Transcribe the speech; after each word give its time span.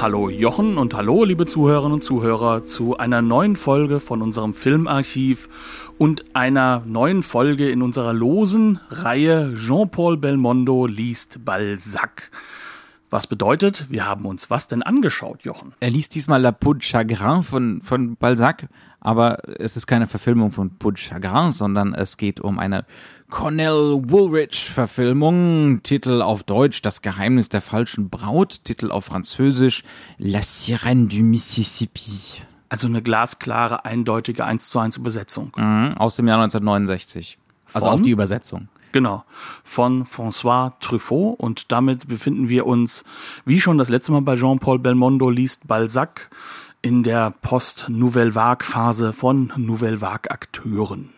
Hallo 0.00 0.30
Jochen 0.30 0.78
und 0.78 0.94
hallo 0.94 1.24
liebe 1.24 1.44
Zuhörerinnen 1.44 1.94
und 1.94 2.04
Zuhörer 2.04 2.62
zu 2.62 2.96
einer 2.98 3.20
neuen 3.20 3.56
Folge 3.56 3.98
von 3.98 4.22
unserem 4.22 4.54
Filmarchiv 4.54 5.48
und 5.98 6.36
einer 6.36 6.84
neuen 6.86 7.24
Folge 7.24 7.68
in 7.68 7.82
unserer 7.82 8.12
losen 8.12 8.78
Reihe 8.90 9.56
Jean-Paul 9.56 10.16
Belmondo 10.16 10.86
liest 10.86 11.44
Balzac. 11.44 12.30
Was 13.10 13.26
bedeutet, 13.26 13.86
wir 13.88 14.06
haben 14.06 14.24
uns 14.24 14.50
was 14.50 14.68
denn 14.68 14.84
angeschaut, 14.84 15.42
Jochen? 15.42 15.74
Er 15.80 15.90
liest 15.90 16.14
diesmal 16.14 16.42
La 16.42 16.52
Peau 16.52 16.74
de 16.74 16.82
Chagrin 16.82 17.42
von, 17.42 17.80
von 17.82 18.14
Balzac, 18.14 18.68
aber 19.00 19.38
es 19.58 19.76
ist 19.76 19.88
keine 19.88 20.06
Verfilmung 20.06 20.52
von 20.52 20.78
Peau 20.78 20.92
de 20.92 21.02
Chagrin, 21.02 21.50
sondern 21.50 21.92
es 21.92 22.16
geht 22.16 22.40
um 22.40 22.60
eine 22.60 22.84
Cornell 23.30 24.00
Woolrich 24.06 24.70
Verfilmung. 24.70 25.82
Titel 25.82 26.22
auf 26.22 26.44
Deutsch 26.44 26.80
Das 26.80 27.02
Geheimnis 27.02 27.50
der 27.50 27.60
falschen 27.60 28.08
Braut. 28.08 28.64
Titel 28.64 28.90
auf 28.90 29.04
Französisch 29.04 29.84
La 30.16 30.40
Sirène 30.40 31.08
du 31.08 31.22
Mississippi. 31.22 32.42
Also 32.70 32.86
eine 32.86 33.02
glasklare, 33.02 33.84
eindeutige 33.84 34.44
1 34.44 34.70
zu 34.70 34.78
1 34.78 34.96
Übersetzung. 34.96 35.52
Mhm, 35.56 35.94
aus 35.98 36.16
dem 36.16 36.26
Jahr 36.26 36.38
1969. 36.38 37.38
Also 37.72 37.86
Von? 37.86 37.98
auch 37.98 38.02
die 38.02 38.10
Übersetzung. 38.10 38.68
Genau, 38.92 39.24
von 39.62 40.06
François 40.06 40.72
Truffaut 40.80 41.38
und 41.38 41.70
damit 41.70 42.08
befinden 42.08 42.48
wir 42.48 42.66
uns, 42.66 43.04
wie 43.44 43.60
schon 43.60 43.76
das 43.76 43.90
letzte 43.90 44.12
Mal 44.12 44.22
bei 44.22 44.36
Jean-Paul 44.36 44.78
Belmondo 44.78 45.28
liest 45.28 45.68
Balzac, 45.68 46.30
in 46.80 47.02
der 47.02 47.34
Post-Nouvelle 47.42 48.34
Vague-Phase 48.34 49.12
von 49.12 49.52
Nouvelle 49.56 50.00
Vague-Akteuren. 50.00 51.17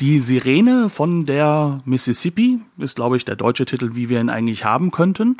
Die 0.00 0.20
Sirene 0.20 0.90
von 0.90 1.26
der 1.26 1.80
Mississippi 1.84 2.60
ist, 2.78 2.94
glaube 2.94 3.16
ich, 3.16 3.24
der 3.24 3.34
deutsche 3.34 3.64
Titel, 3.64 3.96
wie 3.96 4.08
wir 4.08 4.20
ihn 4.20 4.30
eigentlich 4.30 4.64
haben 4.64 4.92
könnten. 4.92 5.38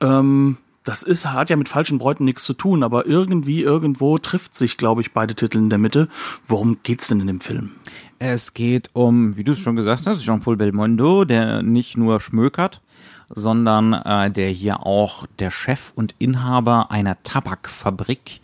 Ähm, 0.00 0.56
das 0.84 1.02
ist, 1.02 1.26
hat 1.26 1.50
ja 1.50 1.56
mit 1.56 1.68
falschen 1.68 1.98
Bräuten 1.98 2.24
nichts 2.24 2.44
zu 2.44 2.54
tun, 2.54 2.84
aber 2.84 3.06
irgendwie, 3.06 3.62
irgendwo 3.62 4.16
trifft 4.16 4.54
sich, 4.54 4.76
glaube 4.76 5.00
ich, 5.00 5.12
beide 5.12 5.34
Titel 5.34 5.58
in 5.58 5.68
der 5.68 5.80
Mitte. 5.80 6.08
Worum 6.46 6.78
geht's 6.84 7.08
denn 7.08 7.20
in 7.20 7.26
dem 7.26 7.40
Film? 7.40 7.72
Es 8.20 8.54
geht 8.54 8.88
um, 8.92 9.36
wie 9.36 9.44
du 9.44 9.52
es 9.52 9.58
schon 9.58 9.74
gesagt 9.76 10.06
hast, 10.06 10.22
Jean-Paul 10.22 10.56
Belmondo, 10.56 11.24
der 11.24 11.62
nicht 11.62 11.96
nur 11.96 12.20
schmökert, 12.20 12.80
sondern 13.28 13.92
äh, 13.92 14.30
der 14.30 14.50
hier 14.50 14.86
auch 14.86 15.26
der 15.40 15.50
Chef 15.50 15.92
und 15.96 16.14
Inhaber 16.18 16.92
einer 16.92 17.22
Tabakfabrik 17.24 18.40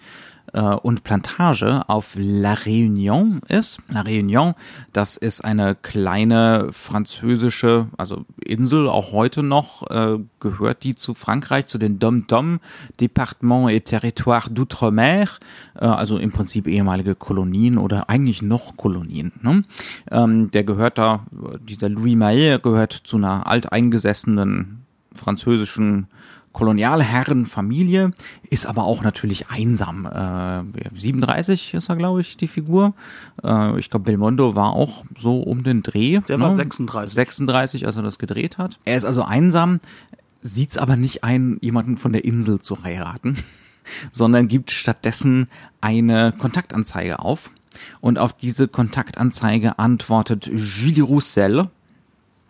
äh, 0.55 0.61
und 0.61 1.05
Plantage 1.05 1.83
auf 1.89 2.15
La 2.17 2.55
Réunion 2.55 3.45
ist. 3.49 3.81
La 3.91 4.03
Réunion, 4.03 4.55
das 4.93 5.17
ist 5.17 5.45
eine 5.45 5.75
kleine 5.75 6.69
französische, 6.73 7.89
also 7.97 8.25
Insel, 8.43 8.89
auch 8.89 9.13
heute 9.13 9.43
noch, 9.43 9.91
äh, 9.91 10.19
gehört 10.41 10.85
die 10.85 10.95
zu 10.95 11.15
Frankreich, 11.15 11.67
zu 11.67 11.79
den 11.79 11.99
Dom-Dom, 11.99 12.61
Département 13.01 13.69
et 13.69 13.85
Territoire 13.85 14.49
d'Outre-mer, 14.49 15.29
äh, 15.75 15.85
also 15.85 16.19
im 16.19 16.31
Prinzip 16.31 16.67
ehemalige 16.67 17.15
Kolonien 17.15 17.77
oder 17.77 18.09
eigentlich 18.09 18.41
noch 18.41 18.77
Kolonien. 18.77 19.33
Ne? 19.43 19.63
Ähm, 20.11 20.51
der 20.53 20.65
gehört 20.65 20.99
da, 20.99 21.27
dieser 21.61 21.89
Louis 21.89 22.17
Maillet 22.17 22.63
gehört 22.63 22.93
zu 22.93 23.17
einer 23.17 23.47
alteingesessenen 23.47 24.85
französischen 25.15 26.09
Kolonialherrenfamilie, 26.55 28.13
ist 28.49 28.65
aber 28.65 28.85
auch 28.85 29.03
natürlich 29.03 29.51
einsam. 29.51 30.07
Äh, 30.07 30.89
37 30.99 31.75
ist 31.75 31.89
er, 31.91 31.97
glaube 31.97 32.21
ich, 32.23 32.37
die 32.37 32.47
Figur. 32.49 32.95
Äh, 33.43 33.79
ich 33.79 33.91
glaube, 33.91 34.05
Belmondo 34.05 34.55
war 34.55 34.73
auch 34.73 35.05
so 35.19 35.41
um 35.41 35.65
den 35.65 35.83
Dreh. 35.83 36.21
Der 36.29 36.41
war 36.41 36.55
36. 36.55 37.15
36, 37.15 37.87
als 37.87 37.97
er 37.97 38.03
das 38.03 38.19
gedreht 38.19 38.57
hat. 38.57 38.79
Er 38.85 38.97
ist 38.97 39.05
also 39.05 39.25
einsam, 39.25 39.81
sieht's 40.43 40.79
aber 40.79 40.97
nicht 40.97 41.25
ein, 41.25 41.59
jemanden 41.61 41.97
von 41.97 42.13
der 42.13 42.25
Insel 42.25 42.61
zu 42.61 42.85
heiraten, 42.85 43.37
sondern 44.13 44.47
gibt 44.47 44.71
stattdessen 44.71 45.49
eine 45.81 46.33
Kontaktanzeige 46.39 47.19
auf. 47.19 47.51
Und 48.01 48.17
auf 48.17 48.33
diese 48.33 48.69
Kontaktanzeige 48.69 49.81
antwortet 49.81 50.47
Julie 50.47 51.03
Roussel. 51.03 51.69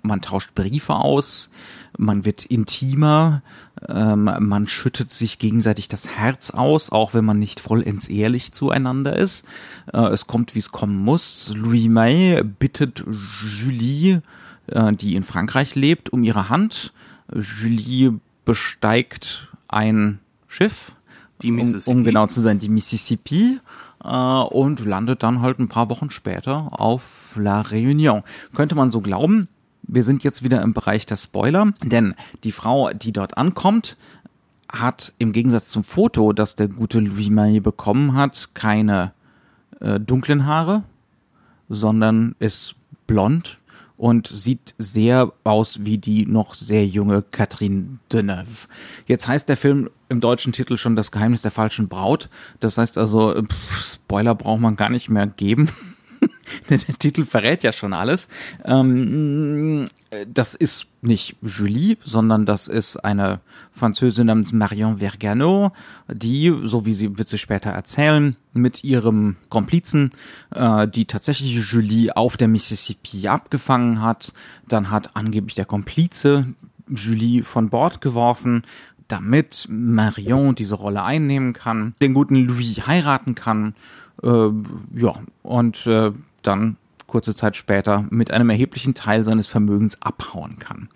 Man 0.02 0.20
tauscht 0.20 0.54
Briefe 0.54 0.96
aus, 0.96 1.50
man 1.98 2.24
wird 2.24 2.44
intimer, 2.44 3.42
ähm, 3.88 4.30
man 4.40 4.66
schüttet 4.66 5.10
sich 5.10 5.38
gegenseitig 5.38 5.88
das 5.88 6.08
Herz 6.08 6.50
aus, 6.50 6.90
auch 6.90 7.14
wenn 7.14 7.24
man 7.24 7.38
nicht 7.38 7.60
vollends 7.60 8.08
ehrlich 8.08 8.52
zueinander 8.52 9.16
ist. 9.16 9.44
Äh, 9.92 9.98
es 10.08 10.26
kommt, 10.26 10.54
wie 10.54 10.60
es 10.60 10.72
kommen 10.72 10.96
muss. 10.96 11.52
Louis 11.54 11.88
May 11.88 12.42
bittet 12.42 13.04
Julie, 13.62 14.22
äh, 14.66 14.92
die 14.92 15.14
in 15.14 15.22
Frankreich 15.22 15.74
lebt, 15.74 16.12
um 16.12 16.24
ihre 16.24 16.48
Hand. 16.48 16.92
Julie 17.32 18.20
besteigt 18.44 19.48
ein 19.68 20.20
Schiff, 20.48 20.92
Die 21.42 21.50
um, 21.50 21.80
um 21.86 22.04
genau 22.04 22.26
zu 22.26 22.40
sein, 22.40 22.58
die 22.58 22.68
Mississippi 22.68 23.58
äh, 24.04 24.08
und 24.08 24.84
landet 24.84 25.22
dann 25.22 25.40
halt 25.40 25.58
ein 25.58 25.68
paar 25.68 25.90
Wochen 25.90 26.10
später 26.10 26.68
auf 26.72 27.32
La 27.36 27.62
Réunion. 27.62 28.22
Könnte 28.54 28.74
man 28.74 28.90
so 28.90 29.00
glauben. 29.00 29.48
Wir 29.86 30.02
sind 30.02 30.24
jetzt 30.24 30.42
wieder 30.42 30.62
im 30.62 30.74
Bereich 30.74 31.06
der 31.06 31.16
Spoiler, 31.16 31.72
denn 31.82 32.14
die 32.42 32.52
Frau, 32.52 32.90
die 32.92 33.12
dort 33.12 33.36
ankommt, 33.36 33.96
hat 34.70 35.12
im 35.18 35.32
Gegensatz 35.32 35.68
zum 35.70 35.84
Foto, 35.84 36.32
das 36.32 36.56
der 36.56 36.68
gute 36.68 36.98
Louis 36.98 37.30
May 37.30 37.60
bekommen 37.60 38.14
hat, 38.14 38.50
keine 38.54 39.12
äh, 39.80 40.00
dunklen 40.00 40.46
Haare, 40.46 40.82
sondern 41.68 42.34
ist 42.38 42.74
blond 43.06 43.58
und 43.96 44.26
sieht 44.26 44.74
sehr 44.78 45.32
aus 45.44 45.84
wie 45.84 45.98
die 45.98 46.26
noch 46.26 46.54
sehr 46.54 46.86
junge 46.86 47.22
Catherine 47.22 47.98
Deneuve. 48.12 48.66
Jetzt 49.06 49.28
heißt 49.28 49.48
der 49.48 49.56
Film 49.56 49.88
im 50.08 50.20
deutschen 50.20 50.52
Titel 50.52 50.76
schon 50.76 50.96
Das 50.96 51.12
Geheimnis 51.12 51.42
der 51.42 51.50
falschen 51.50 51.88
Braut. 51.88 52.28
Das 52.60 52.76
heißt 52.76 52.98
also, 52.98 53.40
pff, 53.40 53.94
Spoiler 53.94 54.34
braucht 54.34 54.60
man 54.60 54.76
gar 54.76 54.90
nicht 54.90 55.08
mehr 55.08 55.26
geben. 55.26 55.68
der 56.68 56.78
Titel 56.78 57.24
verrät 57.24 57.62
ja 57.62 57.72
schon 57.72 57.92
alles. 57.92 58.28
Ähm, 58.64 59.86
das 60.28 60.54
ist 60.54 60.86
nicht 61.02 61.36
Julie, 61.42 61.96
sondern 62.02 62.46
das 62.46 62.68
ist 62.68 62.96
eine 62.96 63.40
Französin 63.72 64.26
namens 64.26 64.52
Marion 64.52 64.98
Vergano, 64.98 65.72
die, 66.08 66.54
so 66.64 66.86
wie 66.86 66.94
sie 66.94 67.18
wird 67.18 67.28
sie 67.28 67.38
später 67.38 67.70
erzählen, 67.70 68.36
mit 68.52 68.84
ihrem 68.84 69.36
Komplizen, 69.48 70.12
äh, 70.54 70.88
die 70.88 71.04
tatsächlich 71.06 71.54
Julie 71.54 72.16
auf 72.16 72.36
der 72.36 72.48
Mississippi 72.48 73.28
abgefangen 73.28 74.00
hat. 74.00 74.32
Dann 74.68 74.90
hat 74.90 75.16
angeblich 75.16 75.54
der 75.54 75.66
Komplize 75.66 76.46
Julie 76.88 77.42
von 77.42 77.70
Bord 77.70 78.00
geworfen, 78.00 78.62
damit 79.08 79.66
Marion 79.68 80.54
diese 80.54 80.76
Rolle 80.76 81.02
einnehmen 81.02 81.52
kann, 81.52 81.94
den 82.00 82.14
guten 82.14 82.36
Louis 82.36 82.86
heiraten 82.86 83.34
kann. 83.34 83.74
Äh, 84.22 84.50
ja, 84.94 85.14
und 85.42 85.86
äh, 85.86 86.12
dann 86.46 86.76
kurze 87.06 87.34
Zeit 87.34 87.54
später 87.54 88.06
mit 88.10 88.32
einem 88.32 88.50
erheblichen 88.50 88.94
Teil 88.94 89.24
seines 89.24 89.46
Vermögens 89.46 90.02
abhauen 90.02 90.58
kann. 90.58 90.88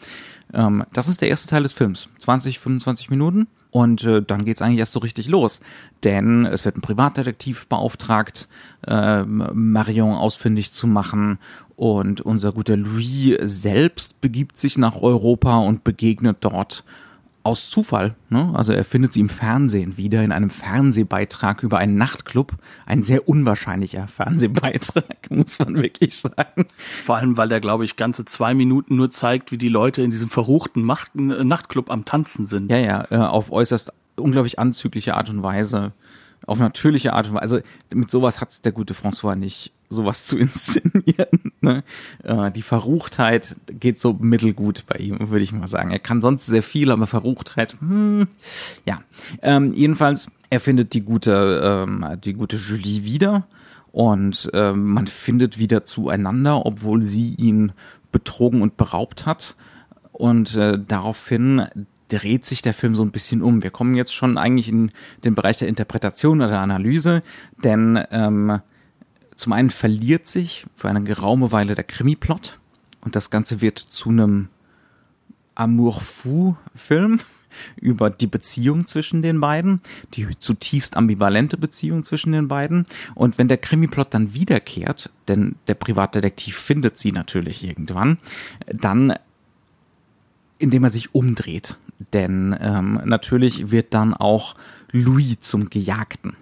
Ähm, 0.53 0.84
das 0.92 1.09
ist 1.09 1.20
der 1.20 1.28
erste 1.28 1.48
Teil 1.48 1.62
des 1.62 1.72
Films. 1.72 2.08
20, 2.19 2.58
25 2.58 3.11
Minuten. 3.11 3.46
Und 3.70 4.02
äh, 4.05 4.22
dann 4.22 4.44
geht's 4.44 4.62
eigentlich 4.62 4.78
erst 4.78 4.93
so 4.93 5.00
richtig 5.00 5.28
los. 5.28 5.61
Denn 6.02 6.46
es 6.46 6.64
wird 6.64 6.76
ein 6.76 6.81
Privatdetektiv 6.81 7.67
beauftragt, 7.67 8.49
äh, 8.87 9.22
Marion 9.25 10.17
ausfindig 10.17 10.72
zu 10.72 10.87
machen. 10.87 11.38
Und 11.76 12.20
unser 12.22 12.52
guter 12.52 12.76
Louis 12.76 13.37
selbst 13.43 14.20
begibt 14.20 14.56
sich 14.56 14.78
nach 14.78 14.96
Europa 14.96 15.58
und 15.58 15.84
begegnet 15.84 16.38
dort 16.40 16.82
aus 17.43 17.70
Zufall. 17.70 18.14
Ne? 18.29 18.52
Also 18.55 18.73
er 18.73 18.85
findet 18.85 19.12
sie 19.12 19.20
im 19.20 19.29
Fernsehen 19.29 19.96
wieder 19.96 20.23
in 20.23 20.32
einem 20.32 20.50
Fernsehbeitrag 20.50 21.62
über 21.62 21.79
einen 21.79 21.96
Nachtclub. 21.96 22.52
Ein 22.87 23.02
sehr 23.02 23.29
unwahrscheinlicher 23.29 24.06
Fernsehbeitrag, 24.08 25.31
muss 25.31 25.58
man 25.58 25.76
wirklich 25.76 26.17
sagen. 26.17 26.67
Vor 27.05 27.17
allem, 27.17 27.37
weil 27.37 27.49
der, 27.49 27.61
glaube 27.61 27.85
ich, 27.85 27.96
ganze 27.96 28.25
zwei 28.25 28.55
Minuten 28.55 28.96
nur 28.96 29.11
zeigt, 29.11 29.52
wie 29.52 29.58
die 29.58 29.69
Leute 29.69 30.02
in 30.02 30.11
diesem 30.11 30.29
verruchten 30.29 30.82
Macht 30.82 31.14
äh, 31.14 31.44
Nachtclub 31.44 31.90
am 31.90 32.05
Tanzen 32.05 32.46
sind. 32.46 32.70
Ja, 32.70 32.79
ja, 32.79 33.06
äh, 33.11 33.17
auf 33.17 33.50
äußerst 33.50 33.93
unglaublich 34.17 34.58
anzügliche 34.58 35.17
Art 35.17 35.31
und 35.31 35.43
Weise. 35.43 35.93
Auf 36.46 36.58
natürliche 36.58 37.12
Art 37.12 37.29
und 37.29 37.34
Weise. 37.34 37.43
Also 37.43 37.61
mit 37.93 38.11
sowas 38.11 38.41
hat's 38.41 38.62
der 38.62 38.73
gute 38.73 38.94
François 38.94 39.34
nicht 39.34 39.73
sowas 39.88 40.26
zu 40.26 40.38
inszenieren. 40.38 41.52
Ne? 41.61 41.85
Äh, 42.23 42.50
die 42.50 42.62
Verruchtheit 42.62 43.56
geht 43.67 43.99
so 43.99 44.14
mittelgut 44.14 44.85
bei 44.87 44.96
ihm, 44.96 45.31
würde 45.31 45.43
ich 45.43 45.52
mal 45.52 45.67
sagen. 45.67 45.90
Er 45.90 45.99
kann 45.99 46.20
sonst 46.20 46.46
sehr 46.46 46.62
viel, 46.62 46.90
aber 46.90 47.06
Verruchtheit, 47.06 47.76
hm, 47.81 48.29
ja. 48.85 49.00
Ähm, 49.43 49.73
jedenfalls, 49.73 50.31
er 50.50 50.61
findet 50.61 50.94
die 50.94 51.02
gute, 51.02 51.61
ähm, 51.62 52.05
die 52.25 52.35
gute 52.35 52.56
Julie 52.56 53.05
wieder 53.05 53.46
und 53.93 54.50
ähm, 54.52 54.87
man 54.87 55.06
findet 55.06 55.58
wieder 55.58 55.85
zueinander, 55.85 56.67
obwohl 56.67 57.02
sie 57.02 57.34
ihn 57.34 57.73
betrogen 58.12 58.62
und 58.62 58.76
beraubt 58.76 59.26
hat. 59.26 59.56
Und 60.12 60.56
äh, 60.56 60.79
daraufhin 60.79 61.67
dreht 62.08 62.44
sich 62.44 62.62
der 62.62 62.75
Film 62.75 62.94
so 62.94 63.02
ein 63.02 63.11
bisschen 63.11 63.43
um. 63.43 63.62
Wir 63.62 63.70
kommen 63.70 63.94
jetzt 63.94 64.14
schon 64.14 64.38
eigentlich 64.38 64.69
in 64.69 64.91
den 65.25 65.34
Bereich 65.34 65.58
der 65.58 65.69
Interpretation 65.69 66.38
oder 66.41 66.49
der 66.49 66.61
Analyse, 66.61 67.20
denn 67.62 68.02
ähm, 68.11 68.61
zum 69.38 69.52
einen 69.52 69.70
verliert 69.70 70.26
sich 70.26 70.67
für 70.75 70.88
eine 70.88 71.02
geraume 71.05 71.52
Weile 71.52 71.76
der 71.76 71.85
Krimi-Plot 71.85 72.58
und 73.02 73.14
das 73.14 73.31
Ganze 73.31 73.61
wird 73.61 73.79
zu 73.79 74.08
einem 74.08 74.49
Amour-Fou-Film 75.55 77.20
über 77.81 78.11
die 78.11 78.26
Beziehung 78.26 78.88
zwischen 78.88 79.23
den 79.23 79.40
beiden, 79.40 79.81
die 80.14 80.26
zutiefst 80.40 80.96
ambivalente 80.96 81.56
Beziehung 81.56 82.02
zwischen 82.02 82.32
den 82.32 82.49
beiden. 82.49 82.85
Und 83.14 83.38
wenn 83.38 83.46
der 83.46 83.58
Krimi-Plot 83.58 84.08
dann 84.12 84.35
wiederkehrt, 84.35 85.11
denn 85.29 85.55
der 85.69 85.75
Privatdetektiv 85.75 86.56
findet 86.56 86.99
sie 86.99 87.12
natürlich 87.12 87.62
irgendwann, 87.62 88.19
dann 88.67 89.14
indem 90.58 90.82
er 90.82 90.91
sich 90.91 91.14
umdreht. 91.14 91.79
Denn 92.12 92.56
ähm, 92.61 93.00
natürlich 93.05 93.70
wird 93.70 93.94
dann 93.94 94.14
auch 94.14 94.56
Louis 94.91 95.38
zum 95.38 95.70
Gejagten. 95.70 96.37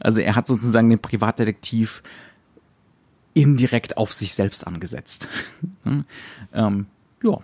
Also 0.00 0.20
er 0.20 0.36
hat 0.36 0.46
sozusagen 0.46 0.90
den 0.90 0.98
Privatdetektiv 0.98 2.02
indirekt 3.34 3.96
auf 3.96 4.12
sich 4.12 4.34
selbst 4.34 4.66
angesetzt. 4.66 5.28
ähm, 6.52 6.86
ja, 7.22 7.38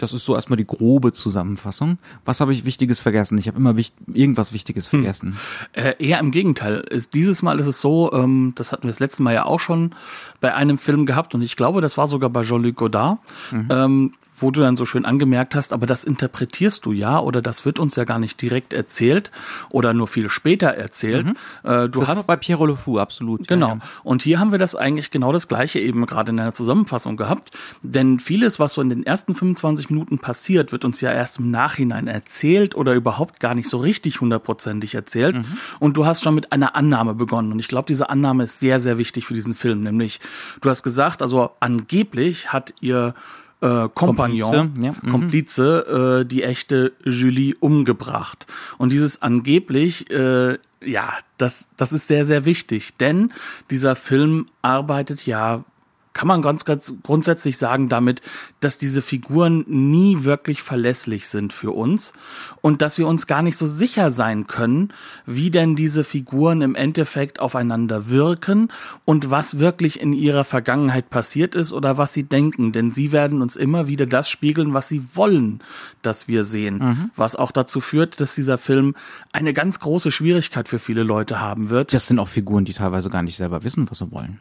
das 0.00 0.14
ist 0.14 0.24
so 0.24 0.34
erstmal 0.34 0.56
die 0.56 0.66
grobe 0.66 1.12
Zusammenfassung. 1.12 1.98
Was 2.24 2.40
habe 2.40 2.52
ich 2.52 2.64
Wichtiges 2.64 3.00
vergessen? 3.00 3.36
Ich 3.36 3.48
habe 3.48 3.58
immer 3.58 3.76
wichtig, 3.76 3.98
irgendwas 4.14 4.52
Wichtiges 4.52 4.90
hm. 4.90 5.00
vergessen. 5.00 5.36
Hm. 5.74 5.84
Äh, 5.84 5.94
eher 5.98 6.18
im 6.20 6.30
Gegenteil. 6.30 6.76
Ist, 6.90 7.12
dieses 7.14 7.42
Mal 7.42 7.60
ist 7.60 7.66
es 7.66 7.80
so, 7.80 8.10
ähm, 8.12 8.52
das 8.56 8.72
hatten 8.72 8.84
wir 8.84 8.90
das 8.90 9.00
letzte 9.00 9.22
Mal 9.22 9.34
ja 9.34 9.44
auch 9.44 9.60
schon 9.60 9.94
bei 10.40 10.54
einem 10.54 10.78
Film 10.78 11.04
gehabt 11.04 11.34
und 11.34 11.42
ich 11.42 11.56
glaube, 11.56 11.80
das 11.82 11.98
war 11.98 12.06
sogar 12.06 12.30
bei 12.30 12.42
Jean-Luc 12.42 12.76
Godard. 12.76 13.18
Mhm. 13.52 13.68
Ähm, 13.70 14.12
wo 14.42 14.50
du 14.50 14.60
dann 14.60 14.76
so 14.76 14.86
schön 14.86 15.04
angemerkt 15.04 15.54
hast, 15.54 15.72
aber 15.72 15.86
das 15.86 16.04
interpretierst 16.04 16.84
du 16.84 16.92
ja 16.92 17.18
oder 17.18 17.42
das 17.42 17.64
wird 17.64 17.78
uns 17.78 17.96
ja 17.96 18.04
gar 18.04 18.18
nicht 18.18 18.40
direkt 18.40 18.72
erzählt 18.72 19.30
oder 19.70 19.92
nur 19.92 20.08
viel 20.08 20.28
später 20.28 20.68
erzählt. 20.68 21.26
Mhm. 21.26 21.36
Äh, 21.62 21.88
du 21.88 22.00
das 22.00 22.08
hast 22.08 22.26
bei 22.26 22.36
Pierre 22.36 22.66
Le 22.66 22.76
Fou 22.76 22.98
absolut. 22.98 23.46
Genau. 23.46 23.68
Ja, 23.68 23.74
ja. 23.74 23.80
Und 24.02 24.22
hier 24.22 24.38
haben 24.38 24.52
wir 24.52 24.58
das 24.58 24.74
eigentlich 24.74 25.10
genau 25.10 25.32
das 25.32 25.48
gleiche 25.48 25.78
eben 25.78 26.06
gerade 26.06 26.30
in 26.30 26.40
einer 26.40 26.52
Zusammenfassung 26.52 27.16
gehabt, 27.16 27.50
denn 27.82 28.20
vieles, 28.20 28.58
was 28.58 28.74
so 28.74 28.82
in 28.82 28.88
den 28.88 29.04
ersten 29.04 29.34
25 29.34 29.90
Minuten 29.90 30.18
passiert, 30.18 30.72
wird 30.72 30.84
uns 30.84 31.00
ja 31.00 31.12
erst 31.12 31.38
im 31.38 31.50
Nachhinein 31.50 32.06
erzählt 32.06 32.74
oder 32.74 32.94
überhaupt 32.94 33.40
gar 33.40 33.54
nicht 33.54 33.68
so 33.68 33.78
richtig 33.78 34.20
hundertprozentig 34.20 34.94
erzählt. 34.94 35.36
Mhm. 35.36 35.58
Und 35.78 35.96
du 35.96 36.06
hast 36.06 36.22
schon 36.22 36.34
mit 36.34 36.52
einer 36.52 36.74
Annahme 36.74 37.14
begonnen 37.14 37.52
und 37.52 37.58
ich 37.58 37.68
glaube, 37.68 37.86
diese 37.86 38.10
Annahme 38.10 38.44
ist 38.44 38.60
sehr, 38.60 38.80
sehr 38.80 38.98
wichtig 38.98 39.26
für 39.26 39.34
diesen 39.34 39.54
Film, 39.54 39.82
nämlich 39.82 40.20
du 40.60 40.70
hast 40.70 40.82
gesagt, 40.82 41.22
also 41.22 41.50
angeblich 41.60 42.52
hat 42.52 42.74
ihr 42.80 43.14
äh, 43.60 43.88
Kompagnon, 43.94 44.50
Komplize, 44.50 44.84
ja. 44.84 44.94
mhm. 45.02 45.10
Komplize 45.10 46.20
äh, 46.20 46.26
die 46.26 46.42
echte 46.42 46.92
Julie 47.04 47.54
umgebracht. 47.60 48.46
Und 48.78 48.92
dieses 48.92 49.22
angeblich, 49.22 50.10
äh, 50.10 50.58
ja, 50.82 51.12
das, 51.38 51.68
das 51.76 51.92
ist 51.92 52.08
sehr, 52.08 52.24
sehr 52.24 52.44
wichtig, 52.44 52.96
denn 52.96 53.32
dieser 53.70 53.96
Film 53.96 54.46
arbeitet 54.62 55.26
ja 55.26 55.64
kann 56.12 56.26
man 56.26 56.42
ganz, 56.42 56.64
ganz 56.64 56.92
grundsätzlich 57.02 57.56
sagen 57.56 57.88
damit, 57.88 58.20
dass 58.58 58.78
diese 58.78 59.00
Figuren 59.00 59.64
nie 59.68 60.24
wirklich 60.24 60.60
verlässlich 60.60 61.28
sind 61.28 61.52
für 61.52 61.70
uns 61.70 62.12
und 62.60 62.82
dass 62.82 62.98
wir 62.98 63.06
uns 63.06 63.26
gar 63.26 63.42
nicht 63.42 63.56
so 63.56 63.66
sicher 63.66 64.10
sein 64.10 64.46
können, 64.46 64.92
wie 65.24 65.50
denn 65.50 65.76
diese 65.76 66.02
Figuren 66.02 66.62
im 66.62 66.74
Endeffekt 66.74 67.38
aufeinander 67.38 68.08
wirken 68.08 68.72
und 69.04 69.30
was 69.30 69.58
wirklich 69.58 70.00
in 70.00 70.12
ihrer 70.12 70.44
Vergangenheit 70.44 71.10
passiert 71.10 71.54
ist 71.54 71.72
oder 71.72 71.96
was 71.96 72.12
sie 72.12 72.24
denken. 72.24 72.72
Denn 72.72 72.90
sie 72.90 73.12
werden 73.12 73.40
uns 73.40 73.54
immer 73.54 73.86
wieder 73.86 74.06
das 74.06 74.28
spiegeln, 74.28 74.74
was 74.74 74.88
sie 74.88 75.02
wollen, 75.14 75.60
dass 76.02 76.26
wir 76.26 76.44
sehen. 76.44 76.78
Mhm. 76.78 77.10
Was 77.14 77.36
auch 77.36 77.52
dazu 77.52 77.80
führt, 77.80 78.20
dass 78.20 78.34
dieser 78.34 78.58
Film 78.58 78.94
eine 79.32 79.52
ganz 79.52 79.78
große 79.78 80.10
Schwierigkeit 80.10 80.68
für 80.68 80.80
viele 80.80 81.04
Leute 81.04 81.40
haben 81.40 81.70
wird. 81.70 81.94
Das 81.94 82.08
sind 82.08 82.18
auch 82.18 82.28
Figuren, 82.28 82.64
die 82.64 82.72
teilweise 82.72 83.10
gar 83.10 83.22
nicht 83.22 83.36
selber 83.36 83.62
wissen, 83.62 83.88
was 83.88 83.98
sie 83.98 84.10
wollen. 84.10 84.40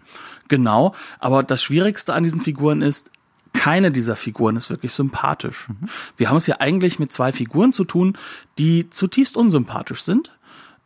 Genau, 0.50 0.96
aber 1.20 1.44
das 1.44 1.59
Schwierigste 1.64 2.14
an 2.14 2.24
diesen 2.24 2.42
Figuren 2.42 2.82
ist, 2.82 3.10
keine 3.54 3.92
dieser 3.92 4.16
Figuren 4.16 4.56
ist 4.56 4.70
wirklich 4.70 4.94
sympathisch. 4.94 5.68
Mhm. 5.70 5.90
Wir 6.18 6.30
haben 6.30 6.38
es 6.38 6.48
ja 6.48 6.58
eigentlich 6.60 7.00
mit 7.00 7.12
zwei 7.12 7.32
Figuren 7.32 7.74
zu 7.74 7.84
tun, 7.84 8.18
die 8.58 8.90
zutiefst 8.90 9.36
unsympathisch 9.36 10.04
sind, 10.04 10.32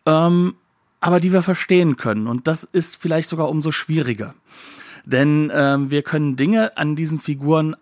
ähm, 0.06 0.56
aber 1.00 1.20
die 1.20 1.34
wir 1.34 1.42
verstehen 1.42 1.98
können. 1.98 2.28
Und 2.28 2.48
das 2.48 2.64
ist 2.64 2.96
vielleicht 2.96 3.30
sogar 3.30 3.50
umso 3.50 3.72
schwieriger. 3.72 4.34
Denn 5.06 5.52
ähm, 5.54 5.92
wir 5.92 6.02
können 6.02 6.38
Dinge 6.38 6.78
an 6.78 6.96
diesen 6.96 7.20
Figuren 7.20 7.76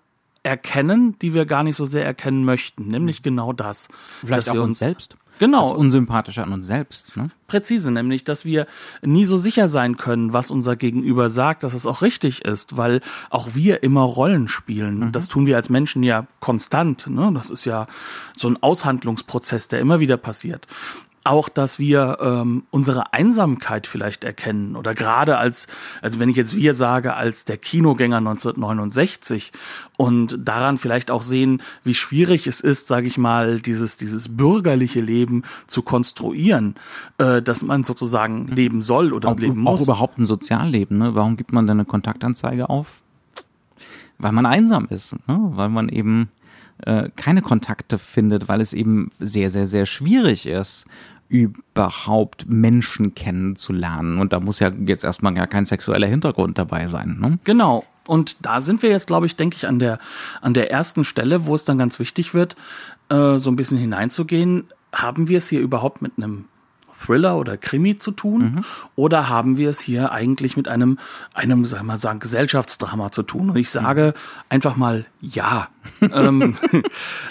erkennen, 0.44 1.18
die 1.20 1.36
wir 1.36 1.46
gar 1.46 1.64
nicht 1.64 1.76
so 1.76 1.86
sehr 1.86 2.04
erkennen 2.04 2.44
möchten. 2.44 2.88
Nämlich 2.88 3.20
mhm. 3.20 3.24
genau 3.24 3.54
das. 3.54 3.90
Vielleicht 4.22 4.40
dass 4.40 4.50
auch 4.50 4.54
wir 4.56 4.64
uns 4.64 4.80
selbst. 4.80 5.16
Genau. 5.42 5.70
Das 5.72 5.80
Unsympathische 5.80 6.44
an 6.44 6.54
uns 6.54 6.68
selbst. 6.68 7.18
Ne? 7.18 7.32
Präzise, 7.48 7.90
nämlich, 7.90 8.24
dass 8.24 8.46
wir 8.46 8.68
nie 9.02 9.26
so 9.26 9.38
sicher 9.38 9.70
sein 9.70 9.98
können, 9.98 10.34
was 10.34 10.52
unser 10.52 10.76
Gegenüber 10.76 11.32
sagt, 11.32 11.64
dass 11.64 11.74
es 11.74 11.88
auch 11.88 12.04
richtig 12.04 12.46
ist, 12.46 12.78
weil 12.78 13.02
auch 13.32 13.56
wir 13.56 13.82
immer 13.82 14.02
Rollen 14.02 14.48
spielen. 14.48 15.00
Mhm. 15.00 15.12
Das 15.14 15.30
tun 15.30 15.48
wir 15.48 15.56
als 15.56 15.70
Menschen 15.70 16.04
ja 16.04 16.28
konstant. 16.42 17.08
Ne? 17.08 17.32
Das 17.34 17.50
ist 17.50 17.66
ja 17.66 17.88
so 18.38 18.50
ein 18.50 18.62
Aushandlungsprozess, 18.62 19.68
der 19.68 19.80
immer 19.80 20.00
wieder 20.00 20.18
passiert 20.18 20.68
auch, 21.24 21.50
dass 21.50 21.78
wir 21.78 22.18
ähm, 22.20 22.64
unsere 22.72 23.14
Einsamkeit 23.14 23.86
vielleicht 23.86 24.24
erkennen 24.24 24.76
oder 24.76 24.96
gerade 24.96 25.38
als, 25.38 25.68
also 26.02 26.20
wenn 26.20 26.30
ich 26.30 26.36
jetzt 26.36 26.56
wir 26.56 26.74
sage, 26.74 27.14
als 27.14 27.46
der 27.46 27.58
Kinogänger 27.58 28.18
1969 28.18 29.52
und 29.98 30.40
daran 30.40 30.80
vielleicht 30.80 31.12
auch 31.12 31.22
sehen, 31.22 31.62
wie 31.84 31.94
schwierig 31.94 32.48
es 32.48 32.60
ist, 32.60 32.88
sage 32.88 33.06
ich 33.06 33.20
mal, 33.20 33.62
dieses 33.62 33.98
dieses 33.98 34.36
bürgerliche 34.36 35.02
Leben 35.02 35.44
zu 35.68 35.84
konstruieren, 35.84 36.76
äh, 37.20 37.42
dass 37.42 37.62
man 37.62 37.84
sozusagen 37.84 38.48
leben 38.48 38.82
soll 38.82 39.14
oder 39.14 39.30
auch, 39.30 39.38
leben 39.38 39.62
muss. 39.62 39.82
Auch 39.82 39.84
überhaupt 39.84 40.18
ein 40.18 40.26
Sozialleben. 40.26 40.98
Ne? 40.98 41.14
Warum 41.14 41.38
gibt 41.38 41.54
man 41.54 41.68
denn 41.68 41.78
eine 41.78 41.86
Kontaktanzeige 41.86 42.70
auf? 42.70 42.88
Weil 44.18 44.32
man 44.32 44.48
einsam 44.48 44.88
ist, 44.90 45.14
ne? 45.28 45.40
weil 45.54 45.70
man 45.70 45.90
eben 45.90 46.30
äh, 46.86 47.10
keine 47.16 47.42
Kontakte 47.42 47.98
findet, 47.98 48.48
weil 48.48 48.62
es 48.62 48.74
eben 48.74 49.10
sehr, 49.20 49.50
sehr, 49.50 49.67
sehr 49.67 49.86
schwierig 49.86 50.46
ist, 50.46 50.86
überhaupt 51.32 52.46
Menschen 52.50 53.15
kennenzulernen. 53.15 54.20
Und 54.20 54.34
da 54.34 54.39
muss 54.39 54.60
ja 54.60 54.70
jetzt 54.86 55.03
erstmal 55.03 55.34
gar 55.34 55.48
kein 55.48 55.65
sexueller 55.65 56.08
Hintergrund 56.08 56.58
dabei 56.58 56.88
sein. 56.88 57.17
Ne? 57.20 57.39
Genau. 57.46 57.86
Und 58.06 58.46
da 58.46 58.60
sind 58.60 58.84
wir 58.84 58.89
jetzt, 58.89 59.08
glaube 59.08 59.27
ich, 59.27 59.38
denke 59.38 59.56
ich, 59.56 59.67
an 59.67 59.79
der, 59.79 60.00
an 60.41 60.53
der 60.53 60.72
ersten 60.72 61.06
Stelle, 61.06 61.46
wo 61.46 61.56
es 61.56 61.63
dann 61.63 61.77
ganz 61.77 62.00
wichtig 62.00 62.34
wird, 62.34 62.56
äh, 63.10 63.38
so 63.38 63.50
ein 63.50 63.56
bisschen 63.56 63.77
hineinzugehen. 63.77 64.65
Haben 64.91 65.29
wir 65.29 65.38
es 65.38 65.48
hier 65.48 65.62
überhaupt 65.62 66.01
mit 66.01 66.13
einem 66.17 66.46
Thriller 67.01 67.38
oder 67.38 67.58
Krimi 67.58 67.98
zu 67.98 68.12
tun? 68.12 68.41
Mhm. 68.41 68.65
Oder 68.96 69.29
haben 69.29 69.58
wir 69.58 69.70
es 69.70 69.79
hier 69.79 70.12
eigentlich 70.12 70.58
mit 70.58 70.67
einem, 70.67 71.00
einem, 71.34 71.65
sagen 71.65 71.84
wir 71.84 71.88
mal 71.88 71.98
sagen, 71.98 72.20
Gesellschaftsdrama 72.20 73.12
zu 73.12 73.24
tun? 73.24 73.50
Und 73.50 73.55
ich 73.58 73.70
sage 73.70 74.13
einfach 74.50 74.75
mal 74.75 75.05
ja. 75.20 75.70
ähm, 76.01 76.55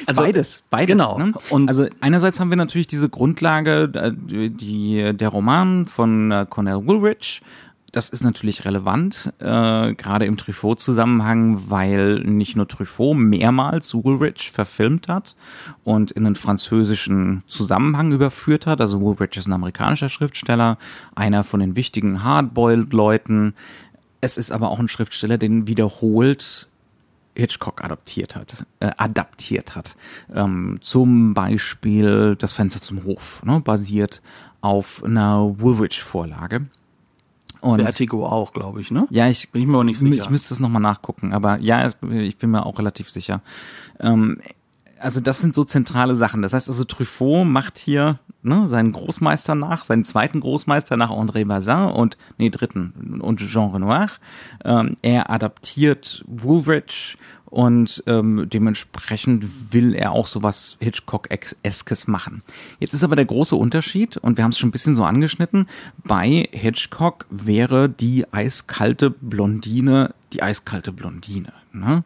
also, 0.07 0.23
beides, 0.23 0.63
beides. 0.71 0.89
Genau. 0.89 1.19
Ne? 1.19 1.33
Und 1.51 1.69
also 1.69 1.87
einerseits 2.01 2.41
haben 2.41 2.51
wir 2.51 2.57
natürlich 2.57 2.87
diese 2.87 3.09
Grundlage, 3.09 3.91
äh, 3.95 4.13
die, 4.51 5.13
der 5.15 5.29
Roman 5.29 5.87
von 5.87 6.31
äh, 6.31 6.47
Cornell 6.49 6.87
Woolrich, 6.87 7.43
das 7.93 8.09
ist 8.09 8.23
natürlich 8.23 8.65
relevant, 8.65 9.33
äh, 9.39 9.95
gerade 9.95 10.25
im 10.27 10.37
Truffaut-Zusammenhang, 10.37 11.71
weil 11.71 12.21
nicht 12.21 12.57
nur 12.57 12.69
Truffaut 12.69 13.17
mehrmals 13.17 13.95
Woolrich 13.95 14.53
verfilmt 14.53 15.09
hat 15.09 15.37
und 15.83 16.11
in 16.13 16.27
einen 16.27 16.37
französischen 16.37 17.43
Zusammenhang 17.49 18.13
überführt 18.13 18.67
hat. 18.67 18.81
Also 18.81 19.01
Woolrich 19.01 19.37
ist 19.37 19.49
ein 19.49 19.53
amerikanischer 19.53 20.09
Schriftsteller, 20.09 20.79
einer 21.15 21.43
von 21.43 21.61
den 21.61 21.75
wichtigen 21.75 22.23
Hardboiled-Leuten. 22.23 23.55
Es 24.21 24.37
ist 24.37 24.53
aber 24.53 24.71
auch 24.71 24.79
ein 24.79 24.89
Schriftsteller, 24.89 25.39
den 25.39 25.67
wiederholt 25.67 26.69
Hitchcock 27.35 27.83
adaptiert 27.83 28.37
hat, 28.37 28.65
äh, 28.81 28.91
adaptiert 28.97 29.75
hat. 29.75 29.97
Ähm, 30.33 30.79
zum 30.81 31.35
Beispiel 31.35 32.37
Das 32.37 32.55
Fenster 32.55 32.81
zum 32.81 33.05
Hof, 33.05 33.43
ne, 33.45 33.61
basiert 33.61 34.21
auf 34.61 35.03
einer 35.03 35.59
Woolrich-Vorlage. 35.59 36.67
Und 37.61 37.81
Vertigo 37.81 38.27
auch, 38.27 38.53
glaube 38.53 38.81
ich, 38.81 38.91
ne? 38.91 39.07
Ja, 39.11 39.29
ich 39.29 39.51
bin 39.51 39.63
ich 39.63 39.69
mir 39.69 39.79
auch 39.79 39.85
nicht 39.85 39.99
sicher. 39.99 40.15
Ich 40.15 40.31
müsste 40.31 40.55
es 40.55 40.61
nochmal 40.61 40.83
nachgucken, 40.83 41.33
aber 41.33 41.59
ja, 41.59 41.91
ich 42.11 42.39
bin 42.39 42.51
mir 42.51 42.65
auch 42.65 42.79
relativ 42.79 43.11
sicher. 43.11 43.43
Ähm, 43.99 44.41
also 45.01 45.21
das 45.21 45.41
sind 45.41 45.55
so 45.55 45.65
zentrale 45.65 46.15
Sachen. 46.15 46.43
Das 46.43 46.53
heißt 46.53 46.69
also, 46.69 46.85
Truffaut 46.85 47.47
macht 47.47 47.79
hier 47.79 48.19
ne, 48.43 48.69
seinen 48.69 48.93
Großmeister 48.93 49.55
nach, 49.55 49.85
seinen 49.85 50.05
zweiten 50.05 50.41
Großmeister 50.41 50.97
nach 50.97 51.11
André 51.11 51.47
Bazin 51.47 51.89
und, 51.89 52.17
nee, 52.39 52.51
dritten, 52.51 53.21
und 53.21 53.41
Jean 53.41 53.71
Renoir. 53.71 54.09
Ähm, 54.65 54.97
er 55.03 55.31
adaptiert 55.31 56.25
Woolrich 56.27 57.17
und 57.51 58.03
ähm, 58.07 58.47
dementsprechend 58.49 59.73
will 59.73 59.95
er 59.95 60.13
auch 60.13 60.27
sowas 60.27 60.77
Hitchcock-eskes 60.81 62.07
machen. 62.07 62.43
Jetzt 62.79 62.95
ist 62.95 63.05
aber 63.05 63.17
der 63.17 63.25
große 63.25 63.57
Unterschied, 63.57 64.17
und 64.17 64.37
wir 64.37 64.45
haben 64.45 64.53
es 64.53 64.59
schon 64.59 64.69
ein 64.69 64.73
bisschen 64.73 64.97
so 64.97 65.05
angeschnitten, 65.05 65.69
bei 66.05 66.49
Hitchcock 66.53 67.27
wäre 67.31 67.89
die 67.89 68.33
eiskalte 68.33 69.11
Blondine 69.11 70.15
die 70.33 70.43
eiskalte 70.43 70.93
Blondine. 70.93 71.53
Ne? 71.73 72.05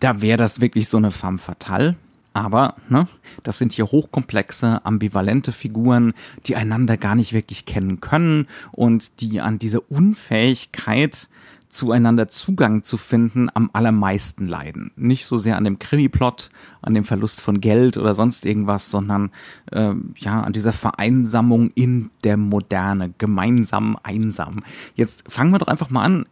Da 0.00 0.22
wäre 0.22 0.38
das 0.38 0.60
wirklich 0.60 0.88
so 0.88 0.96
eine 0.96 1.10
femme 1.10 1.38
fatale. 1.38 1.96
Aber, 2.34 2.76
ne, 2.88 3.08
das 3.42 3.58
sind 3.58 3.72
hier 3.72 3.86
hochkomplexe, 3.86 4.84
ambivalente 4.84 5.50
Figuren, 5.50 6.12
die 6.46 6.54
einander 6.54 6.96
gar 6.96 7.16
nicht 7.16 7.32
wirklich 7.32 7.66
kennen 7.66 8.00
können 8.00 8.46
und 8.70 9.20
die 9.20 9.40
an 9.40 9.58
dieser 9.58 9.90
Unfähigkeit 9.90 11.28
zueinander 11.68 12.28
Zugang 12.28 12.82
zu 12.82 12.96
finden, 12.96 13.48
am 13.52 13.70
allermeisten 13.72 14.46
leiden. 14.46 14.90
Nicht 14.96 15.26
so 15.26 15.38
sehr 15.38 15.56
an 15.56 15.64
dem 15.64 15.78
Krimi-Plot, 15.78 16.50
an 16.82 16.94
dem 16.94 17.04
Verlust 17.04 17.40
von 17.40 17.60
Geld 17.60 17.96
oder 17.96 18.14
sonst 18.14 18.46
irgendwas, 18.46 18.90
sondern 18.90 19.30
äh, 19.70 19.94
ja 20.16 20.40
an 20.42 20.52
dieser 20.52 20.72
Vereinsamung 20.72 21.70
in 21.74 22.10
der 22.24 22.36
Moderne, 22.36 23.12
gemeinsam 23.18 23.98
einsam. 24.02 24.64
Jetzt 24.94 25.30
fangen 25.30 25.52
wir 25.52 25.58
doch 25.58 25.68
einfach 25.68 25.90
mal 25.90 26.04
an. 26.04 26.26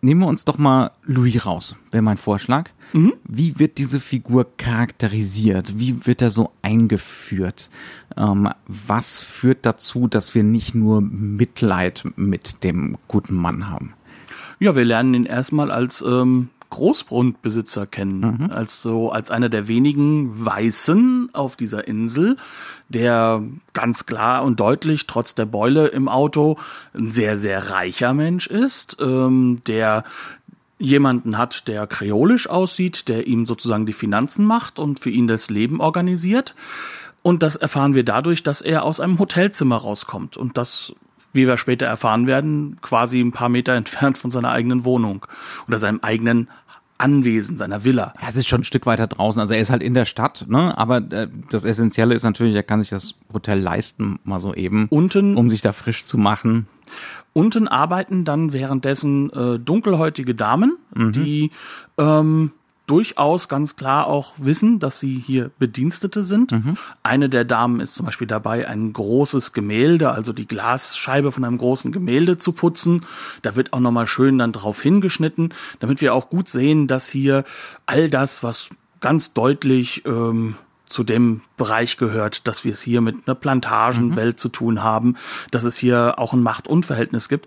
Nehmen 0.00 0.20
wir 0.20 0.28
uns 0.28 0.44
doch 0.44 0.58
mal 0.58 0.92
Louis 1.02 1.44
raus, 1.44 1.74
wäre 1.90 2.02
mein 2.02 2.18
Vorschlag. 2.18 2.70
Mhm. 2.92 3.14
Wie 3.24 3.58
wird 3.58 3.78
diese 3.78 3.98
Figur 3.98 4.46
charakterisiert? 4.56 5.78
Wie 5.78 6.06
wird 6.06 6.22
er 6.22 6.30
so 6.30 6.52
eingeführt? 6.62 7.68
Ähm, 8.16 8.48
was 8.68 9.18
führt 9.18 9.66
dazu, 9.66 10.06
dass 10.06 10.36
wir 10.36 10.44
nicht 10.44 10.76
nur 10.76 11.00
Mitleid 11.00 12.04
mit 12.14 12.62
dem 12.62 12.96
guten 13.08 13.34
Mann 13.34 13.68
haben? 13.68 13.94
Ja, 14.58 14.74
wir 14.74 14.84
lernen 14.84 15.14
ihn 15.14 15.24
erstmal 15.24 15.70
als 15.70 16.02
ähm, 16.02 16.48
Großgrundbesitzer 16.70 17.86
kennen, 17.86 18.20
mhm. 18.20 18.50
als 18.50 18.82
so 18.82 19.10
als 19.10 19.30
einer 19.30 19.48
der 19.48 19.68
wenigen 19.68 20.44
Weißen 20.44 21.30
auf 21.32 21.56
dieser 21.56 21.88
Insel, 21.88 22.36
der 22.88 23.42
ganz 23.72 24.06
klar 24.06 24.44
und 24.44 24.60
deutlich 24.60 25.06
trotz 25.06 25.34
der 25.34 25.46
Beule 25.46 25.88
im 25.88 26.08
Auto 26.08 26.58
ein 26.92 27.10
sehr 27.10 27.38
sehr 27.38 27.70
reicher 27.70 28.12
Mensch 28.14 28.46
ist, 28.46 28.98
ähm, 29.00 29.62
der 29.66 30.04
jemanden 30.78 31.38
hat, 31.38 31.66
der 31.68 31.86
kreolisch 31.86 32.48
aussieht, 32.48 33.08
der 33.08 33.26
ihm 33.26 33.46
sozusagen 33.46 33.86
die 33.86 33.92
Finanzen 33.92 34.44
macht 34.44 34.78
und 34.78 35.00
für 35.00 35.10
ihn 35.10 35.26
das 35.26 35.50
Leben 35.50 35.80
organisiert. 35.80 36.54
Und 37.22 37.42
das 37.42 37.56
erfahren 37.56 37.94
wir 37.94 38.04
dadurch, 38.04 38.42
dass 38.42 38.62
er 38.62 38.84
aus 38.84 39.00
einem 39.00 39.18
Hotelzimmer 39.18 39.76
rauskommt. 39.76 40.36
Und 40.36 40.56
das 40.56 40.94
wie 41.32 41.46
wir 41.46 41.56
später 41.56 41.86
erfahren 41.86 42.26
werden, 42.26 42.78
quasi 42.80 43.20
ein 43.20 43.32
paar 43.32 43.48
Meter 43.48 43.72
entfernt 43.74 44.18
von 44.18 44.30
seiner 44.30 44.50
eigenen 44.50 44.84
Wohnung 44.84 45.26
oder 45.66 45.78
seinem 45.78 46.00
eigenen 46.00 46.48
Anwesen, 46.98 47.56
seiner 47.56 47.84
Villa. 47.84 48.12
Ja, 48.20 48.28
es 48.28 48.36
ist 48.36 48.48
schon 48.48 48.62
ein 48.62 48.64
Stück 48.64 48.84
weiter 48.84 49.06
draußen. 49.06 49.38
Also 49.38 49.54
er 49.54 49.60
ist 49.60 49.70
halt 49.70 49.82
in 49.82 49.94
der 49.94 50.04
Stadt, 50.04 50.46
ne? 50.48 50.76
Aber 50.76 50.98
äh, 50.98 51.28
das 51.48 51.64
Essentielle 51.64 52.14
ist 52.14 52.24
natürlich, 52.24 52.56
er 52.56 52.64
kann 52.64 52.80
sich 52.80 52.90
das 52.90 53.14
Hotel 53.32 53.60
leisten, 53.60 54.18
mal 54.24 54.40
so 54.40 54.52
eben. 54.52 54.88
Unten, 54.90 55.36
um 55.36 55.48
sich 55.48 55.60
da 55.60 55.72
frisch 55.72 56.04
zu 56.06 56.18
machen. 56.18 56.66
Unten 57.34 57.68
arbeiten 57.68 58.24
dann 58.24 58.52
währenddessen 58.52 59.30
äh, 59.30 59.60
dunkelhäutige 59.60 60.34
Damen, 60.34 60.76
mhm. 60.92 61.12
die 61.12 61.50
ähm, 61.98 62.50
durchaus 62.88 63.48
ganz 63.48 63.76
klar 63.76 64.06
auch 64.06 64.34
wissen, 64.38 64.78
dass 64.80 64.98
sie 64.98 65.22
hier 65.24 65.50
Bedienstete 65.58 66.24
sind. 66.24 66.52
Mhm. 66.52 66.76
Eine 67.02 67.28
der 67.28 67.44
Damen 67.44 67.80
ist 67.80 67.94
zum 67.94 68.06
Beispiel 68.06 68.26
dabei, 68.26 68.66
ein 68.66 68.92
großes 68.92 69.52
Gemälde, 69.52 70.10
also 70.10 70.32
die 70.32 70.48
Glasscheibe 70.48 71.30
von 71.30 71.44
einem 71.44 71.58
großen 71.58 71.92
Gemälde 71.92 72.38
zu 72.38 72.52
putzen. 72.52 73.04
Da 73.42 73.56
wird 73.56 73.72
auch 73.72 73.80
nochmal 73.80 74.06
schön 74.06 74.38
dann 74.38 74.52
drauf 74.52 74.80
hingeschnitten, 74.80 75.52
damit 75.80 76.00
wir 76.00 76.14
auch 76.14 76.30
gut 76.30 76.48
sehen, 76.48 76.86
dass 76.86 77.08
hier 77.08 77.44
all 77.86 78.08
das, 78.08 78.42
was 78.42 78.70
ganz 79.00 79.34
deutlich 79.34 80.04
ähm, 80.06 80.54
zu 80.86 81.04
dem 81.04 81.42
Bereich 81.58 81.98
gehört, 81.98 82.48
dass 82.48 82.64
wir 82.64 82.72
es 82.72 82.80
hier 82.80 83.02
mit 83.02 83.16
einer 83.26 83.34
Plantagenwelt 83.34 84.36
mhm. 84.36 84.38
zu 84.38 84.48
tun 84.48 84.82
haben, 84.82 85.16
dass 85.50 85.64
es 85.64 85.76
hier 85.76 86.14
auch 86.16 86.32
ein 86.32 86.42
Machtunverhältnis 86.42 87.28
gibt. 87.28 87.46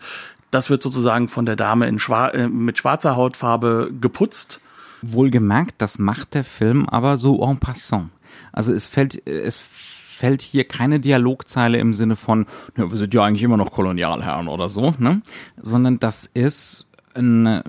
Das 0.52 0.70
wird 0.70 0.84
sozusagen 0.84 1.30
von 1.30 1.48
der 1.48 1.56
Dame 1.56 1.88
in 1.88 1.98
schwar 1.98 2.36
äh, 2.36 2.48
mit 2.48 2.78
schwarzer 2.78 3.16
Hautfarbe 3.16 3.92
geputzt 4.00 4.62
Wohlgemerkt, 5.02 5.76
das 5.80 6.00
macht 6.00 6.34
der 6.34 6.44
Film 6.44 6.88
aber 6.88 7.18
so 7.18 7.44
en 7.44 7.58
passant. 7.58 8.10
Also 8.52 8.74
es 8.74 8.88
fällt, 8.88 9.26
es 9.28 9.58
fällt 9.58 10.42
hier 10.42 10.66
keine 10.66 11.00
Dialogzeile 11.00 11.78
im 11.80 11.94
Sinne 11.94 12.16
von, 12.16 12.46
ja, 12.78 12.90
wir 12.90 12.98
sind 12.98 13.14
ja 13.14 13.24
eigentlich 13.24 13.44
immer 13.44 13.58
noch 13.58 13.72
Kolonialherren 13.72 14.48
oder 14.48 14.70
so, 14.70 14.94
ne? 15.00 15.22
Sondern 15.62 16.00
das 16.00 16.26
ist 16.26 16.88
ein, 17.16 17.46
äh, 17.46 17.64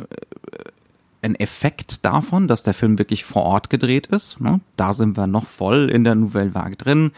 ein 1.22 1.34
Effekt 1.36 2.04
davon, 2.04 2.48
dass 2.48 2.62
der 2.62 2.74
Film 2.74 2.98
wirklich 2.98 3.24
vor 3.24 3.44
Ort 3.44 3.70
gedreht 3.70 4.08
ist. 4.08 4.40
Ne? 4.40 4.60
Da 4.76 4.92
sind 4.92 5.16
wir 5.16 5.26
noch 5.26 5.46
voll 5.46 5.88
in 5.88 6.04
der 6.04 6.14
Nouvelle 6.16 6.54
Vague 6.54 6.76
drin, 6.76 7.12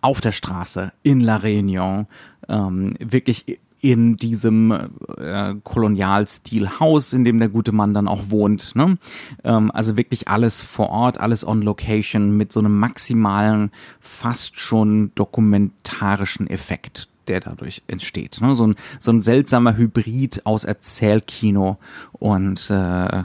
auf 0.00 0.20
der 0.20 0.32
Straße, 0.32 0.92
in 1.02 1.20
La 1.20 1.36
Réunion, 1.36 2.06
ähm, 2.48 2.94
wirklich 2.98 3.60
in 3.80 4.16
diesem 4.16 4.72
äh, 5.16 5.54
Kolonialstil-Haus, 5.64 7.12
in 7.12 7.24
dem 7.24 7.38
der 7.38 7.48
gute 7.48 7.72
Mann 7.72 7.94
dann 7.94 8.08
auch 8.08 8.24
wohnt. 8.28 8.74
Ne? 8.76 8.98
Ähm, 9.44 9.70
also 9.72 9.96
wirklich 9.96 10.28
alles 10.28 10.60
vor 10.60 10.90
Ort, 10.90 11.18
alles 11.18 11.46
on 11.46 11.62
Location 11.62 12.36
mit 12.36 12.52
so 12.52 12.60
einem 12.60 12.78
maximalen, 12.78 13.70
fast 14.00 14.58
schon 14.58 15.12
dokumentarischen 15.14 16.48
Effekt 16.48 17.08
der 17.28 17.40
dadurch 17.40 17.82
entsteht. 17.86 18.38
Ne? 18.40 18.56
So, 18.56 18.66
ein, 18.66 18.74
so 18.98 19.12
ein 19.12 19.20
seltsamer 19.20 19.76
Hybrid 19.76 20.44
aus 20.46 20.64
Erzählkino 20.64 21.78
und 22.12 22.70
äh, 22.70 23.22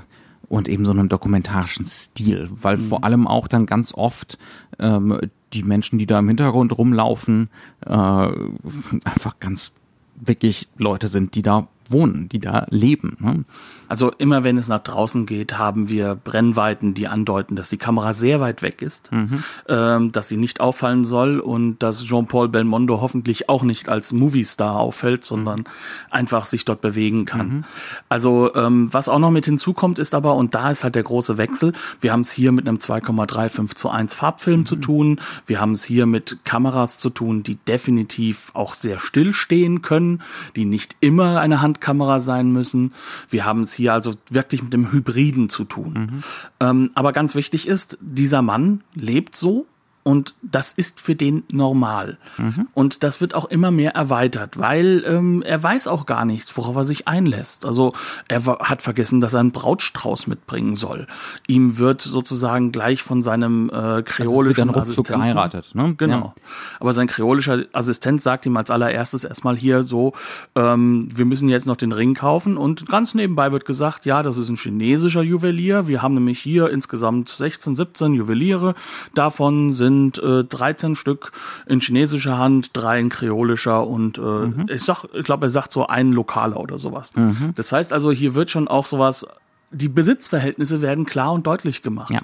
und 0.48 0.68
eben 0.68 0.86
so 0.86 0.92
einem 0.92 1.10
dokumentarischen 1.10 1.88
Stil, 1.88 2.48
weil 2.52 2.78
mhm. 2.78 2.84
vor 2.84 3.04
allem 3.04 3.28
auch 3.28 3.48
dann 3.48 3.66
ganz 3.66 3.94
oft 3.96 4.38
ähm, 4.78 5.20
die 5.54 5.64
Menschen, 5.64 5.98
die 5.98 6.06
da 6.06 6.20
im 6.20 6.28
Hintergrund 6.28 6.78
rumlaufen, 6.78 7.50
äh, 7.86 7.90
einfach 7.90 9.40
ganz 9.40 9.72
wirklich 10.15 10.67
Leute 10.77 11.07
sind, 11.07 11.36
die 11.36 11.41
da 11.41 11.67
wohnen, 11.89 12.29
die 12.29 12.39
da 12.39 12.65
leben. 12.69 13.17
Ne? 13.19 13.45
Also 13.88 14.12
immer 14.18 14.44
wenn 14.44 14.58
es 14.58 14.68
nach 14.68 14.82
draußen 14.82 15.25
geht, 15.25 15.58
haben 15.58 15.89
wir 15.89 16.15
Brennweiten, 16.15 16.94
die 16.94 17.08
andeuten, 17.08 17.56
dass 17.56 17.70
die 17.70 17.77
Kamera 17.77 18.13
sehr 18.13 18.39
weit 18.39 18.62
weg 18.62 18.82
ist, 18.82 19.12
mhm. 19.12 19.44
ähm, 19.68 20.12
dass 20.12 20.27
sie 20.27 20.38
nicht 20.38 20.60
auffallen 20.60 21.06
soll 21.06 21.39
und 21.39 21.80
dass 21.80 22.04
Jean-Paul 22.04 22.50
Belmondo 22.50 23.01
hoffentlich 23.01 23.50
auch 23.50 23.63
nicht 23.63 23.89
als 23.89 24.13
Movie-Star 24.13 24.75
auffällt, 24.75 25.24
sondern 25.24 25.60
mhm. 25.60 25.65
einfach 26.12 26.46
sich 26.46 26.65
dort 26.65 26.82
bewegen 26.82 27.25
kann. 27.25 27.48
Mhm. 27.48 27.63
Also 28.10 28.54
ähm, 28.56 28.89
was 28.92 29.10
auch 29.10 29.20
noch 29.20 29.32
mit 29.32 29.46
hinzukommt, 29.46 30.00
ist 30.00 30.15
aber, 30.15 30.36
und 30.36 30.56
da 30.56 30.72
ist 30.72 30.84
halt 30.84 30.96
der 30.96 31.04
große 31.04 31.38
Wechsel, 31.38 31.74
wir 32.01 32.12
haben 32.12 32.22
es 32.22 32.32
hier 32.32 32.51
mit 32.51 32.68
einem 32.68 32.77
2,35 32.77 33.75
zu 33.75 33.89
1 33.89 34.13
Farbfilm 34.13 34.65
zu 34.65 34.77
mhm. 34.77 34.82
tun, 34.82 35.22
wir 35.46 35.60
haben 35.60 35.74
es 35.74 35.84
hier 35.84 36.06
mit 36.06 36.39
Kameras 36.44 36.98
zu 36.98 37.10
tun, 37.10 37.44
die 37.44 37.56
definitiv 37.56 38.51
auch 38.54 38.74
sehr 38.74 39.00
still 39.00 39.34
stehen 39.34 39.82
können, 39.82 40.22
die 40.56 40.65
nicht 40.65 40.96
immer 41.00 41.39
eine 41.39 41.62
Handkamera 41.62 42.20
sein 42.20 42.51
müssen. 42.51 42.94
Wir 43.30 43.46
haben 43.46 43.62
es 43.62 43.74
hier 43.74 43.85
also 43.94 44.13
wirklich 44.30 44.63
mit 44.63 44.74
dem 44.74 44.92
Hybriden 44.92 45.50
zu 45.50 45.63
tun. 45.65 45.94
Mhm. 45.94 46.24
Ähm, 46.60 46.92
aber 46.96 47.13
ganz 47.13 47.36
wichtig 47.36 47.68
ist, 47.68 47.98
dieser 48.01 48.42
Mann 48.42 48.82
lebt 48.94 49.36
so, 49.36 49.68
und 50.08 50.36
das 50.44 50.72
ist 50.72 51.02
für 51.02 51.16
den 51.16 51.46
normal. 51.50 52.20
Mhm. 52.38 52.68
Und 52.76 53.02
das 53.02 53.22
wird 53.22 53.34
auch 53.34 53.46
immer 53.46 53.72
mehr 53.72 53.96
erweitert, 53.96 54.60
weil 54.60 55.04
ähm, 55.08 55.42
er 55.42 55.64
weiß 55.64 55.88
auch 55.88 56.06
gar 56.06 56.26
nichts, 56.26 56.56
worauf 56.56 56.76
er 56.76 56.86
sich 56.86 57.08
einlässt. 57.08 57.66
Also 57.66 57.94
er 58.28 58.46
hat 58.46 58.84
vergessen, 58.84 59.20
dass 59.20 59.34
er 59.34 59.40
einen 59.40 59.52
Brautstrauß 59.52 60.28
mitbringen 60.28 60.76
soll. 60.76 61.08
Ihm 61.48 61.80
wird 61.80 62.04
sozusagen 62.04 62.72
gleich 62.72 63.02
von 63.02 63.24
seinem 63.24 63.72
äh, 63.74 64.04
kreolischen 64.04 64.70
also 64.70 64.82
Assistenten 64.82 65.22
geheiratet. 65.22 65.72
Ne? 65.74 65.96
Genau. 65.98 66.36
Ja. 66.38 66.44
Aber 66.80 66.94
sein 66.94 67.08
kreolischer 67.08 67.64
Assistent 67.74 68.22
sagt 68.22 68.46
ihm 68.46 68.56
als 68.58 68.70
allererstes 68.70 69.24
erstmal 69.24 69.58
hier 69.58 69.82
so, 69.82 70.14
ähm, 70.54 71.10
wir 71.16 71.26
müssen 71.26 71.50
jetzt 71.50 71.66
noch 71.66 71.78
den 71.78 71.92
Ring 71.92 72.14
kaufen. 72.14 72.58
Und 72.58 72.88
ganz 72.88 73.16
nebenbei 73.16 73.52
wird 73.52 73.66
gesagt, 73.66 74.06
ja, 74.06 74.22
das 74.22 74.38
ist 74.38 74.50
ein 74.50 74.56
chinesischer 74.56 75.24
Juwelier. 75.24 75.88
Wir 75.88 76.04
haben 76.04 76.14
nämlich 76.14 76.40
hier 76.40 76.70
insgesamt 76.70 77.30
16, 77.30 77.76
17 77.76 78.14
Juweliere. 78.14 78.76
Davon 79.16 79.74
sind 79.74 79.95
sind 79.96 80.24
äh, 80.24 80.44
13 80.44 80.96
Stück 80.96 81.32
in 81.66 81.80
chinesischer 81.80 82.38
Hand, 82.38 82.72
drei 82.74 83.00
in 83.00 83.10
kreolischer 83.10 83.88
und 83.88 84.18
äh, 84.18 84.22
mhm. 84.22 84.66
ich 84.70 84.84
sag, 84.84 85.06
ich 85.14 85.24
glaube, 85.24 85.48
er 85.48 85.50
sagt 85.50 85.72
so 85.72 85.88
ein 85.88 86.12
lokaler 86.12 86.60
oder 86.60 86.78
sowas. 86.78 87.16
Mhm. 87.16 87.54
Das 87.56 87.72
heißt 87.72 87.94
also, 87.94 88.12
hier 88.12 88.36
wird 88.36 88.52
schon 88.52 88.68
auch 88.68 88.86
sowas, 88.86 89.25
die 89.72 89.90
Besitzverhältnisse 89.90 90.82
werden 90.82 91.06
klar 91.06 91.34
und 91.34 91.48
deutlich 91.48 91.82
gemacht. 91.82 92.12
Ja. 92.12 92.22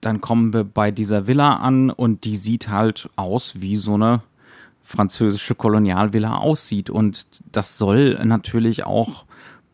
Dann 0.00 0.20
kommen 0.20 0.52
wir 0.52 0.64
bei 0.64 0.90
dieser 0.90 1.26
Villa 1.26 1.56
an 1.56 1.90
und 1.90 2.24
die 2.24 2.36
sieht 2.36 2.68
halt 2.68 3.08
aus 3.16 3.54
wie 3.58 3.76
so 3.76 3.94
eine 3.94 4.22
französische 4.82 5.54
Kolonialvilla 5.54 6.36
aussieht 6.36 6.90
und 6.90 7.26
das 7.52 7.78
soll 7.78 8.20
natürlich 8.22 8.84
auch 8.84 9.24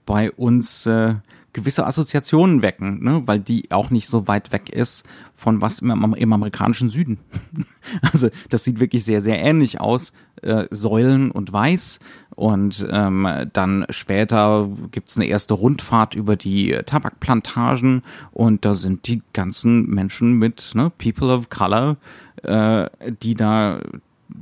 bei 0.06 0.30
uns 0.30 0.86
äh, 0.86 1.16
gewisse 1.52 1.86
Assoziationen 1.86 2.62
wecken, 2.62 3.02
ne? 3.02 3.22
weil 3.26 3.40
die 3.40 3.70
auch 3.70 3.90
nicht 3.90 4.06
so 4.06 4.28
weit 4.28 4.52
weg 4.52 4.70
ist 4.70 5.04
von 5.34 5.60
was 5.60 5.80
im, 5.80 6.14
im 6.14 6.32
amerikanischen 6.32 6.88
Süden. 6.88 7.18
also 8.12 8.28
das 8.48 8.64
sieht 8.64 8.80
wirklich 8.80 9.04
sehr, 9.04 9.20
sehr 9.20 9.40
ähnlich 9.40 9.80
aus. 9.80 10.12
Äh, 10.42 10.66
Säulen 10.70 11.30
und 11.30 11.52
Weiß. 11.52 12.00
Und 12.34 12.86
ähm, 12.90 13.28
dann 13.52 13.84
später 13.90 14.70
gibt's 14.90 15.16
eine 15.16 15.26
erste 15.26 15.52
Rundfahrt 15.52 16.14
über 16.14 16.36
die 16.36 16.78
Tabakplantagen 16.86 18.02
und 18.32 18.64
da 18.64 18.72
sind 18.72 19.06
die 19.06 19.20
ganzen 19.34 19.86
Menschen 19.90 20.38
mit 20.38 20.70
ne, 20.74 20.90
People 20.96 21.34
of 21.34 21.50
Color, 21.50 21.98
äh, 22.42 22.88
die 23.22 23.34
da 23.34 23.80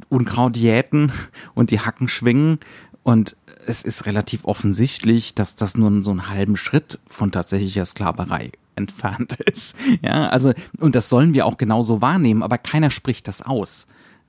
Unkraut 0.09 0.57
jäten 0.57 1.11
und 1.55 1.71
die 1.73 1.81
Hacken 1.81 2.09
schwingen. 2.09 2.61
Und 3.09 3.37
es 3.67 3.85
ist 3.85 4.05
relativ 4.05 4.45
offensichtlich, 4.45 5.35
dass 5.35 5.57
das 5.57 5.79
nur 5.79 6.03
so 6.03 6.11
einen 6.11 6.29
halben 6.29 6.59
Schritt 6.59 6.99
von 7.07 7.33
tatsächlicher 7.33 7.87
Sklaverei 7.87 8.53
entfernt 8.77 9.33
ist. 9.47 9.75
Ja, 10.03 10.29
also, 10.29 10.53
und 10.79 10.95
das 10.95 11.09
sollen 11.09 11.33
wir 11.33 11.47
auch 11.47 11.57
genauso 11.57 12.03
wahrnehmen, 12.03 12.43
aber 12.43 12.59
keiner 12.59 12.91
spricht 12.91 13.27
das 13.27 13.41
aus. 13.41 13.87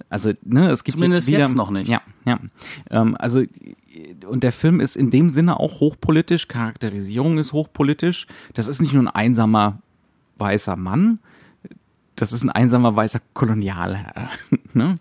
Also, 0.10 0.32
ne, 0.46 0.70
es 0.70 0.86
gibt 0.86 0.98
Zumindest 0.98 1.28
wieder, 1.28 1.40
jetzt 1.40 1.58
noch 1.58 1.72
nicht. 1.72 1.90
Ja, 1.90 2.02
ja. 2.24 2.40
Ähm, 2.90 3.18
also, 3.20 3.44
und 4.26 4.44
der 4.44 4.54
Film 4.54 4.80
ist 4.80 4.96
in 4.96 5.12
dem 5.12 5.30
Sinne 5.30 5.60
auch 5.60 5.82
hochpolitisch, 5.82 6.48
Charakterisierung 6.48 7.38
ist 7.38 7.52
hochpolitisch. 7.52 8.28
Das 8.54 8.70
ist 8.70 8.82
nicht 8.82 8.94
nur 8.94 9.04
ein 9.04 9.10
einsamer 9.10 9.82
weißer 10.38 10.78
Mann, 10.78 11.20
das 12.16 12.32
ist 12.32 12.44
ein 12.44 12.50
einsamer 12.50 12.96
weißer 12.96 13.20
Kolonialherr. 13.34 14.30
ne? 14.74 15.00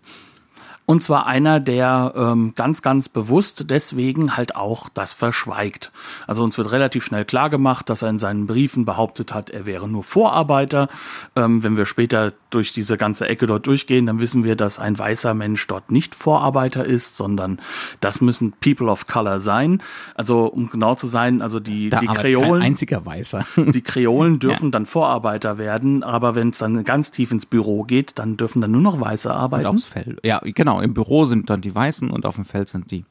Und 0.88 1.02
zwar 1.02 1.26
einer, 1.26 1.60
der 1.60 2.14
ähm, 2.16 2.54
ganz, 2.54 2.80
ganz 2.80 3.10
bewusst 3.10 3.66
deswegen 3.68 4.38
halt 4.38 4.56
auch 4.56 4.88
das 4.88 5.12
verschweigt. 5.12 5.92
Also 6.26 6.42
uns 6.42 6.56
wird 6.56 6.72
relativ 6.72 7.04
schnell 7.04 7.26
klar 7.26 7.50
gemacht, 7.50 7.90
dass 7.90 8.00
er 8.00 8.08
in 8.08 8.18
seinen 8.18 8.46
Briefen 8.46 8.86
behauptet 8.86 9.34
hat, 9.34 9.50
er 9.50 9.66
wäre 9.66 9.86
nur 9.86 10.02
Vorarbeiter. 10.02 10.88
Ähm, 11.36 11.62
wenn 11.62 11.76
wir 11.76 11.84
später 11.84 12.32
durch 12.48 12.72
diese 12.72 12.96
ganze 12.96 13.28
Ecke 13.28 13.46
dort 13.46 13.66
durchgehen, 13.66 14.06
dann 14.06 14.18
wissen 14.22 14.44
wir, 14.44 14.56
dass 14.56 14.78
ein 14.78 14.98
weißer 14.98 15.34
Mensch 15.34 15.66
dort 15.66 15.90
nicht 15.90 16.14
Vorarbeiter 16.14 16.86
ist, 16.86 17.18
sondern 17.18 17.60
das 18.00 18.22
müssen 18.22 18.52
People 18.52 18.88
of 18.90 19.06
Color 19.06 19.40
sein. 19.40 19.82
Also 20.14 20.46
um 20.46 20.70
genau 20.70 20.94
zu 20.94 21.06
sein, 21.06 21.42
also 21.42 21.60
die, 21.60 21.90
Da 21.90 22.00
die 22.00 22.06
Kreolen. 22.06 22.62
Einziger 22.62 23.04
Weißer. 23.04 23.44
Die 23.56 23.82
Kreolen 23.82 24.38
dürfen 24.38 24.70
dann 24.70 24.86
Vorarbeiter 24.86 25.58
werden, 25.58 26.02
aber 26.02 26.34
wenn 26.34 26.48
es 26.48 26.58
dann 26.58 26.82
ganz 26.84 27.10
tief 27.10 27.30
ins 27.30 27.44
Büro 27.44 27.82
geht, 27.82 28.18
dann 28.18 28.38
dürfen 28.38 28.62
dann 28.62 28.70
nur 28.70 28.80
noch 28.80 29.02
Weiße 29.02 29.28
Und 29.28 29.34
arbeiten. 29.36 29.66
aufs 29.66 29.84
Feld. 29.84 30.20
Ja, 30.24 30.40
genau. 30.42 30.77
Im 30.80 30.94
Büro 30.94 31.26
sind 31.26 31.50
dann 31.50 31.60
die 31.60 31.74
Weißen 31.74 32.10
und 32.10 32.26
auf 32.26 32.36
dem 32.36 32.44
Feld 32.44 32.68
sind 32.68 32.90
die. 32.90 33.04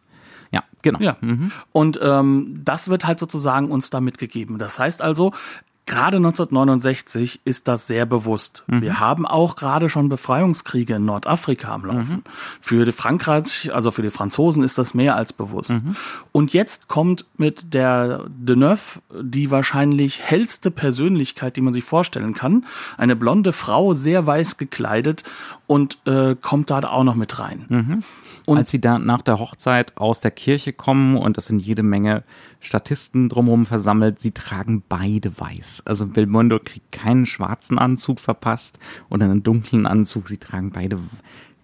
Ja, 0.52 0.64
genau. 0.82 1.00
Ja. 1.00 1.18
Und 1.74 2.00
ähm, 2.02 2.62
das 2.64 2.90
wird 2.90 3.06
halt 3.06 3.20
sozusagen 3.20 3.70
uns 3.70 3.90
da 3.90 4.00
mitgegeben. 4.00 4.58
Das 4.60 4.80
heißt 4.80 5.02
also, 5.02 5.34
gerade 5.88 6.18
1969 6.18 7.42
ist 7.44 7.68
das 7.68 7.88
sehr 7.88 8.06
bewusst. 8.06 8.64
Wir 8.68 9.00
haben 9.00 9.26
auch 9.26 9.56
gerade 9.56 9.90
schon 9.90 10.10
Befreiungskriege 10.10 10.96
in 10.96 11.06
Nordafrika 11.06 11.74
am 11.74 11.86
Laufen. 11.86 12.24
Für 12.62 12.86
die 12.86 12.92
Frankreich, 12.92 13.72
also 13.74 13.90
für 13.92 14.02
die 14.04 14.12
Franzosen 14.12 14.64
ist 14.64 14.78
das 14.78 14.94
mehr 14.94 15.16
als 15.16 15.34
bewusst. 15.34 15.74
Und 16.32 16.54
jetzt 16.54 16.88
kommt 16.88 17.26
mit 17.38 17.74
der 17.74 18.26
Deneuve 18.30 19.00
die 19.20 19.50
wahrscheinlich 19.50 20.22
hellste 20.22 20.70
Persönlichkeit, 20.70 21.56
die 21.56 21.62
man 21.62 21.74
sich 21.74 21.84
vorstellen 21.84 22.34
kann. 22.34 22.66
Eine 22.98 23.16
blonde 23.16 23.52
Frau, 23.52 23.94
sehr 23.96 24.28
weiß 24.28 24.58
gekleidet 24.58 25.24
und 25.66 25.98
äh, 26.06 26.36
kommt 26.40 26.70
da 26.70 26.80
auch 26.80 27.04
noch 27.04 27.16
mit 27.16 27.40
rein. 27.40 27.66
Und- 28.46 28.58
Als 28.58 28.72
sie 28.72 28.80
dann 28.80 29.06
nach 29.06 29.22
der 29.22 29.40
Hochzeit 29.40 29.98
aus 29.98 30.22
der 30.22 30.32
Kirche 30.32 30.72
kommen 30.72 31.18
und 31.18 31.38
es 31.38 31.48
sind 31.48 31.60
jede 31.60 31.84
Menge 31.84 32.24
Statisten 32.62 33.28
drumherum 33.30 33.66
versammelt, 33.66 34.20
sie 34.20 34.32
tragen 34.32 34.84
beide 34.88 35.38
weiß. 35.38 35.77
Also 35.86 36.08
Belmondo 36.08 36.60
kriegt 36.60 36.92
keinen 36.92 37.26
schwarzen 37.26 37.78
Anzug 37.78 38.20
verpasst 38.20 38.80
oder 39.10 39.26
einen 39.26 39.44
dunklen 39.44 39.86
Anzug. 39.86 40.28
Sie 40.28 40.38
tragen 40.38 40.72
beide 40.72 41.00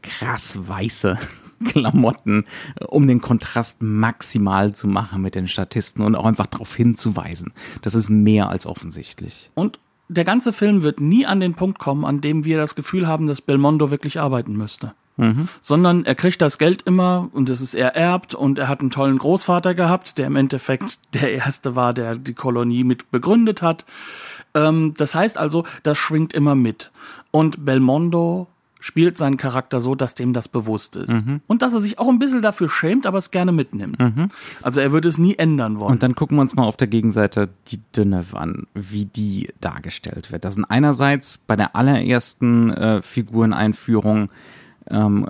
krass 0.02 0.60
weiße 0.68 1.18
Klamotten, 1.66 2.46
um 2.88 3.08
den 3.08 3.22
Kontrast 3.22 3.82
maximal 3.82 4.76
zu 4.76 4.88
machen 4.88 5.22
mit 5.22 5.36
den 5.36 5.48
Statisten 5.48 6.04
und 6.04 6.16
auch 6.16 6.26
einfach 6.26 6.48
darauf 6.48 6.76
hinzuweisen. 6.76 7.54
Das 7.82 7.96
ist 7.96 8.10
mehr 8.10 8.50
als 8.50 8.66
offensichtlich. 8.66 9.50
Und 9.56 9.80
der 10.10 10.26
ganze 10.26 10.54
Film 10.54 10.84
wird 10.84 11.00
nie 11.00 11.26
an 11.26 11.40
den 11.40 11.54
Punkt 11.54 11.80
kommen, 11.80 12.06
an 12.06 12.22
dem 12.22 12.46
wir 12.46 12.58
das 12.58 12.76
Gefühl 12.76 13.08
haben, 13.08 13.28
dass 13.28 13.42
Belmondo 13.42 13.90
wirklich 13.90 14.20
arbeiten 14.20 14.56
müsste. 14.56 14.94
Sondern 15.62 16.06
er 16.06 16.16
kriegt 16.16 16.42
das 16.42 16.58
Geld 16.58 16.82
immer 16.84 17.30
und 17.34 17.50
es 17.50 17.62
ist 17.62 17.76
er 17.76 17.96
erbt 17.96 18.34
und 18.34 18.58
er 18.58 18.68
hat 18.68 18.80
einen 18.80 18.92
tollen 18.92 19.18
Großvater 19.18 19.76
gehabt, 19.76 20.18
der 20.18 20.28
im 20.28 20.36
Endeffekt 20.36 21.00
der 21.14 21.34
erste 21.34 21.76
war, 21.76 21.94
der 21.94 22.16
die 22.16 22.34
Kolonie 22.34 22.84
mit 22.84 23.12
begründet 23.12 23.62
hat. 23.62 23.86
Ähm, 24.56 24.94
das 24.98 25.16
heißt 25.16 25.38
also, 25.38 25.66
das 25.84 25.98
schwingt 25.98 26.34
immer 26.34 26.56
mit. 26.56 26.92
Und 27.32 27.66
Belmondo 27.66 28.48
spielt 28.84 29.18
seinen 29.18 29.38
Charakter 29.38 29.80
so, 29.80 29.96
dass 29.96 30.14
dem 30.14 30.34
das 30.34 30.50
bewusst 30.50 30.98
ist. 30.98 31.10
Und 31.48 31.62
dass 31.62 31.72
er 31.72 31.82
sich 31.82 32.00
auch 32.00 32.10
ein 32.10 32.20
bisschen 32.20 32.42
dafür 32.42 32.68
schämt, 32.68 33.06
aber 33.06 33.18
es 33.18 33.32
gerne 33.32 33.54
mitnimmt. 33.54 33.98
Also 34.62 34.82
er 34.82 34.92
würde 34.92 35.08
es 35.08 35.18
nie 35.18 35.36
ändern 35.36 35.80
wollen. 35.80 35.94
Und 35.94 36.04
dann 36.04 36.16
gucken 36.16 36.36
wir 36.36 36.42
uns 36.42 36.54
mal 36.54 36.66
auf 36.66 36.76
der 36.76 36.88
Gegenseite 36.88 37.48
die 37.70 37.80
Deneuve 37.96 38.38
an, 38.38 38.68
wie 38.74 39.06
die 39.06 39.54
dargestellt 39.62 40.34
wird. 40.34 40.44
Das 40.44 40.56
sind 40.56 40.66
einerseits 40.66 41.38
bei 41.38 41.56
der 41.56 41.78
allerersten 41.78 42.72
äh, 42.72 43.02
Figureneinführung, 43.02 44.30
ähm, 44.90 45.28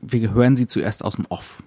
wir 0.00 0.32
hören 0.32 0.56
sie 0.56 0.66
zuerst 0.66 1.04
aus 1.04 1.16
dem 1.16 1.26
Off. 1.28 1.62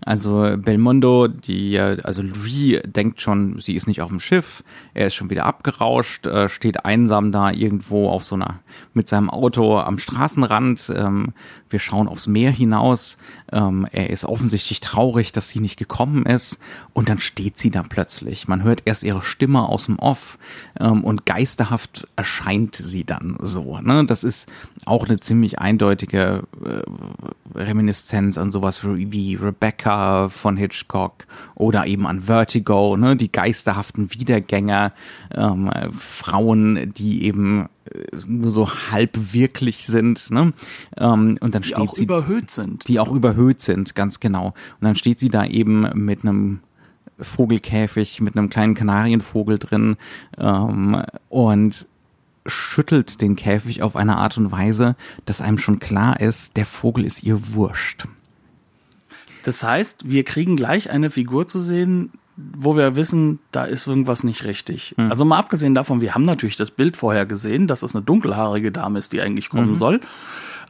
Also 0.00 0.56
Belmondo, 0.56 1.28
die, 1.28 1.78
also 1.78 2.22
Louis 2.22 2.80
denkt 2.84 3.20
schon, 3.20 3.60
sie 3.60 3.74
ist 3.74 3.86
nicht 3.86 4.02
auf 4.02 4.10
dem 4.10 4.20
Schiff, 4.20 4.62
er 4.94 5.08
ist 5.08 5.14
schon 5.14 5.30
wieder 5.30 5.46
abgerauscht, 5.46 6.26
äh, 6.26 6.48
steht 6.48 6.84
einsam 6.84 7.32
da 7.32 7.50
irgendwo 7.50 8.08
auf 8.08 8.24
so 8.24 8.34
einer, 8.34 8.60
mit 8.94 9.08
seinem 9.08 9.30
Auto 9.30 9.78
am 9.78 9.98
Straßenrand. 9.98 10.92
Ähm, 10.94 11.32
wir 11.68 11.78
schauen 11.78 12.08
aufs 12.08 12.26
Meer 12.26 12.50
hinaus. 12.50 13.18
Ähm, 13.52 13.86
er 13.92 14.10
ist 14.10 14.24
offensichtlich 14.24 14.80
traurig, 14.80 15.32
dass 15.32 15.48
sie 15.48 15.60
nicht 15.60 15.76
gekommen 15.76 16.26
ist. 16.26 16.58
Und 16.92 17.08
dann 17.08 17.20
steht 17.20 17.58
sie 17.58 17.70
da 17.70 17.82
plötzlich. 17.82 18.48
Man 18.48 18.62
hört 18.62 18.82
erst 18.84 19.04
ihre 19.04 19.22
Stimme 19.22 19.68
aus 19.68 19.86
dem 19.86 19.98
Off 19.98 20.38
ähm, 20.78 21.04
und 21.04 21.26
geisterhaft 21.26 22.08
erscheint 22.16 22.76
sie 22.76 23.04
dann 23.04 23.36
so. 23.40 23.78
Ne? 23.78 24.04
Das 24.06 24.24
ist 24.24 24.50
auch 24.84 25.06
eine 25.06 25.18
ziemlich 25.18 25.58
eindeutige 25.58 26.42
äh, 26.64 27.58
Reminiszenz 27.58 28.38
an 28.38 28.50
sowas 28.50 28.84
wie 28.84 29.12
wie 29.12 29.34
Rebecca 29.70 30.28
von 30.28 30.56
Hitchcock 30.56 31.26
oder 31.54 31.86
eben 31.86 32.06
an 32.06 32.22
Vertigo, 32.22 32.96
ne? 32.96 33.16
die 33.16 33.30
geisterhaften 33.30 34.12
Wiedergänger, 34.12 34.92
ähm, 35.34 35.68
äh, 35.68 35.90
Frauen, 35.92 36.92
die 36.94 37.24
eben 37.24 37.68
äh, 37.84 38.16
nur 38.26 38.50
so 38.50 38.68
halb 38.90 39.32
wirklich 39.32 39.86
sind. 39.86 40.30
Ne? 40.30 40.52
Ähm, 40.96 41.38
und 41.40 41.54
dann 41.54 41.62
die 41.62 41.68
steht 41.68 41.78
auch 41.78 41.94
sie 41.94 42.04
überhöht 42.04 42.50
sind. 42.50 42.88
die 42.88 42.98
auch 42.98 43.12
überhöht 43.12 43.60
sind, 43.60 43.94
ganz 43.94 44.20
genau. 44.20 44.46
Und 44.46 44.82
dann 44.82 44.96
steht 44.96 45.20
sie 45.20 45.30
da 45.30 45.44
eben 45.44 45.88
mit 45.94 46.24
einem 46.24 46.60
Vogelkäfig, 47.18 48.20
mit 48.20 48.36
einem 48.36 48.50
kleinen 48.50 48.74
Kanarienvogel 48.74 49.58
drin 49.58 49.96
ähm, 50.38 51.02
und 51.28 51.86
schüttelt 52.46 53.20
den 53.20 53.36
Käfig 53.36 53.82
auf 53.82 53.94
eine 53.94 54.16
Art 54.16 54.38
und 54.38 54.50
Weise, 54.50 54.96
dass 55.26 55.42
einem 55.42 55.58
schon 55.58 55.78
klar 55.78 56.18
ist, 56.18 56.56
der 56.56 56.64
Vogel 56.64 57.04
ist 57.04 57.22
ihr 57.22 57.52
wurscht. 57.52 58.06
Das 59.44 59.62
heißt, 59.62 60.10
wir 60.10 60.24
kriegen 60.24 60.56
gleich 60.56 60.90
eine 60.90 61.10
Figur 61.10 61.46
zu 61.46 61.60
sehen, 61.60 62.10
wo 62.36 62.76
wir 62.76 62.96
wissen, 62.96 63.38
da 63.52 63.64
ist 63.64 63.86
irgendwas 63.86 64.24
nicht 64.24 64.44
richtig. 64.44 64.94
Also 65.10 65.24
mal 65.24 65.38
abgesehen 65.38 65.74
davon, 65.74 66.00
wir 66.00 66.14
haben 66.14 66.24
natürlich 66.24 66.56
das 66.56 66.70
Bild 66.70 66.96
vorher 66.96 67.26
gesehen, 67.26 67.66
dass 67.66 67.82
es 67.82 67.94
eine 67.94 68.02
dunkelhaarige 68.04 68.72
Dame 68.72 68.98
ist, 68.98 69.12
die 69.12 69.20
eigentlich 69.20 69.50
kommen 69.50 69.76
soll. 69.76 70.00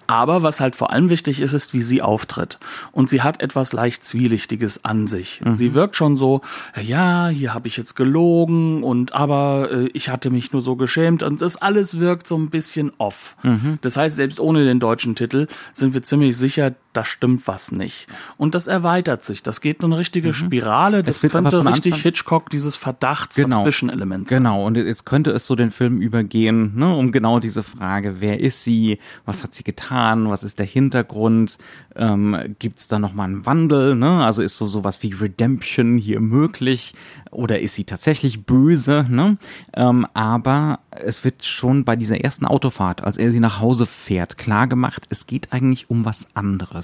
Aber 0.09 0.43
was 0.43 0.59
halt 0.59 0.75
vor 0.75 0.91
allem 0.91 1.09
wichtig 1.09 1.41
ist, 1.41 1.53
ist, 1.53 1.73
wie 1.73 1.83
sie 1.83 2.03
auftritt. 2.03 2.59
Und 2.91 3.09
sie 3.09 3.23
hat 3.23 3.41
etwas 3.41 3.73
leicht 3.73 4.05
Zwielichtiges 4.05 4.85
an 4.85 5.07
sich. 5.07 5.41
Sie 5.53 5.73
wirkt 5.73 5.95
schon 5.95 6.17
so, 6.17 6.41
ja, 6.83 7.29
hier 7.29 7.55
habe 7.55 7.69
ich 7.69 7.77
jetzt 7.77 7.95
gelogen 7.95 8.83
und 8.83 9.13
aber 9.15 9.69
äh, 9.71 9.87
ich 9.93 10.09
hatte 10.09 10.31
mich 10.31 10.53
nur 10.53 10.63
so 10.63 10.75
geschämt 10.75 11.23
und 11.23 11.41
das 11.41 11.57
alles 11.59 12.01
wirkt 12.01 12.27
so 12.27 12.37
ein 12.37 12.51
bisschen 12.51 12.91
off. 12.99 13.37
Das 13.83 13.97
heißt, 13.97 14.17
selbst 14.17 14.41
ohne 14.41 14.65
den 14.65 14.81
deutschen 14.81 15.15
Titel 15.15 15.47
sind 15.75 15.95
wir 15.95 16.03
ziemlich 16.03 16.37
sicher, 16.37 16.75
da 16.93 17.05
stimmt 17.05 17.47
was 17.47 17.71
nicht. 17.73 18.07
Und 18.37 18.55
das 18.55 18.67
erweitert 18.67 19.23
sich. 19.23 19.43
Das 19.43 19.61
geht 19.61 19.79
in 19.81 19.87
eine 19.87 19.99
richtige 19.99 20.35
Spirale. 20.35 21.03
Das 21.03 21.21
könnte 21.21 21.65
richtig 21.65 21.93
Anfang- 21.95 22.03
Hitchcock 22.03 22.51
dieses 22.51 22.77
Verdachts 22.77 23.37
Genau. 23.37 23.57
Suspicion-Element 23.57 24.29
sein. 24.29 24.39
Genau, 24.39 24.67
und 24.67 24.77
jetzt 24.77 25.07
könnte 25.07 25.31
es 25.31 25.47
so 25.47 25.55
den 25.55 25.71
Film 25.71 26.01
übergehen, 26.01 26.73
ne, 26.77 26.95
um 26.95 27.13
genau 27.13 27.39
diese 27.39 27.63
Frage, 27.63 28.17
wer 28.21 28.41
ist 28.41 28.65
sie, 28.65 28.99
was 29.25 29.43
hat 29.45 29.55
sie 29.55 29.63
getan, 29.65 30.31
was 30.31 30.43
ist 30.43 30.59
der 30.59 30.67
Hintergrund, 30.67 31.59
ähm, 31.97 32.57
gibt 32.59 32.79
es 32.79 32.89
da 32.89 32.99
nochmal 32.99 33.27
einen 33.29 33.47
Wandel, 33.47 33.95
ne? 33.95 34.25
also 34.25 34.43
ist 34.43 34.57
so 34.57 34.67
sowas 34.67 35.03
wie 35.03 35.13
Redemption 35.13 35.99
hier 35.99 36.21
möglich 36.21 36.95
oder 37.31 37.61
ist 37.61 37.75
sie 37.75 37.85
tatsächlich 37.85 38.45
böse, 38.47 39.07
ne? 39.09 39.39
ähm, 39.75 40.07
aber 40.15 40.81
es 40.91 41.25
wird 41.25 41.45
schon 41.45 41.85
bei 41.85 41.97
dieser 41.97 42.21
ersten 42.21 42.47
Autofahrt, 42.47 43.03
als 43.05 43.17
er 43.17 43.31
sie 43.31 43.41
nach 43.41 43.61
Hause 43.61 43.87
fährt, 43.87 44.39
klar 44.39 44.67
gemacht, 44.67 45.07
es 45.11 45.27
geht 45.27 45.53
eigentlich 45.53 45.91
um 45.91 46.05
was 46.05 46.29
anderes. 46.35 46.80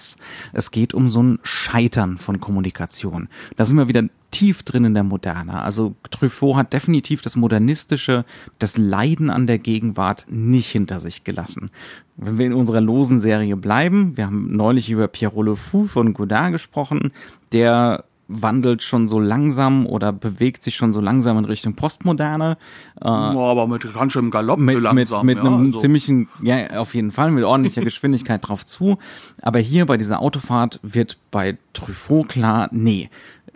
Es 0.53 0.71
geht 0.71 0.95
um 0.95 1.11
so 1.11 1.23
ein 1.23 1.39
Scheitern 1.43 2.19
von 2.19 2.41
Kommunikation. 2.41 3.29
Da 3.57 3.65
sind 3.65 3.77
wir 3.77 3.89
wieder 3.89 4.05
tief 4.31 4.63
drin 4.63 4.85
in 4.85 4.95
der 4.95 5.03
Moderne. 5.03 5.63
Also 5.63 5.95
Truffaut 6.11 6.57
hat 6.57 6.73
definitiv 6.73 7.23
das 7.23 7.37
Modernistische, 7.37 8.25
das 8.59 8.77
Leiden 8.77 9.31
an 9.31 9.47
der 9.47 9.59
Gegenwart 9.59 10.27
nicht 10.29 10.71
hinter 10.71 11.01
sich 11.01 11.25
gelassen. 11.25 11.71
Wenn 12.17 12.39
wir 12.39 12.47
in 12.47 12.53
unserer 12.53 12.81
losen 12.81 13.21
Serie 13.21 13.57
bleiben, 13.57 14.17
wir 14.17 14.27
haben 14.27 14.55
neulich 14.55 14.91
über 14.91 15.09
Pierrot 15.09 15.47
Le 15.47 15.57
Fou 15.57 15.87
von 15.87 16.13
Godard 16.13 16.53
gesprochen, 16.53 17.13
der 17.53 18.05
wandelt 18.29 18.83
schon 18.83 19.09
so 19.09 19.21
langsam 19.21 19.87
oder 19.87 20.13
bewegt 20.13 20.63
sich 20.63 20.75
schon 20.77 20.93
so 20.93 21.01
langsam 21.01 21.39
in 21.39 21.45
Richtung 21.45 21.75
Postmoderne. 21.75 22.59
Äh, 23.01 23.05
oh, 23.09 23.51
aber 23.51 23.67
mit 23.67 23.93
ganz 23.95 24.13
schön 24.13 24.31
Galopp 24.31 24.59
mit, 24.59 24.83
langsam, 24.83 25.25
mit, 25.27 25.37
mit 25.37 25.45
ja, 25.45 25.51
einem 25.51 25.67
also. 25.67 25.79
ziemlichen, 25.79 26.29
ja, 26.43 26.79
auf 26.81 26.95
jeden 26.95 27.13
Fall 27.13 27.31
mit 27.31 27.45
ordentlicher 27.45 27.83
Geschwindigkeit 27.85 28.47
drauf 28.47 28.67
zu. 28.67 28.99
Aber 29.43 29.59
hier 29.59 29.87
bei 29.87 29.97
dieser 29.97 30.21
Autofahrt 30.21 30.81
wird 30.83 31.19
bei 31.31 31.57
Truffaut 31.73 32.29
klar, 32.29 32.69
nee, 32.73 33.11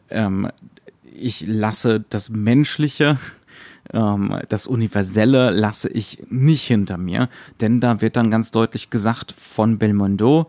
ähm, 0.09 0.49
ich 1.15 1.45
lasse 1.47 2.05
das 2.09 2.31
Menschliche 2.31 3.19
ähm, 3.93 4.39
das 4.49 4.67
Universelle 4.67 5.51
lasse 5.51 5.89
ich 5.89 6.23
nicht 6.29 6.63
hinter 6.63 6.97
mir, 6.97 7.29
denn 7.61 7.81
da 7.81 8.01
wird 8.01 8.17
dann 8.17 8.31
ganz 8.31 8.51
deutlich 8.51 8.91
gesagt 8.91 9.33
von 9.33 9.79
Belmondo, 9.79 10.49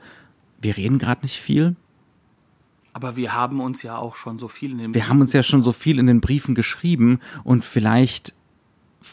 wir 0.61 0.77
reden 0.77 0.99
gerade 0.99 1.21
nicht 1.23 1.39
viel, 1.39 1.75
aber 2.93 3.15
wir 3.15 3.33
haben 3.33 3.59
uns 3.59 3.83
ja 3.83 3.97
auch 3.97 4.15
schon 4.15 4.39
so 4.39 4.47
viel 4.47 4.71
in 4.71 4.77
den 4.77 4.93
Wir 4.93 5.07
haben 5.07 5.21
uns 5.21 5.33
ja 5.33 5.43
schon 5.43 5.63
so 5.63 5.71
viel 5.71 5.99
in 5.99 6.07
den 6.07 6.21
Briefen 6.21 6.55
geschrieben 6.55 7.19
und 7.43 7.63
vielleicht 7.63 8.33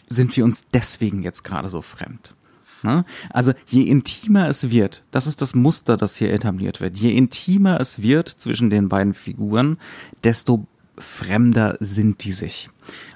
sind 0.08 0.36
wir 0.36 0.44
uns 0.44 0.66
deswegen 0.72 1.22
jetzt 1.22 1.44
gerade 1.44 1.68
so 1.68 1.80
fremd. 1.82 2.34
Ne? 2.82 3.04
Also 3.30 3.52
je 3.66 3.82
intimer 3.82 4.48
es 4.48 4.70
wird, 4.70 5.02
das 5.10 5.26
ist 5.26 5.42
das 5.42 5.54
Muster, 5.54 5.96
das 5.96 6.16
hier 6.16 6.32
etabliert 6.32 6.80
wird, 6.80 6.96
je 6.96 7.12
intimer 7.12 7.80
es 7.80 8.02
wird 8.02 8.28
zwischen 8.28 8.70
den 8.70 8.88
beiden 8.88 9.14
Figuren, 9.14 9.78
desto 10.22 10.66
fremder 10.96 11.76
sind 11.80 12.24
die 12.24 12.32
sich. 12.32 12.70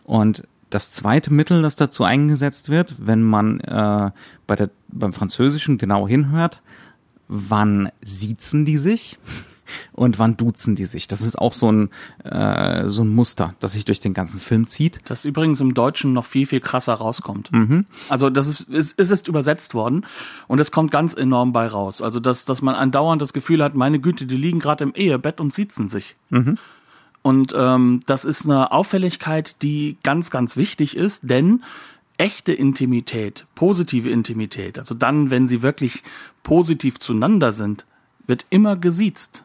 Und 0.05 0.47
das 0.71 0.91
zweite 0.91 1.33
Mittel, 1.33 1.63
das 1.63 1.77
dazu 1.77 2.05
eingesetzt 2.05 2.71
wird, 2.71 2.95
wenn 2.99 3.23
man 3.23 3.61
äh, 3.61 4.11
bei 4.47 4.57
der, 4.57 4.71
beim 4.89 5.13
Französischen 5.13 5.79
genau 5.79 6.09
hinhört, 6.09 6.63
wann 7.29 7.91
siezen 8.03 8.65
die 8.65 8.79
sich? 8.79 9.19
Und 9.93 10.19
wann 10.19 10.37
duzen 10.37 10.77
die 10.77 10.85
sich. 10.85 11.09
Das 11.09 11.23
ist 11.23 11.37
auch 11.39 11.53
so 11.53 11.71
ein, 11.71 11.91
äh, 12.25 12.89
so 12.89 13.03
ein 13.03 13.15
Muster, 13.15 13.55
das 13.61 13.73
sich 13.73 13.85
durch 13.85 14.01
den 14.01 14.15
ganzen 14.15 14.41
Film 14.41 14.67
zieht. 14.67 15.01
Das 15.05 15.25
übrigens 15.25 15.61
im 15.61 15.75
Deutschen 15.75 16.13
noch 16.13 16.25
viel, 16.25 16.47
viel 16.47 16.61
krasser 16.61 16.95
rauskommt. 16.95 17.53
Mhm. 17.53 17.87
Also 18.09 18.31
das 18.31 18.47
ist, 18.47 18.61
ist, 18.69 18.99
ist 18.99 19.11
ist 19.11 19.29
übersetzt 19.29 19.75
worden 19.75 20.07
und 20.49 20.61
es 20.61 20.71
kommt 20.71 20.91
ganz 20.91 21.15
enorm 21.15 21.53
bei 21.53 21.67
raus. 21.67 22.03
Also 22.03 22.21
dass, 22.21 22.45
dass 22.45 22.63
man 22.63 22.75
andauernd 22.75 23.23
das 23.23 23.33
Gefühl 23.33 23.63
hat, 23.63 23.75
meine 23.75 24.01
Güte, 24.01 24.27
die 24.27 24.37
liegen 24.37 24.59
gerade 24.59 24.85
im 24.85 24.95
Ehebett 24.95 25.41
und 25.41 25.53
siezen 25.53 25.89
sich. 25.89 26.17
Mhm. 26.31 26.59
Und 27.23 27.55
ähm, 27.57 28.01
das 28.07 28.25
ist 28.25 28.45
eine 28.45 28.73
Auffälligkeit, 28.73 29.63
die 29.63 29.97
ganz, 30.03 30.31
ganz 30.31 30.57
wichtig 30.57 30.97
ist, 30.97 31.31
denn 31.31 31.63
echte 32.19 32.53
Intimität, 32.53 33.47
positive 33.55 34.11
Intimität, 34.11 34.79
also 34.79 34.95
dann, 34.95 35.31
wenn 35.31 35.49
sie 35.49 35.63
wirklich 35.63 36.03
positiv 36.43 36.99
zueinander 36.99 37.53
sind, 37.53 37.87
wird 38.27 38.47
immer 38.51 38.77
gesiezt. 38.77 39.45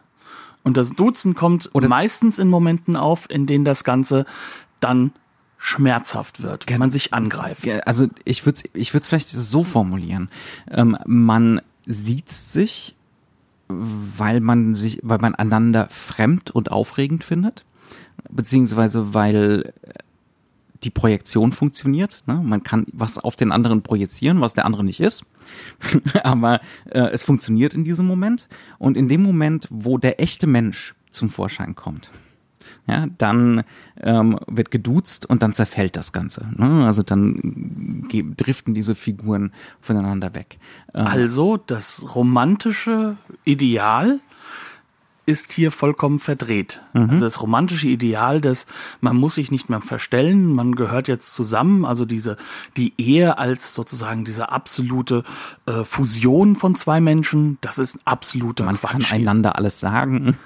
Und 0.68 0.76
das 0.76 0.90
Duzen 0.90 1.34
kommt 1.34 1.70
Oder 1.72 1.88
meistens 1.88 2.40
in 2.40 2.50
Momenten 2.50 2.98
auf, 2.98 3.30
in 3.30 3.46
denen 3.46 3.64
das 3.64 3.86
Ganze 3.86 4.26
dann 4.82 5.14
schmerzhaft 5.58 6.44
wird, 6.44 6.66
wenn 6.68 6.78
man 6.78 6.92
sich 6.92 7.14
angreift. 7.14 7.66
Also 7.86 8.08
ich 8.26 8.46
würde 8.46 8.58
es 8.58 8.70
ich 8.74 8.94
würd's 8.94 9.08
vielleicht 9.08 9.30
so 9.30 9.64
formulieren. 9.64 10.28
Ähm, 10.70 10.98
man 11.06 11.62
sieht 11.86 12.28
sich, 12.28 12.96
weil 13.70 14.42
man 14.42 14.76
sich, 14.76 15.00
weil 15.04 15.20
man 15.20 15.36
einander 15.36 15.88
fremd 15.90 16.52
und 16.52 16.70
aufregend 16.70 17.24
findet, 17.24 17.64
beziehungsweise 18.30 19.14
weil 19.14 19.74
die 20.84 20.90
Projektion 20.90 21.52
funktioniert. 21.52 22.24
Ne? 22.26 22.42
Man 22.44 22.64
kann 22.64 22.86
was 22.92 23.18
auf 23.18 23.36
den 23.36 23.52
anderen 23.52 23.82
projizieren, 23.82 24.42
was 24.42 24.54
der 24.54 24.66
andere 24.66 24.84
nicht 24.84 25.00
ist. 25.00 25.24
Aber 26.24 26.62
äh, 26.90 27.00
es 27.10 27.24
funktioniert 27.24 27.74
in 27.74 27.84
diesem 27.84 28.06
Moment. 28.06 28.48
Und 28.80 28.98
in 28.98 29.08
dem 29.08 29.22
Moment, 29.22 29.68
wo 29.70 29.98
der 29.98 30.22
echte 30.22 30.48
Mensch 30.48 30.96
zum 31.10 31.30
Vorschein 31.30 31.76
kommt, 31.76 32.12
ja, 32.88 33.08
dann 33.18 33.64
ähm, 34.02 34.40
wird 34.48 34.72
geduzt 34.72 35.26
und 35.26 35.42
dann 35.42 35.54
zerfällt 35.54 35.96
das 35.96 36.14
Ganze. 36.14 36.48
Ne? 36.56 36.86
Also 36.86 37.04
dann 37.04 38.08
driften 38.38 38.74
diese 38.74 38.96
Figuren 38.96 39.52
voneinander 39.82 40.34
weg. 40.34 40.58
Ähm, 40.94 41.08
also 41.08 41.58
das 41.58 42.16
romantische 42.16 43.18
Ideal 43.44 44.20
ist 45.28 45.52
hier 45.52 45.72
vollkommen 45.72 46.20
verdreht. 46.20 46.82
Mhm. 46.94 47.10
Also 47.12 47.26
das 47.26 47.42
romantische 47.42 47.88
Ideal, 47.88 48.40
dass 48.40 48.66
man 49.02 49.18
muss 49.18 49.36
sich 49.36 49.52
nicht 49.52 49.70
mehr 49.70 49.82
verstellen, 49.82 50.54
man 50.54 50.76
gehört 50.76 51.10
jetzt 51.10 51.34
zusammen, 51.34 51.86
also 51.86 52.06
diese 52.06 52.38
die 52.78 52.94
Ehe 52.98 53.38
als 53.38 53.76
sozusagen 53.76 54.24
diese 54.24 54.52
absolute 54.52 55.24
äh, 55.66 55.84
Fusion 55.84 56.56
von 56.56 56.76
zwei 56.76 57.02
Menschen, 57.02 57.58
das 57.60 57.78
ist 57.78 58.00
absoluter 58.06 58.64
man 58.64 58.78
Quatsch. 58.78 58.94
Man 58.94 59.02
kann 59.02 59.12
einander 59.20 59.58
alles 59.58 59.82
sagen. 59.82 60.38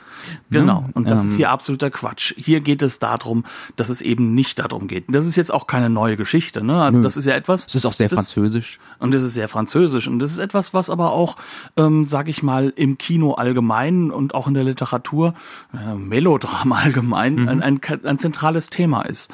Genau. 0.49 0.89
Und 0.93 1.10
das 1.10 1.21
ähm, 1.21 1.27
ist 1.27 1.36
hier 1.36 1.49
absoluter 1.49 1.89
Quatsch. 1.89 2.34
Hier 2.38 2.62
geht 2.62 2.81
es 2.81 2.99
darum, 2.99 3.45
dass 3.75 3.89
es 3.89 4.01
eben 4.01 4.36
nicht 4.36 4.60
darum 4.60 4.88
geht. 4.88 5.05
Das 5.07 5.25
ist 5.25 5.36
jetzt 5.36 5.53
auch 5.53 5.67
keine 5.67 5.89
neue 5.89 6.17
Geschichte, 6.17 6.63
ne? 6.63 6.81
Also 6.81 7.01
das 7.01 7.17
ist 7.17 7.25
ja 7.25 7.34
etwas. 7.34 7.65
Es 7.67 7.75
ist 7.75 7.86
auch 7.86 7.93
sehr 7.93 8.10
das, 8.10 8.17
französisch. 8.17 8.79
Und 8.99 9.13
das 9.13 9.23
ist 9.23 9.34
sehr 9.34 9.47
französisch. 9.47 10.07
Und 10.07 10.19
das 10.19 10.31
ist 10.31 10.39
etwas, 10.39 10.73
was 10.73 10.89
aber 10.89 11.12
auch, 11.12 11.36
ähm, 11.77 12.05
sag 12.05 12.27
ich 12.27 12.43
mal, 12.43 12.73
im 12.75 12.97
Kino 12.97 13.34
allgemein 13.34 14.12
und 14.12 14.36
auch 14.36 14.47
in 14.47 14.53
der 14.53 14.63
Literatur, 14.63 15.34
äh, 15.73 15.95
Melodrama 15.95 16.77
allgemein, 16.77 17.36
mhm. 17.36 17.47
ein, 17.49 17.62
ein, 17.62 17.81
ein 18.03 18.19
zentrales 18.19 18.69
Thema 18.69 19.03
ist. 19.03 19.31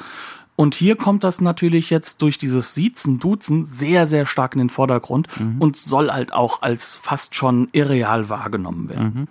Und 0.58 0.74
hier 0.74 0.96
kommt 0.96 1.22
das 1.22 1.40
natürlich 1.40 1.88
jetzt 1.88 2.20
durch 2.20 2.36
dieses 2.36 2.74
Siezen, 2.74 3.20
Duzen 3.20 3.64
sehr, 3.64 4.08
sehr 4.08 4.26
stark 4.26 4.54
in 4.54 4.58
den 4.58 4.70
Vordergrund 4.70 5.28
mhm. 5.38 5.54
und 5.60 5.76
soll 5.76 6.10
halt 6.10 6.32
auch 6.32 6.62
als 6.62 6.96
fast 6.96 7.36
schon 7.36 7.68
irreal 7.70 8.28
wahrgenommen 8.28 8.88
werden. 8.88 9.12
Mhm. 9.14 9.28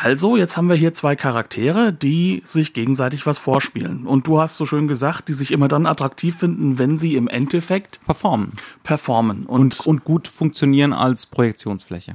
Also, 0.00 0.36
jetzt 0.36 0.56
haben 0.56 0.68
wir 0.68 0.76
hier 0.76 0.94
zwei 0.94 1.16
Charaktere, 1.16 1.92
die 1.92 2.44
sich 2.44 2.72
gegenseitig 2.72 3.26
was 3.26 3.38
vorspielen. 3.38 4.06
Und 4.06 4.28
du 4.28 4.40
hast 4.40 4.56
so 4.56 4.64
schön 4.64 4.86
gesagt, 4.86 5.26
die 5.26 5.32
sich 5.32 5.50
immer 5.50 5.66
dann 5.66 5.86
attraktiv 5.86 6.36
finden, 6.36 6.78
wenn 6.78 6.96
sie 6.96 7.16
im 7.16 7.26
Endeffekt 7.26 7.98
performen. 8.06 8.52
Performen. 8.84 9.44
Und, 9.44 9.80
und, 9.80 9.86
und 9.88 10.04
gut 10.04 10.28
funktionieren 10.28 10.92
als 10.92 11.26
Projektionsfläche. 11.26 12.14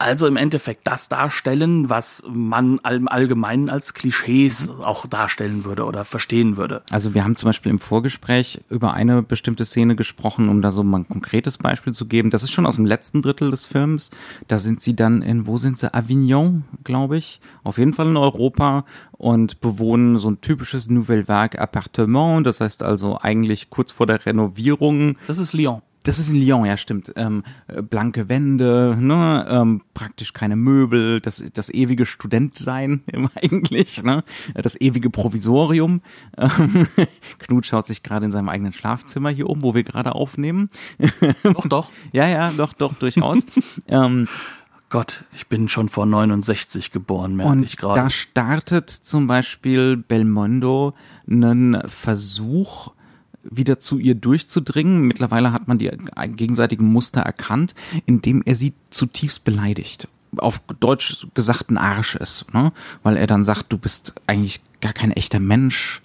Also 0.00 0.28
im 0.28 0.36
Endeffekt 0.36 0.86
das 0.86 1.08
darstellen, 1.08 1.90
was 1.90 2.22
man 2.28 2.78
im 2.88 3.08
Allgemeinen 3.08 3.68
als 3.68 3.94
Klischees 3.94 4.70
auch 4.80 5.06
darstellen 5.06 5.64
würde 5.64 5.84
oder 5.84 6.04
verstehen 6.04 6.56
würde. 6.56 6.82
Also 6.90 7.14
wir 7.14 7.24
haben 7.24 7.34
zum 7.34 7.48
Beispiel 7.48 7.70
im 7.70 7.80
Vorgespräch 7.80 8.60
über 8.70 8.94
eine 8.94 9.22
bestimmte 9.22 9.64
Szene 9.64 9.96
gesprochen, 9.96 10.48
um 10.48 10.62
da 10.62 10.70
so 10.70 10.84
mal 10.84 10.98
ein 10.98 11.08
konkretes 11.08 11.58
Beispiel 11.58 11.94
zu 11.94 12.06
geben. 12.06 12.30
Das 12.30 12.44
ist 12.44 12.52
schon 12.52 12.64
aus 12.64 12.76
dem 12.76 12.86
letzten 12.86 13.22
Drittel 13.22 13.50
des 13.50 13.66
Films. 13.66 14.10
Da 14.46 14.58
sind 14.58 14.82
sie 14.82 14.94
dann 14.94 15.20
in, 15.20 15.48
wo 15.48 15.56
sind 15.56 15.78
sie? 15.78 15.92
Avignon, 15.92 16.62
glaube 16.84 17.16
ich. 17.16 17.40
Auf 17.64 17.78
jeden 17.78 17.92
Fall 17.92 18.06
in 18.06 18.16
Europa 18.16 18.84
und 19.12 19.60
bewohnen 19.60 20.18
so 20.18 20.30
ein 20.30 20.40
typisches 20.40 20.88
Nouvelle 20.88 21.26
Vague 21.26 21.60
Appartement. 21.60 22.46
Das 22.46 22.60
heißt 22.60 22.84
also 22.84 23.18
eigentlich 23.20 23.68
kurz 23.68 23.90
vor 23.90 24.06
der 24.06 24.24
Renovierung. 24.24 25.16
Das 25.26 25.38
ist 25.38 25.52
Lyon. 25.52 25.82
Das 26.08 26.18
ist 26.18 26.30
in 26.30 26.36
Lyon, 26.36 26.64
ja, 26.64 26.78
stimmt. 26.78 27.12
Ähm, 27.16 27.42
äh, 27.66 27.82
blanke 27.82 28.30
Wände, 28.30 28.96
ne, 28.98 29.46
ähm, 29.46 29.82
praktisch 29.92 30.32
keine 30.32 30.56
Möbel, 30.56 31.20
das, 31.20 31.44
das 31.52 31.68
ewige 31.68 32.06
Studentsein 32.06 33.02
eigentlich, 33.34 34.02
ne, 34.02 34.24
das 34.54 34.80
ewige 34.80 35.10
Provisorium. 35.10 36.00
Ähm, 36.38 36.86
Knut 37.38 37.66
schaut 37.66 37.86
sich 37.86 38.02
gerade 38.02 38.24
in 38.24 38.32
seinem 38.32 38.48
eigenen 38.48 38.72
Schlafzimmer 38.72 39.28
hier 39.28 39.50
um, 39.50 39.62
wo 39.62 39.74
wir 39.74 39.84
gerade 39.84 40.14
aufnehmen. 40.14 40.70
Doch, 41.42 41.68
doch. 41.68 41.92
ja, 42.12 42.26
ja, 42.26 42.52
doch, 42.56 42.72
doch, 42.72 42.94
durchaus. 42.94 43.40
ähm, 43.88 44.28
Gott, 44.88 45.24
ich 45.34 45.46
bin 45.48 45.68
schon 45.68 45.90
vor 45.90 46.06
69 46.06 46.90
geboren, 46.90 47.36
merke 47.36 47.52
und 47.52 47.64
ich 47.64 47.76
gerade. 47.76 48.00
Da 48.00 48.10
startet 48.10 48.88
zum 48.88 49.26
Beispiel 49.26 49.98
Belmondo 49.98 50.94
einen 51.28 51.82
Versuch, 51.86 52.92
wieder 53.42 53.78
zu 53.78 53.98
ihr 53.98 54.14
durchzudringen. 54.14 55.02
Mittlerweile 55.02 55.52
hat 55.52 55.68
man 55.68 55.78
die 55.78 55.90
gegenseitigen 56.36 56.86
Muster 56.86 57.20
erkannt, 57.20 57.74
indem 58.06 58.42
er 58.44 58.54
sie 58.54 58.74
zutiefst 58.90 59.44
beleidigt. 59.44 60.08
Auf 60.36 60.60
Deutsch 60.80 61.26
gesagt 61.34 61.70
ein 61.70 61.78
Arsch 61.78 62.14
ist, 62.16 62.52
ne? 62.52 62.72
weil 63.02 63.16
er 63.16 63.26
dann 63.26 63.44
sagt, 63.44 63.72
du 63.72 63.78
bist 63.78 64.12
eigentlich 64.26 64.60
gar 64.80 64.92
kein 64.92 65.10
echter 65.10 65.40
Mensch, 65.40 66.02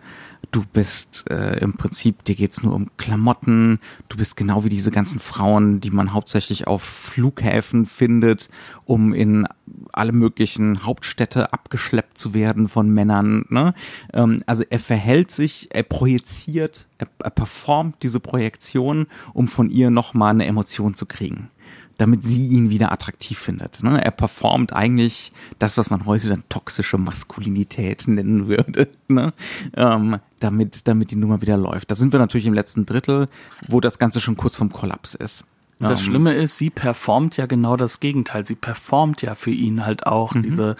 du 0.54 0.63
bist 0.72 1.30
äh, 1.30 1.58
im 1.60 1.74
Prinzip, 1.74 2.24
dir 2.24 2.36
geht's 2.36 2.62
nur 2.62 2.74
um 2.74 2.89
Klamotten, 2.98 3.80
du 4.08 4.18
bist 4.18 4.38
genau 4.38 4.63
wie 4.63 4.70
diese 4.70 4.92
ganzen 4.92 5.20
Frauen, 5.20 5.82
die 5.82 5.89
man 5.89 6.13
hauptsächlich 6.13 6.68
auf 6.68 6.84
Flughäfen 6.84 7.86
findet, 7.86 8.50
um 8.86 9.13
in 9.13 9.48
alle 9.92 10.12
möglichen 10.12 10.86
Hauptstädte 10.86 11.52
abgeschleppt 11.52 12.18
zu 12.18 12.36
werden 12.36 12.68
von 12.68 12.88
Männern. 12.88 13.46
Ne? 13.50 13.74
Ähm, 14.13 14.44
also 14.46 14.63
er 14.70 14.80
verhält 14.80 15.32
sich, 15.32 15.70
er 15.72 15.84
projiziert, 15.84 16.88
er, 17.00 17.08
er 17.24 17.32
performt 17.32 18.04
diese 18.04 18.20
Projektion, 18.20 19.08
um 19.34 19.48
von 19.48 19.72
ihr 19.72 19.89
nochmal 19.89 20.32
eine 20.32 20.46
Emotion 20.46 20.94
zu 20.94 21.08
kriegen. 21.08 21.50
Damit 21.97 22.23
sie 22.23 22.47
ihn 22.47 22.69
wieder 22.69 22.91
attraktiv 22.91 23.38
findet. 23.38 23.84
Ne? 23.84 24.03
Er 24.03 24.12
performt 24.12 24.73
eigentlich 24.73 25.32
das, 25.60 25.77
was 25.77 25.89
man 25.89 26.06
heute 26.06 26.29
dann 26.29 26.43
toxische 26.49 26.97
Maskulinität 26.97 28.08
nennen 28.08 28.47
würde, 28.47 28.89
ne? 29.08 29.34
ähm, 29.75 30.17
damit, 30.39 30.88
damit 30.88 31.12
die 31.12 31.15
Nummer 31.15 31.41
wieder 31.41 31.58
läuft. 31.58 31.91
Da 31.91 31.95
sind 31.95 32.12
wir 32.12 32.19
natürlich 32.19 32.45
im 32.47 32.53
letzten 32.53 32.86
Drittel, 32.86 33.27
wo 33.67 33.79
das 33.79 33.99
Ganze 33.99 34.19
schon 34.21 34.38
kurz 34.38 34.56
vom 34.56 34.71
Kollaps 34.71 35.13
ist. 35.15 35.45
Und 35.79 35.89
das 35.89 35.99
Ähm, 36.01 36.06
Schlimme 36.06 36.34
ist, 36.36 36.58
sie 36.58 36.69
performt 36.69 37.36
ja 37.36 37.45
genau 37.47 37.75
das 37.75 37.99
Gegenteil. 37.99 38.45
Sie 38.45 38.56
performt 38.56 39.21
ja 39.21 39.34
für 39.36 39.49
ihn 39.51 39.86
halt 39.86 40.06
auch 40.06 40.32
diese 40.34 40.75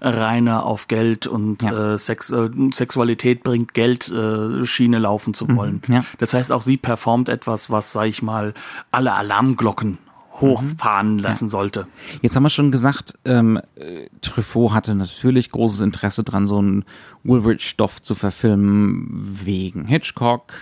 reine 0.00 0.62
auf 0.64 0.88
Geld 0.88 1.26
und 1.26 1.62
Mhm. 1.62 1.68
Ja. 1.68 1.94
äh, 1.94 1.98
Sex, 1.98 2.30
äh, 2.30 2.48
Sexualität 2.72 3.42
bringt 3.42 3.74
Geld 3.74 4.08
äh, 4.10 4.64
Schiene 4.66 4.98
laufen 4.98 5.34
zu 5.34 5.48
wollen. 5.54 5.82
Mhm. 5.86 5.94
ja. 5.94 6.04
Das 6.18 6.34
heißt, 6.34 6.50
auch 6.50 6.62
sie 6.62 6.76
performt 6.76 7.28
etwas, 7.28 7.70
was, 7.70 7.92
sag 7.92 8.06
ich 8.06 8.22
mal, 8.22 8.54
alle 8.90 9.12
Alarmglocken 9.14 9.98
hochfahren 10.40 11.14
Mhm. 11.14 11.18
lassen 11.20 11.48
sollte. 11.48 11.86
Jetzt 12.22 12.36
haben 12.36 12.42
wir 12.42 12.50
schon 12.50 12.70
gesagt, 12.70 13.14
ähm, 13.24 13.60
äh, 13.76 14.08
Truffaut 14.20 14.72
hatte 14.72 14.94
natürlich 14.94 15.50
großes 15.50 15.80
Interesse 15.80 16.24
dran, 16.24 16.46
so 16.46 16.58
einen 16.58 16.84
Woolrich-Stoff 17.24 18.00
zu 18.02 18.14
verfilmen, 18.14 19.06
wegen 19.44 19.86
Hitchcock 19.86 20.52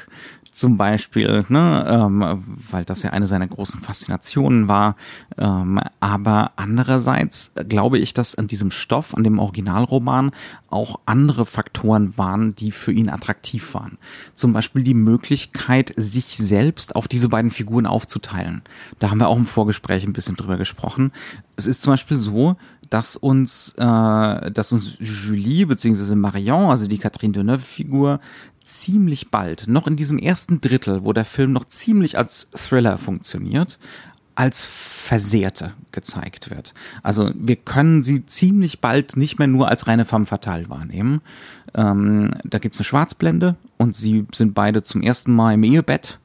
zum 0.56 0.78
Beispiel, 0.78 1.44
ne, 1.48 1.86
ähm, 1.86 2.42
weil 2.70 2.84
das 2.86 3.02
ja 3.02 3.10
eine 3.10 3.26
seiner 3.26 3.46
großen 3.46 3.80
Faszinationen 3.80 4.68
war. 4.68 4.96
Ähm, 5.36 5.80
aber 6.00 6.52
andererseits 6.56 7.52
glaube 7.68 7.98
ich, 7.98 8.14
dass 8.14 8.34
an 8.34 8.46
diesem 8.46 8.70
Stoff, 8.70 9.14
an 9.14 9.22
dem 9.22 9.38
Originalroman, 9.38 10.30
auch 10.70 11.00
andere 11.04 11.44
Faktoren 11.44 12.16
waren, 12.16 12.54
die 12.54 12.72
für 12.72 12.92
ihn 12.92 13.10
attraktiv 13.10 13.74
waren. 13.74 13.98
Zum 14.34 14.54
Beispiel 14.54 14.82
die 14.82 14.94
Möglichkeit, 14.94 15.92
sich 15.96 16.36
selbst 16.38 16.96
auf 16.96 17.06
diese 17.06 17.28
beiden 17.28 17.50
Figuren 17.50 17.84
aufzuteilen. 17.84 18.62
Da 18.98 19.10
haben 19.10 19.18
wir 19.18 19.28
auch 19.28 19.36
im 19.36 19.46
Vorgespräch 19.46 20.04
ein 20.04 20.14
bisschen 20.14 20.36
drüber 20.36 20.56
gesprochen. 20.56 21.12
Es 21.56 21.66
ist 21.66 21.82
zum 21.82 21.92
Beispiel 21.92 22.16
so, 22.16 22.56
dass 22.88 23.16
uns, 23.16 23.74
äh, 23.76 24.50
dass 24.50 24.72
uns 24.72 24.96
Julie 25.00 25.66
bzw. 25.66 26.14
Marion, 26.14 26.70
also 26.70 26.86
die 26.86 26.98
Catherine 26.98 27.32
Deneuve-Figur, 27.32 28.20
ziemlich 28.66 29.30
bald, 29.30 29.68
noch 29.68 29.86
in 29.86 29.96
diesem 29.96 30.18
ersten 30.18 30.60
Drittel, 30.60 31.04
wo 31.04 31.12
der 31.12 31.24
Film 31.24 31.52
noch 31.52 31.64
ziemlich 31.64 32.18
als 32.18 32.48
Thriller 32.54 32.98
funktioniert, 32.98 33.78
als 34.34 34.64
Versehrte 34.64 35.72
gezeigt 35.92 36.50
wird. 36.50 36.74
Also 37.02 37.30
wir 37.34 37.56
können 37.56 38.02
sie 38.02 38.26
ziemlich 38.26 38.80
bald 38.80 39.16
nicht 39.16 39.38
mehr 39.38 39.48
nur 39.48 39.68
als 39.68 39.86
reine 39.86 40.04
femme 40.04 40.26
fatale 40.26 40.68
wahrnehmen. 40.68 41.22
Ähm, 41.74 42.32
da 42.44 42.58
gibt's 42.58 42.78
eine 42.78 42.84
Schwarzblende 42.84 43.56
und 43.78 43.96
sie 43.96 44.26
sind 44.34 44.54
beide 44.54 44.82
zum 44.82 45.00
ersten 45.00 45.34
Mal 45.34 45.54
im 45.54 45.62
Ehebett 45.62 46.18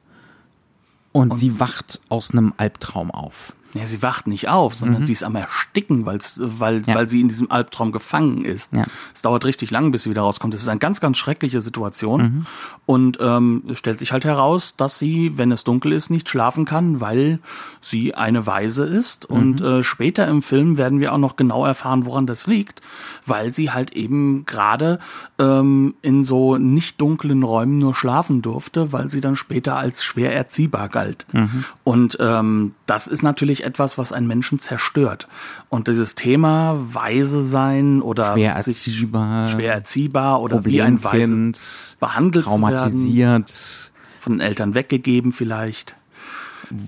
und, 1.12 1.36
sie 1.38 1.60
wacht 1.60 2.00
aus 2.08 2.32
einem 2.32 2.52
Albtraum 2.56 3.10
auf. 3.10 3.54
Ja, 3.74 3.86
sie 3.86 4.02
wacht 4.02 4.26
nicht 4.26 4.48
auf, 4.48 4.74
sondern 4.74 5.06
sie 5.06 5.12
ist 5.12 5.24
am 5.24 5.34
Ersticken, 5.34 6.04
weil's, 6.04 6.38
weil, 6.42 6.78
Mhm. 6.80 6.84
Ja. 6.86 6.94
weil 6.94 7.08
sie 7.08 7.20
in 7.20 7.28
diesem 7.28 7.50
Albtraum 7.50 7.90
gefangen 7.92 8.44
ist. 8.44 8.72
Ja. 8.74 8.84
Es 9.14 9.22
dauert 9.22 9.44
richtig 9.46 9.70
lang, 9.70 9.92
bis 9.92 10.02
sie 10.02 10.10
wieder 10.10 10.22
rauskommt. 10.22 10.52
Es 10.54 10.60
ist 10.62 10.68
eine 10.68 10.78
ganz, 10.78 11.00
ganz 11.00 11.16
schreckliche 11.18 11.60
Situation. 11.62 12.22
Mhm. 12.22 12.46
Und 12.84 13.18
ähm, 13.20 13.62
es 13.70 13.78
stellt 13.78 13.98
sich 13.98 14.12
halt 14.12 14.24
heraus, 14.24 14.74
dass 14.76 14.98
sie, 14.98 15.38
wenn 15.38 15.50
es 15.52 15.64
dunkel 15.64 15.92
ist, 15.92 16.10
nicht 16.10 16.28
schlafen 16.28 16.64
kann, 16.64 17.00
weil 17.00 17.38
sie 17.80 18.14
eine 18.14 18.46
Weise 18.46 18.84
ist. 18.84 19.24
Und 19.24 19.60
Mhm. 19.60 19.66
äh, 19.66 19.82
später 19.82 20.26
im 20.28 20.42
Film 20.42 20.76
werden 20.76 21.00
wir 21.00 21.12
auch 21.14 21.18
noch 21.18 21.36
genau 21.36 21.64
erfahren, 21.64 22.04
woran 22.04 22.26
das 22.26 22.46
liegt, 22.46 22.80
weil 23.24 23.52
sie 23.52 23.70
halt 23.70 23.92
eben 23.92 24.44
gerade 24.46 24.98
ähm, 25.38 25.94
in 26.02 26.24
so 26.24 26.56
nicht 26.58 27.00
dunklen 27.00 27.42
Räumen 27.42 27.78
nur 27.78 27.94
schlafen 27.94 28.42
durfte, 28.42 28.92
weil 28.92 29.08
sie 29.10 29.20
dann 29.20 29.34
später 29.36 29.76
als 29.76 30.04
schwer 30.04 30.34
erziehbar 30.34 30.88
galt. 30.88 31.26
Mhm. 31.32 31.64
Und 31.84 32.18
ähm, 32.20 32.74
das 32.86 33.06
ist 33.06 33.22
natürlich 33.22 33.61
etwas, 33.62 33.98
was 33.98 34.12
einen 34.12 34.26
Menschen 34.26 34.58
zerstört. 34.58 35.28
Und 35.68 35.88
dieses 35.88 36.14
Thema 36.14 36.76
weise 36.92 37.44
sein 37.44 38.02
oder 38.02 38.32
Schwer 38.32 38.54
erziehbar, 38.54 39.48
schwer 39.48 39.74
erziehbar 39.74 40.40
oder 40.40 40.64
wie 40.64 40.82
ein 40.82 41.02
Weise 41.02 41.52
behandelt 42.00 42.44
zu 42.44 42.50
werden, 42.50 42.60
traumatisiert. 42.60 43.92
von 44.18 44.32
den 44.34 44.40
Eltern 44.40 44.74
weggegeben 44.74 45.32
vielleicht. 45.32 45.96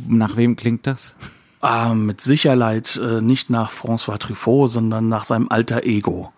Nach 0.09 0.37
wem 0.37 0.57
klingt 0.57 0.87
das? 0.87 1.17
Ah, 1.61 1.95
mit 1.95 2.21
Sicherheit 2.21 3.01
äh, 3.03 3.23
nicht 3.23 3.49
nach 3.49 3.73
François 3.73 4.19
Truffaut, 4.19 4.69
sondern 4.69 5.09
nach 5.09 5.25
seinem 5.25 5.49
alter 5.49 5.85
Ego. 5.85 6.31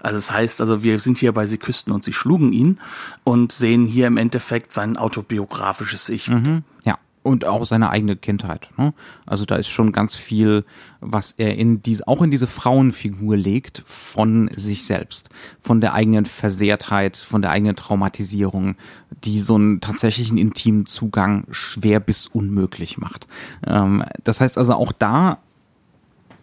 Also 0.00 0.16
das 0.16 0.32
heißt, 0.32 0.60
also 0.62 0.82
wir 0.82 0.98
sind 0.98 1.18
hier 1.18 1.32
bei 1.32 1.46
Sie 1.46 1.58
küssten 1.58 1.92
und 1.92 2.04
Sie 2.04 2.14
schlugen 2.14 2.52
ihn 2.52 2.80
und 3.22 3.52
sehen 3.52 3.86
hier 3.86 4.06
im 4.06 4.16
Endeffekt 4.16 4.72
sein 4.72 4.96
autobiografisches 4.96 6.08
Ich. 6.08 6.28
Ja. 6.84 6.98
Und 7.22 7.44
auch 7.44 7.64
seine 7.64 7.90
eigene 7.90 8.16
Kindheit. 8.16 8.70
Ne? 8.76 8.94
Also 9.26 9.44
da 9.44 9.54
ist 9.54 9.68
schon 9.68 9.92
ganz 9.92 10.16
viel, 10.16 10.64
was 11.00 11.32
er 11.32 11.56
in 11.56 11.80
diese, 11.82 12.08
auch 12.08 12.20
in 12.20 12.32
diese 12.32 12.48
Frauenfigur 12.48 13.36
legt, 13.36 13.82
von 13.86 14.50
sich 14.56 14.84
selbst, 14.86 15.30
von 15.60 15.80
der 15.80 15.94
eigenen 15.94 16.26
Versehrtheit, 16.26 17.16
von 17.16 17.40
der 17.40 17.52
eigenen 17.52 17.76
Traumatisierung, 17.76 18.74
die 19.22 19.40
so 19.40 19.54
einen 19.54 19.80
tatsächlichen 19.80 20.36
intimen 20.36 20.86
Zugang 20.86 21.44
schwer 21.52 22.00
bis 22.00 22.26
unmöglich 22.26 22.98
macht. 22.98 23.28
Ähm, 23.66 24.04
das 24.24 24.40
heißt 24.40 24.58
also 24.58 24.74
auch 24.74 24.92
da 24.92 25.38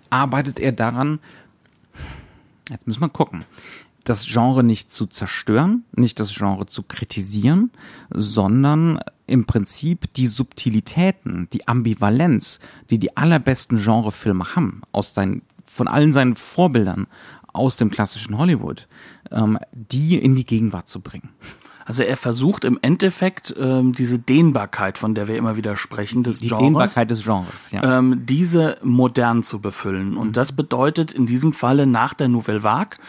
arbeitet 0.09 0.59
er 0.59 0.71
daran, 0.71 1.19
jetzt 2.69 2.87
müssen 2.87 3.01
wir 3.01 3.09
gucken, 3.09 3.45
das 4.03 4.25
Genre 4.25 4.63
nicht 4.63 4.91
zu 4.91 5.05
zerstören, 5.05 5.83
nicht 5.91 6.19
das 6.19 6.33
Genre 6.33 6.65
zu 6.65 6.83
kritisieren, 6.83 7.71
sondern 8.09 8.99
im 9.29 9.45
Prinzip 9.45 10.13
die 10.15 10.27
Subtilitäten, 10.27 11.47
die 11.53 11.67
Ambivalenz, 11.67 12.59
die 12.89 12.99
die 12.99 13.15
allerbesten 13.15 13.81
Genrefilme 13.81 14.55
haben, 14.55 14.81
aus 14.91 15.13
seinen, 15.13 15.43
von 15.65 15.87
allen 15.87 16.11
seinen 16.11 16.35
Vorbildern 16.35 17.07
aus 17.53 17.77
dem 17.77 17.89
klassischen 17.89 18.37
Hollywood, 18.37 18.87
ähm, 19.31 19.57
die 19.71 20.17
in 20.17 20.35
die 20.35 20.45
Gegenwart 20.45 20.87
zu 20.87 21.01
bringen. 21.01 21.29
Also 21.89 22.03
er 22.03 22.17
versucht 22.17 22.65
im 22.65 22.77
Endeffekt 22.83 23.55
ähm, 23.59 23.93
diese 23.93 24.19
Dehnbarkeit, 24.19 24.99
von 24.99 25.15
der 25.15 25.27
wir 25.27 25.37
immer 25.37 25.55
wieder 25.55 25.75
sprechen, 25.75 26.21
des 26.21 26.39
Die 26.39 26.49
Genres, 26.49 26.61
Dehnbarkeit 26.61 27.09
des 27.09 27.23
Genres, 27.23 27.71
ja. 27.71 27.97
ähm, 27.97 28.27
diese 28.27 28.77
modern 28.83 29.41
zu 29.41 29.59
befüllen. 29.59 30.11
Mhm. 30.11 30.17
Und 30.17 30.37
das 30.37 30.51
bedeutet 30.51 31.11
in 31.11 31.25
diesem 31.25 31.51
Falle 31.51 31.87
nach 31.87 32.13
der 32.13 32.27
Nouvelle 32.27 32.61
Vague 32.61 32.99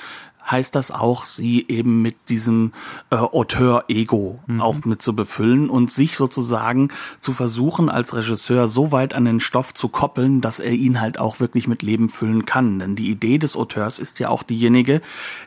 heißt 0.49 0.75
das 0.75 0.91
auch, 0.91 1.27
sie 1.27 1.67
eben 1.69 2.03
mit 2.03 2.29
diesem 2.29 2.73
äh, 3.11 3.17
Auteur-Ego 3.17 4.41
Mhm. 4.47 4.61
auch 4.61 4.85
mit 4.85 5.03
zu 5.03 5.15
befüllen 5.15 5.69
und 5.71 5.91
sich 5.91 6.17
sozusagen 6.17 6.89
zu 7.21 7.33
versuchen, 7.33 7.89
als 7.89 8.15
Regisseur 8.15 8.67
so 8.69 8.93
weit 8.93 9.15
an 9.15 9.25
den 9.25 9.41
Stoff 9.41 9.75
zu 9.75 9.89
koppeln, 9.89 10.41
dass 10.41 10.61
er 10.61 10.73
ihn 10.73 11.01
halt 11.01 11.19
auch 11.19 11.41
wirklich 11.41 11.69
mit 11.69 11.83
Leben 11.83 12.09
füllen 12.09 12.47
kann. 12.47 12.79
Denn 12.79 12.97
die 12.97 13.11
Idee 13.11 13.39
des 13.39 13.57
Auteurs 13.57 13.99
ist 13.99 14.19
ja 14.19 14.29
auch 14.29 14.43
diejenige, 14.43 15.01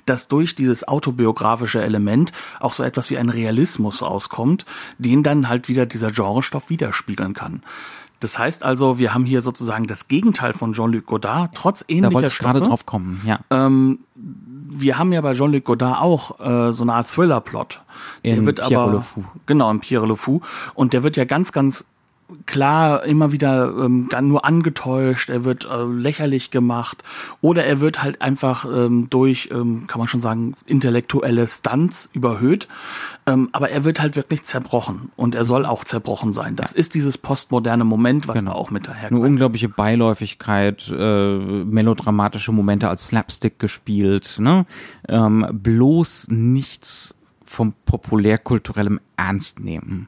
dass 0.06 0.27
durch 0.27 0.56
dieses 0.56 0.88
autobiografische 0.88 1.82
Element 1.82 2.32
auch 2.60 2.73
so 2.73 2.84
etwas 2.84 3.10
wie 3.10 3.17
ein 3.17 3.29
Realismus 3.29 4.01
auskommt, 4.03 4.65
den 4.97 5.23
dann 5.23 5.49
halt 5.49 5.67
wieder 5.69 5.86
dieser 5.86 6.12
Genrestoff 6.12 6.69
widerspiegeln 6.69 7.34
kann. 7.34 7.63
Das 8.19 8.39
heißt 8.39 8.63
also, 8.63 8.99
wir 8.99 9.13
haben 9.13 9.25
hier 9.25 9.41
sozusagen 9.41 9.86
das 9.86 10.08
Gegenteil 10.08 10.53
von 10.53 10.71
Jean-Luc 10.71 11.06
Godard, 11.06 11.51
trotz 11.56 11.79
da 11.79 11.86
ähnlicher 11.89 12.13
wollte 12.13 12.27
ich 12.27 12.38
gerade 12.38 12.60
Stoffe. 12.60 12.69
drauf 12.69 12.86
kommen, 12.86 13.21
ja. 13.25 13.39
Wir 14.75 14.97
haben 14.97 15.13
ja 15.13 15.21
bei 15.21 15.33
Jean-Luc 15.33 15.63
Godard 15.63 16.01
auch 16.01 16.39
äh, 16.39 16.71
so 16.71 16.83
eine 16.83 16.93
Art 16.93 17.07
Thriller-Plot. 17.07 17.81
Der 18.23 18.45
wird 18.45 18.65
Pierre 18.67 18.83
aber 18.83 18.91
Le 18.93 19.01
Fou. 19.01 19.23
genau 19.45 19.69
in 19.71 19.79
Pierre 19.79 20.07
Le 20.07 20.15
Fou 20.15 20.41
und 20.73 20.93
der 20.93 21.03
wird 21.03 21.17
ja 21.17 21.25
ganz 21.25 21.51
ganz 21.51 21.86
klar 22.45 23.03
immer 23.05 23.31
wieder 23.31 23.73
ähm, 23.77 24.09
nur 24.21 24.45
angetäuscht, 24.45 25.29
er 25.29 25.43
wird 25.43 25.65
äh, 25.65 25.83
lächerlich 25.83 26.51
gemacht 26.51 27.03
oder 27.41 27.65
er 27.65 27.79
wird 27.79 28.03
halt 28.03 28.21
einfach 28.21 28.65
ähm, 28.65 29.09
durch, 29.09 29.49
ähm, 29.51 29.87
kann 29.87 29.99
man 29.99 30.07
schon 30.07 30.21
sagen, 30.21 30.55
intellektuelle 30.65 31.47
Stunts 31.47 32.09
überhöht, 32.13 32.67
ähm, 33.25 33.49
aber 33.51 33.69
er 33.69 33.83
wird 33.83 34.01
halt 34.01 34.15
wirklich 34.15 34.43
zerbrochen 34.43 35.11
und 35.15 35.35
er 35.35 35.43
soll 35.43 35.65
auch 35.65 35.83
zerbrochen 35.83 36.33
sein. 36.33 36.55
Das 36.55 36.73
ist 36.73 36.95
dieses 36.95 37.17
postmoderne 37.17 37.83
Moment, 37.83 38.27
was 38.27 38.43
da 38.43 38.51
auch 38.51 38.71
mit 38.71 38.87
Eine 38.87 38.95
daherkommt. 38.95 39.23
unglaubliche 39.23 39.69
Beiläufigkeit, 39.69 40.89
äh, 40.89 41.37
melodramatische 41.37 42.51
Momente 42.51 42.89
als 42.89 43.07
Slapstick 43.07 43.59
gespielt, 43.59 44.37
ne? 44.39 44.65
Ähm, 45.07 45.47
bloß 45.51 46.27
nichts 46.29 47.15
vom 47.43 47.73
populärkulturellem 47.85 48.99
ernst 49.15 49.59
nehmen. 49.59 50.07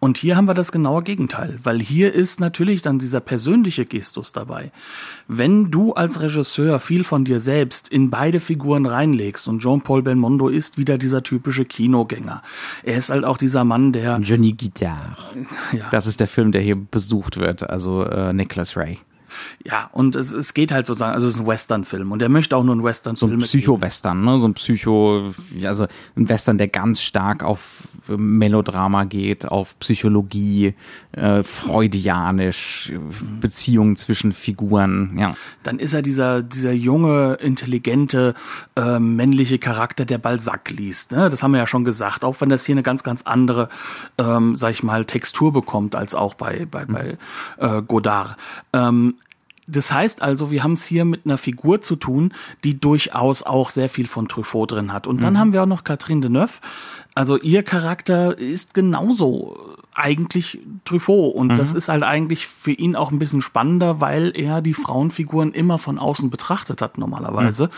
Und 0.00 0.16
hier 0.16 0.36
haben 0.36 0.46
wir 0.46 0.54
das 0.54 0.70
genaue 0.70 1.02
Gegenteil, 1.02 1.58
weil 1.64 1.80
hier 1.80 2.12
ist 2.14 2.38
natürlich 2.38 2.82
dann 2.82 3.00
dieser 3.00 3.20
persönliche 3.20 3.84
Gestus 3.84 4.30
dabei. 4.30 4.70
Wenn 5.26 5.72
du 5.72 5.92
als 5.92 6.20
Regisseur 6.20 6.78
viel 6.78 7.02
von 7.02 7.24
dir 7.24 7.40
selbst 7.40 7.88
in 7.88 8.08
beide 8.08 8.38
Figuren 8.38 8.86
reinlegst 8.86 9.48
und 9.48 9.60
Jean-Paul 9.60 10.02
Belmondo 10.02 10.48
ist 10.48 10.78
wieder 10.78 10.98
dieser 10.98 11.24
typische 11.24 11.64
Kinogänger. 11.64 12.42
Er 12.84 12.96
ist 12.96 13.10
halt 13.10 13.24
auch 13.24 13.38
dieser 13.38 13.64
Mann, 13.64 13.92
der 13.92 14.18
Johnny 14.18 14.52
Guitar. 14.52 15.16
ja, 15.72 15.88
Das 15.90 16.06
ist 16.06 16.20
der 16.20 16.28
Film, 16.28 16.52
der 16.52 16.62
hier 16.62 16.76
besucht 16.76 17.38
wird, 17.38 17.68
also 17.68 18.04
äh, 18.04 18.32
Nicholas 18.32 18.76
Ray. 18.76 18.98
Ja, 19.64 19.88
und 19.92 20.16
es, 20.16 20.32
es 20.32 20.54
geht 20.54 20.72
halt 20.72 20.86
sozusagen, 20.86 21.14
also 21.14 21.28
es 21.28 21.36
ist 21.36 21.40
ein 21.40 21.46
Western-Film 21.46 22.12
und 22.12 22.22
er 22.22 22.28
möchte 22.28 22.56
auch 22.56 22.64
nur 22.64 22.74
einen 22.74 22.84
Western-Film. 22.84 23.30
So 23.30 23.36
ein 23.36 23.40
Psycho-Western, 23.40 24.24
ne? 24.24 24.38
So 24.38 24.46
ein 24.46 24.54
Psycho, 24.54 25.32
also 25.64 25.86
ein 26.16 26.28
Western, 26.28 26.58
der 26.58 26.68
ganz 26.68 27.00
stark 27.00 27.42
auf 27.42 27.88
Melodrama 28.08 29.04
geht, 29.04 29.46
auf 29.46 29.78
Psychologie, 29.80 30.74
äh, 31.12 31.42
freudianisch, 31.42 32.92
Beziehungen 33.40 33.96
zwischen 33.96 34.32
Figuren, 34.32 35.16
ja. 35.18 35.34
Dann 35.62 35.78
ist 35.78 35.94
er 35.94 36.02
dieser, 36.02 36.42
dieser 36.42 36.72
junge, 36.72 37.34
intelligente, 37.34 38.34
äh, 38.76 38.98
männliche 38.98 39.58
Charakter, 39.58 40.04
der 40.04 40.18
Balzac 40.18 40.70
liest. 40.70 41.12
Ne? 41.12 41.28
Das 41.28 41.42
haben 41.42 41.52
wir 41.52 41.58
ja 41.58 41.66
schon 41.66 41.84
gesagt, 41.84 42.24
auch 42.24 42.40
wenn 42.40 42.48
das 42.48 42.64
hier 42.64 42.74
eine 42.74 42.82
ganz, 42.82 43.02
ganz 43.02 43.22
andere, 43.24 43.68
ähm, 44.16 44.54
sag 44.56 44.70
ich 44.70 44.82
mal, 44.82 45.04
Textur 45.04 45.52
bekommt 45.52 45.94
als 45.94 46.14
auch 46.14 46.34
bei, 46.34 46.66
bei, 46.70 46.84
bei 46.86 47.18
äh, 47.58 47.82
Godard. 47.82 48.36
Ähm, 48.72 49.16
das 49.68 49.92
heißt 49.92 50.22
also, 50.22 50.50
wir 50.50 50.62
haben 50.64 50.72
es 50.72 50.86
hier 50.86 51.04
mit 51.04 51.26
einer 51.26 51.36
Figur 51.36 51.82
zu 51.82 51.96
tun, 51.96 52.32
die 52.64 52.80
durchaus 52.80 53.42
auch 53.42 53.68
sehr 53.68 53.90
viel 53.90 54.08
von 54.08 54.26
Truffaut 54.26 54.72
drin 54.72 54.92
hat. 54.92 55.06
Und 55.06 55.22
dann 55.22 55.38
haben 55.38 55.52
wir 55.52 55.62
auch 55.62 55.66
noch 55.66 55.84
Catherine 55.84 56.22
Deneuve. 56.22 56.60
Also 57.18 57.36
ihr 57.36 57.64
Charakter 57.64 58.38
ist 58.38 58.74
genauso 58.74 59.76
eigentlich 59.92 60.60
Truffaut. 60.84 61.34
Und 61.34 61.56
das 61.56 61.72
ist 61.72 61.88
halt 61.88 62.04
eigentlich 62.04 62.46
für 62.46 62.70
ihn 62.70 62.94
auch 62.94 63.10
ein 63.10 63.18
bisschen 63.18 63.42
spannender, 63.42 64.00
weil 64.00 64.30
er 64.36 64.62
die 64.62 64.74
Frauenfiguren 64.74 65.52
immer 65.52 65.78
von 65.78 65.98
außen 65.98 66.30
betrachtet 66.30 66.80
hat 66.80 66.98
normalerweise. 66.98 67.68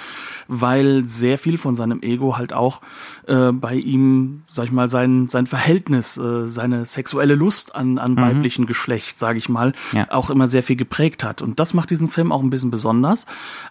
Weil 0.46 1.06
sehr 1.06 1.38
viel 1.38 1.56
von 1.56 1.76
seinem 1.76 2.02
Ego 2.02 2.36
halt 2.36 2.52
auch 2.52 2.82
äh, 3.26 3.50
bei 3.52 3.76
ihm, 3.76 4.42
sag 4.48 4.66
ich 4.66 4.72
mal, 4.72 4.90
sein, 4.90 5.30
sein 5.30 5.46
Verhältnis, 5.46 6.18
äh, 6.18 6.46
seine 6.46 6.84
sexuelle 6.84 7.36
Lust 7.36 7.74
an, 7.74 7.96
an 7.98 8.16
weiblichen 8.16 8.66
Geschlecht, 8.66 9.18
sag 9.18 9.38
ich 9.38 9.48
mal, 9.48 9.72
Ja. 9.92 10.04
auch 10.10 10.28
immer 10.28 10.46
sehr 10.48 10.62
viel 10.62 10.76
geprägt 10.76 11.24
hat. 11.24 11.40
Und 11.40 11.58
das 11.58 11.72
macht 11.72 11.88
diesen 11.88 12.08
Film 12.08 12.32
auch 12.32 12.42
ein 12.42 12.50
bisschen 12.50 12.70
besonders. 12.70 13.24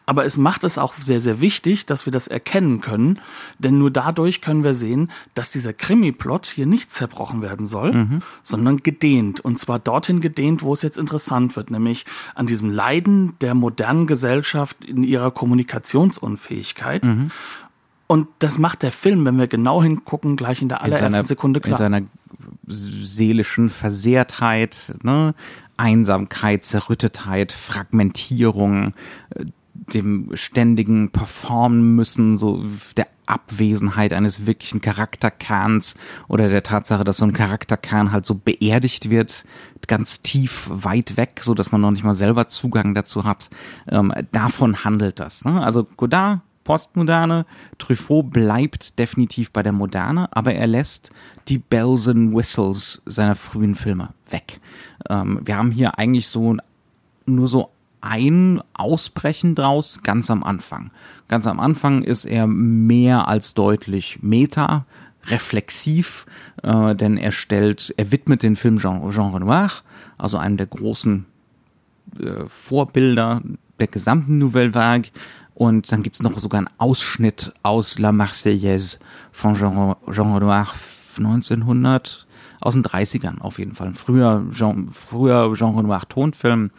Aber 0.08 0.26
es 0.26 0.38
macht 0.38 0.64
es 0.64 0.80
auch 0.80 0.96
sehr, 0.96 1.20
sehr 1.20 1.40
wichtig, 1.40 1.86
dass 1.86 2.08
wir 2.08 2.12
das 2.12 2.28
erkennen 2.28 2.82
können. 2.82 3.20
Denn 3.60 3.78
nur 3.78 3.92
dadurch 3.92 4.42
können 4.42 4.64
wir 4.64 4.74
sehen, 4.74 5.12
dass 5.36 5.52
dieser 5.60 5.74
Krimi-Plot 5.74 6.48
hier 6.48 6.66
nicht 6.66 6.92
zerbrochen 6.92 7.42
werden 7.42 7.66
soll, 7.66 8.22
sondern 8.44 8.78
gedehnt. 8.78 9.40
Und 9.40 9.60
zwar 9.60 9.80
dorthin 9.80 10.22
gedehnt, 10.22 10.64
wo 10.64 10.74
es 10.74 10.82
jetzt 10.82 10.98
interessant 10.98 11.56
wird, 11.56 11.70
nämlich 11.70 12.06
an 12.34 12.48
diesem 12.48 12.70
Leiden 12.70 13.34
der 13.42 13.54
modernen 13.54 14.08
Gesellschaft 14.08 14.86
in 14.86 15.04
ihrer 15.04 15.32
Kommunikationsunfähigkeit. 15.32 17.04
Und 18.08 18.28
das 18.40 18.58
macht 18.58 18.82
der 18.82 18.92
Film, 18.92 19.24
wenn 19.26 19.38
wir 19.38 19.48
genau 19.48 19.84
hingucken, 19.84 20.36
gleich 20.36 20.64
in 20.64 20.70
der 20.70 20.82
allerersten 20.82 21.12
seiner, 21.12 21.24
Sekunde 21.26 21.60
In 21.60 21.64
klar. 21.64 21.78
seiner 21.78 22.02
seelischen 22.66 23.70
Versehrtheit, 23.70 24.96
ne? 25.04 25.36
Einsamkeit, 25.78 26.66
Zerrüttetheit, 26.66 27.52
Fragmentierung, 27.52 28.94
äh, 29.30 29.46
dem 29.94 30.30
ständigen 30.34 31.12
Performen 31.12 31.96
müssen, 31.96 32.38
so 32.38 32.64
der 32.98 33.08
Abwesenheit 33.26 34.12
eines 34.14 34.46
wirklichen 34.46 34.82
Charakterkerns 34.82 35.96
oder 36.28 36.50
der 36.50 36.64
Tatsache, 36.64 37.04
dass 37.04 37.18
so 37.18 37.26
ein 37.26 37.34
Charakterkern 37.34 38.12
halt 38.12 38.26
so 38.26 38.36
beerdigt 38.36 39.10
wird, 39.10 39.46
ganz 39.88 40.22
tief 40.22 40.68
weit 40.72 41.18
weg, 41.18 41.40
so 41.42 41.54
dass 41.54 41.72
man 41.72 41.82
noch 41.82 41.92
nicht 41.92 42.04
mal 42.04 42.14
selber 42.14 42.48
Zugang 42.48 42.94
dazu 42.94 43.24
hat. 43.24 43.50
Ähm, 43.88 44.14
davon 44.32 44.84
handelt 44.84 45.20
das. 45.20 45.46
Ne? 45.46 45.62
Also 45.64 45.88
Godard 45.98 46.42
Postmoderne. 46.70 47.48
Truffaut 47.80 48.30
bleibt 48.30 49.00
definitiv 49.00 49.52
bei 49.52 49.64
der 49.64 49.72
Moderne, 49.72 50.30
aber 50.36 50.54
er 50.54 50.68
lässt 50.68 51.10
die 51.48 51.58
Bells 51.58 52.08
and 52.08 52.36
Whistles 52.36 53.02
seiner 53.08 53.34
frühen 53.34 53.74
Filme 53.74 54.10
weg. 54.30 54.60
Ähm, 55.10 55.40
wir 55.44 55.58
haben 55.58 55.72
hier 55.72 55.98
eigentlich 55.98 56.28
so 56.28 56.58
nur 57.26 57.48
so 57.48 57.72
ein 58.02 58.62
Ausbrechen 58.74 59.56
draus 59.56 60.00
ganz 60.04 60.30
am 60.32 60.44
Anfang. 60.44 60.92
Ganz 61.28 61.48
am 61.48 61.60
Anfang 61.60 62.04
ist 62.04 62.26
er 62.26 62.48
mehr 62.48 63.28
als 63.28 63.54
deutlich 63.54 64.20
meta, 64.22 64.86
reflexiv, 65.26 66.26
äh, 66.64 66.96
denn 66.96 67.18
er 67.18 67.32
stellt, 67.32 67.94
er 67.98 68.12
widmet 68.12 68.44
den 68.44 68.56
Film 68.56 68.78
Jean, 68.78 69.10
Jean 69.12 69.34
Renoir, 69.34 69.70
also 70.18 70.38
einem 70.38 70.58
der 70.58 70.68
großen 70.68 71.26
äh, 72.20 72.48
Vorbilder 72.48 73.42
der 73.80 73.88
gesamten 73.88 74.38
Nouvelle 74.38 74.74
Vague. 74.74 75.12
Und 75.54 75.92
dann 75.92 76.04
gibt's 76.04 76.22
noch 76.22 76.38
sogar 76.40 76.60
einen 76.60 76.70
Ausschnitt 76.78 77.54
aus 77.64 78.00
La 78.00 78.12
Marseillaise 78.12 79.00
von 79.32 79.56
Jean, 79.56 79.96
Jean 80.10 80.34
Renoir 80.34 80.68
1900, 81.18 82.28
aus 82.62 82.74
den 82.74 82.84
30ern 82.84 83.40
auf 83.42 83.60
jeden 83.60 83.76
Fall. 83.76 83.94
Früher 83.94 84.46
Jean, 84.52 84.90
früher 84.92 85.54
Jean 85.56 85.76
Renoir 85.76 86.08
Tonfilm. 86.08 86.72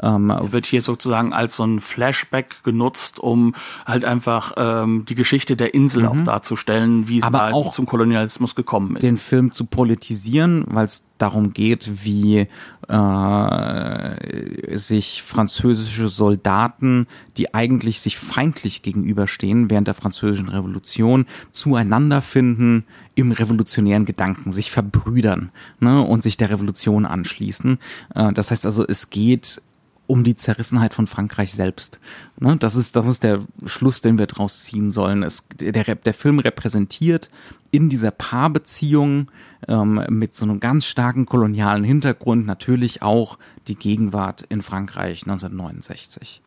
Ähm, 0.00 0.32
wird 0.42 0.66
hier 0.66 0.82
sozusagen 0.82 1.32
als 1.32 1.56
so 1.56 1.64
ein 1.64 1.80
Flashback 1.80 2.62
genutzt, 2.62 3.18
um 3.18 3.54
halt 3.84 4.04
einfach 4.04 4.52
ähm, 4.56 5.04
die 5.06 5.14
Geschichte 5.14 5.56
der 5.56 5.74
Insel 5.74 6.06
auch 6.06 6.20
darzustellen, 6.24 7.08
wie 7.08 7.18
es 7.18 7.22
Mhm. 7.22 7.34
Aber 7.34 7.50
da 7.50 7.52
auch 7.52 7.72
zum 7.72 7.86
Kolonialismus 7.86 8.54
gekommen 8.54 8.96
ist. 8.96 9.02
den 9.02 9.18
Film 9.18 9.52
zu 9.52 9.64
politisieren, 9.64 10.64
weil 10.68 10.84
es 10.84 11.04
darum 11.18 11.52
geht, 11.52 12.04
wie 12.04 12.48
äh, 12.88 14.78
sich 14.78 15.22
französische 15.22 16.08
Soldaten, 16.08 17.06
die 17.36 17.54
eigentlich 17.54 18.00
sich 18.00 18.18
feindlich 18.18 18.82
gegenüberstehen 18.82 19.70
während 19.70 19.86
der 19.86 19.94
französischen 19.94 20.48
Revolution, 20.48 21.26
zueinander 21.52 22.22
finden 22.22 22.84
im 23.14 23.30
revolutionären 23.32 24.04
Gedanken, 24.04 24.52
sich 24.52 24.70
verbrüdern 24.70 25.50
ne, 25.80 26.02
und 26.02 26.22
sich 26.22 26.36
der 26.36 26.50
Revolution 26.50 27.06
anschließen. 27.06 27.78
Äh, 28.14 28.32
das 28.32 28.50
heißt 28.50 28.66
also, 28.66 28.84
es 28.86 29.10
geht 29.10 29.62
um 30.06 30.24
die 30.24 30.36
Zerrissenheit 30.36 30.94
von 30.94 31.06
Frankreich 31.06 31.52
selbst. 31.52 32.00
Ne, 32.38 32.56
das 32.56 32.76
ist 32.76 32.96
das 32.96 33.06
ist 33.06 33.22
der 33.22 33.44
Schluss, 33.64 34.00
den 34.00 34.18
wir 34.18 34.26
draus 34.26 34.64
ziehen 34.64 34.90
sollen. 34.90 35.22
Es, 35.22 35.46
der, 35.60 35.94
der 35.94 36.14
Film 36.14 36.38
repräsentiert 36.38 37.30
in 37.70 37.88
dieser 37.88 38.10
Paarbeziehung 38.10 39.30
ähm, 39.68 40.04
mit 40.10 40.34
so 40.34 40.44
einem 40.44 40.60
ganz 40.60 40.86
starken 40.86 41.26
kolonialen 41.26 41.84
Hintergrund 41.84 42.46
natürlich 42.46 43.02
auch 43.02 43.38
die 43.68 43.76
Gegenwart 43.76 44.42
in 44.42 44.60
Frankreich 44.60 45.22
1969. 45.22 46.42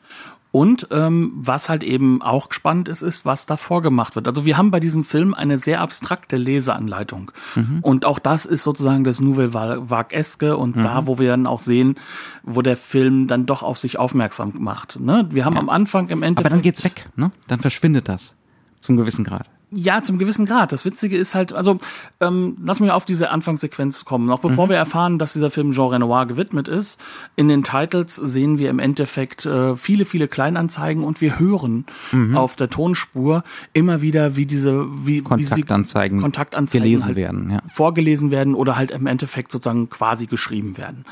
Und 0.56 0.88
ähm, 0.92 1.34
was 1.36 1.68
halt 1.68 1.84
eben 1.84 2.22
auch 2.22 2.48
spannend 2.54 2.88
ist, 2.88 3.02
ist, 3.02 3.26
was 3.26 3.46
davor 3.46 3.82
gemacht 3.82 4.16
wird. 4.16 4.26
Also 4.26 4.46
wir 4.46 4.58
haben 4.58 4.72
bei 4.72 4.80
diesem 4.80 5.04
Film 5.04 5.34
eine 5.34 5.58
sehr 5.58 5.82
abstrakte 5.82 6.38
Leseanleitung. 6.38 7.34
Mhm. 7.56 7.80
Und 7.82 8.06
auch 8.06 8.20
das 8.20 8.46
ist 8.46 8.64
sozusagen 8.64 9.04
das 9.04 9.20
Nouvelle 9.20 9.90
Vague-eske 9.90 10.56
und 10.56 10.78
da, 10.78 11.08
wo 11.08 11.20
wir 11.20 11.28
dann 11.28 11.46
auch 11.46 11.60
sehen, 11.60 11.96
wo 12.44 12.62
der 12.62 12.78
Film 12.78 13.28
dann 13.28 13.46
doch 13.46 13.64
auf 13.64 13.78
sich 13.78 14.00
aufmerksam 14.00 14.54
macht. 14.58 14.98
Ne? 14.98 15.28
Wir 15.30 15.44
haben 15.44 15.58
am 15.58 15.70
Anfang 15.70 16.08
im 16.08 16.20
Aber 16.20 16.28
Endeffekt... 16.28 16.54
dann 16.54 16.62
geht's 16.62 16.86
weg, 16.86 17.10
ne? 17.18 17.32
Dann 17.50 17.60
verschwindet 17.60 18.08
das 18.08 18.34
zum 18.80 18.96
gewissen 18.96 19.26
Grad. 19.26 19.50
Ja, 19.72 20.02
zum 20.04 20.18
gewissen 20.20 20.46
Grad. 20.46 20.72
Das 20.72 20.86
Witzige 20.86 21.18
ist 21.18 21.36
halt, 21.36 21.52
also 21.54 21.80
ähm, 22.22 22.58
lass 22.64 22.80
mich 22.80 22.92
auf 22.92 23.06
diese 23.06 23.30
Anfangssequenz 23.32 24.06
kommen. 24.06 24.26
Noch 24.28 24.42
Mhm. 24.44 24.50
bevor 24.50 24.70
wir 24.70 24.76
erfahren, 24.78 25.20
dass 25.20 25.34
dieser 25.34 25.50
Film 25.52 25.72
Jean 25.72 25.90
Renoir 25.90 26.26
gewidmet 26.28 26.68
ist, 26.68 27.00
in 27.36 27.48
den 27.48 27.64
Titles 27.64 28.16
sehen 28.16 28.58
wir 28.60 28.70
im 28.70 28.80
Endeffekt 28.80 29.46
äh, 29.46 29.76
viele, 29.76 30.06
viele 30.06 30.28
Kleinanzeigen 30.28 31.04
und 31.04 31.20
wir 31.22 31.40
hören 31.40 31.86
Mhm. 32.12 32.38
auf 32.38 32.56
der 32.56 32.70
Tonspur 32.70 33.44
immer 33.74 34.02
wieder, 34.02 34.36
wie 34.36 34.46
diese 34.46 34.86
wie, 35.06 35.22
Kontaktanzeigen 35.22 36.18
wie 36.18 36.22
sie 36.22 36.24
Kontaktanzeigen 36.24 36.84
gelesen 36.84 37.06
halt 37.08 37.16
werden, 37.16 37.50
ja. 37.52 37.60
vorgelesen 37.68 38.32
werden 38.32 38.56
oder 38.56 38.76
halt 38.78 38.92
im 38.92 39.08
Endeffekt 39.08 39.52
sozusagen 39.52 39.90
quasi 39.90 40.26
geschrieben 40.28 40.78
werden. 40.78 41.06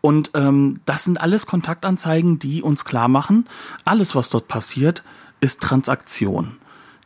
Und 0.00 0.32
ähm, 0.34 0.80
das 0.84 1.04
sind 1.04 1.20
alles 1.20 1.46
Kontaktanzeigen, 1.46 2.38
die 2.38 2.62
uns 2.62 2.84
klar 2.84 3.08
machen, 3.08 3.46
alles, 3.84 4.14
was 4.16 4.30
dort 4.30 4.48
passiert, 4.48 5.02
ist 5.40 5.60
Transaktion. 5.60 6.56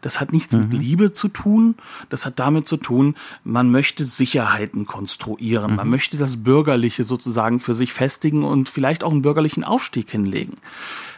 Das 0.07 0.21
hat 0.21 0.33
nichts 0.33 0.55
mit 0.55 0.73
Liebe 0.73 1.13
zu 1.13 1.27
tun. 1.27 1.75
Das 2.11 2.27
hat 2.27 2.39
damit 2.39 2.69
zu 2.69 2.77
tun, 2.77 3.17
man 3.43 3.73
möchte 3.73 4.05
Sicherheiten 4.05 4.87
konstruieren. 4.87 5.75
Man 5.75 5.89
möchte 5.89 6.17
das 6.17 6.45
Bürgerliche 6.45 7.03
sozusagen 7.03 7.59
für 7.59 7.75
sich 7.75 7.93
festigen 7.93 8.45
und 8.45 8.69
vielleicht 8.69 9.03
auch 9.03 9.11
einen 9.11 9.23
bürgerlichen 9.23 9.65
Aufstieg 9.65 10.09
hinlegen. 10.09 10.59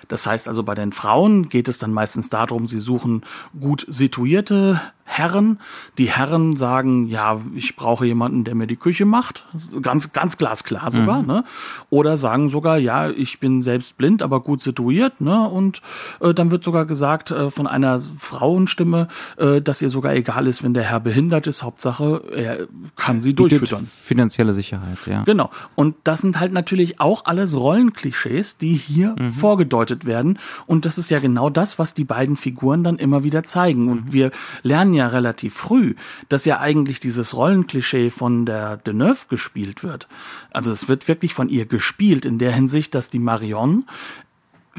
Das 0.09 0.27
heißt 0.27 0.49
also, 0.49 0.63
bei 0.63 0.75
den 0.75 0.93
Frauen 0.93 1.51
geht 1.51 1.69
es 1.69 1.77
dann 1.77 1.93
meistens 1.93 2.31
darum, 2.31 2.67
sie 2.67 2.79
suchen 2.79 3.25
gut 3.61 3.85
situierte 3.91 4.81
Herren. 5.11 5.59
Die 5.97 6.11
Herren 6.11 6.57
sagen, 6.57 7.07
ja, 7.07 7.41
ich 7.55 7.77
brauche 7.77 8.05
jemanden, 8.07 8.45
der 8.45 8.55
mir 8.55 8.67
die 8.67 8.77
Küche 8.77 9.07
macht. 9.07 9.45
Ganz, 9.81 10.13
ganz 10.13 10.37
glasklar 10.37 10.91
sogar, 10.91 11.23
ne? 11.23 11.45
Oder 11.89 12.17
sagen 12.19 12.51
sogar, 12.51 12.77
ja, 12.79 13.09
ich 13.09 13.41
bin 13.41 13.63
selbst 13.63 13.97
blind, 13.97 14.23
aber 14.23 14.41
gut 14.41 14.63
situiert, 14.63 15.21
ne? 15.23 15.49
Und 15.49 15.81
äh, 16.21 16.35
dann 16.35 16.51
wird 16.51 16.63
sogar 16.63 16.85
gesagt 16.85 17.31
äh, 17.31 17.51
von 17.51 17.67
einer 17.67 17.99
Frauenstimme, 18.01 19.09
äh, 19.39 19.61
dass 19.63 19.81
ihr 19.81 19.89
sogar 19.91 20.15
egal 20.15 20.47
ist, 20.47 20.63
wenn 20.63 20.75
der 20.75 20.85
Herr 20.85 21.01
behindert 21.01 21.47
ist. 21.47 21.63
Hauptsache, 21.63 22.23
er 22.37 22.69
kann 22.97 23.21
sie 23.21 23.31
Bietet 23.33 23.53
durchfüttern. 23.61 23.87
finanzielle 23.91 24.53
Sicherheit, 24.53 24.99
ja. 25.07 25.23
Genau. 25.25 25.51
Und 25.75 25.97
das 26.05 26.21
sind 26.21 26.39
halt 26.39 26.53
natürlich 26.53 27.01
auch 27.01 27.25
alles 27.25 27.57
Rollenklischees, 27.57 28.59
die 28.59 28.75
hier 28.75 29.17
Mhm. 29.19 29.33
vorgedeutet 29.33 30.05
werden. 30.05 30.39
Und 30.67 30.85
das 30.85 30.99
ist 30.99 31.11
ja 31.11 31.19
genau 31.19 31.49
das, 31.49 31.79
was 31.79 31.95
die 31.95 32.05
beiden 32.05 32.37
Figuren 32.37 32.85
dann 32.85 32.97
immer 32.99 33.25
wieder 33.25 33.43
zeigen. 33.43 33.89
Und 33.89 34.13
wir 34.13 34.31
lernen 34.63 34.93
ja 34.93 34.98
relativ 35.07 35.55
früh, 35.55 35.95
dass 36.29 36.45
ja 36.45 36.59
eigentlich 36.61 37.01
dieses 37.01 37.35
Rollenklischee 37.37 38.11
von 38.11 38.45
der 38.45 38.77
Deneuve 38.79 39.27
gespielt 39.29 39.83
wird. 39.83 40.09
Also 40.51 40.73
es 40.73 40.89
wird 40.89 41.07
wirklich 41.09 41.35
von 41.35 41.49
ihr 41.49 41.67
gespielt 41.67 42.25
in 42.25 42.39
der 42.39 42.53
Hinsicht, 42.53 42.95
dass 42.95 43.11
die 43.11 43.19
Marion 43.21 43.85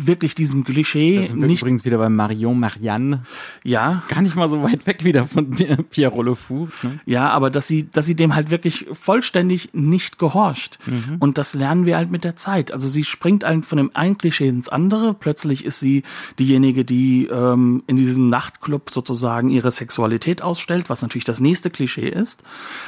wirklich 0.08 0.36
diesem 0.36 0.64
Klischee 0.64 1.22
Da 1.22 1.28
sind 1.28 1.41
wir 1.41 1.47
nicht 1.47 1.62
übrigens 1.62 1.86
wieder 1.86 1.97
bei 1.97 2.10
Marion 2.10 2.60
Marianne. 2.60 3.24
ja 3.64 4.04
Gar 4.08 4.22
nicht 4.22 4.36
mal 4.36 4.47
so 4.47 4.64
weit 4.64 4.86
weg 4.88 5.04
wieder 5.04 5.26
von 5.26 5.50
Pierre 5.89 6.12
Rolefou. 6.12 6.68
Ne? 6.84 7.00
Ja, 7.06 7.30
aber 7.30 7.50
dass 7.50 7.68
sie, 7.68 7.89
dass 7.89 8.06
sie 8.06 8.16
dem 8.16 8.36
halt 8.36 8.52
wirklich 8.52 8.88
vollständig 8.91 9.70
nicht 9.74 10.20
gehorcht. 10.20 10.80
Und 11.20 11.38
das 11.38 11.54
lernen 11.54 11.86
wir 11.86 11.97
halt 11.97 12.12
mit 12.12 12.24
der 12.24 12.36
Zeit. 12.36 12.72
Also 12.72 12.88
sie 12.88 13.04
springt 13.04 13.43
halt 13.43 13.66
von 13.66 13.78
dem 13.78 13.91
einen 13.93 14.18
Klischee 14.18 14.47
ins 14.47 14.70
andere. 14.70 15.14
Plötzlich 15.14 15.66
ist 15.66 15.80
sie 15.80 16.04
diejenige, 16.39 16.86
die 16.86 17.28
ähm, 17.28 17.84
in 17.88 17.97
diesem 17.97 18.30
Nachtclub 18.30 18.89
sozusagen 18.89 19.50
ihre 19.50 19.72
Sexualität 19.72 20.41
ausstellt, 20.41 20.89
was 20.89 21.02
natürlich 21.02 21.26
das 21.26 21.39
nächste 21.39 21.70
Klischee 21.70 22.10
ist. 22.10 22.41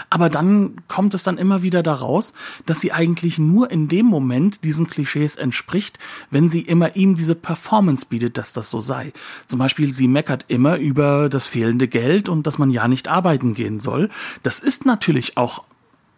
Aber 0.10 0.30
dann 0.30 0.76
kommt 0.88 1.14
es 1.14 1.24
dann 1.24 1.38
immer 1.38 1.62
wieder 1.64 1.84
daraus, 1.84 2.34
dass 2.66 2.82
sie 2.82 2.92
eigentlich 2.92 3.40
nur 3.40 3.72
in 3.72 3.88
dem 3.88 4.06
Moment 4.06 4.64
diesen 4.64 4.88
Klischees 4.88 5.36
entspricht, 5.36 6.00
wenn 6.30 6.50
sie 6.50 6.62
immer 6.62 6.96
ihm 7.02 7.16
diese 7.16 7.36
Performance 7.36 8.06
bietet, 8.06 8.38
dass 8.38 8.54
das 8.54 8.70
so 8.70 8.80
sei. 8.80 9.12
Zum 9.48 9.60
Beispiel, 9.60 9.94
sie 9.94 10.08
meckert 10.08 10.46
immer 10.48 10.78
über 10.78 11.30
das 11.30 11.48
fehlende 11.48 11.88
Geld 11.88 12.30
und 12.30 12.48
dass 12.48 12.58
man 12.58 12.70
ja 12.70 12.88
nicht 12.88 13.08
arbeiten 13.08 13.54
gehen 13.54 13.80
soll. 13.80 14.10
Das 14.44 14.60
ist 14.60 14.86
natürlich 14.86 15.38
auch 15.38 15.64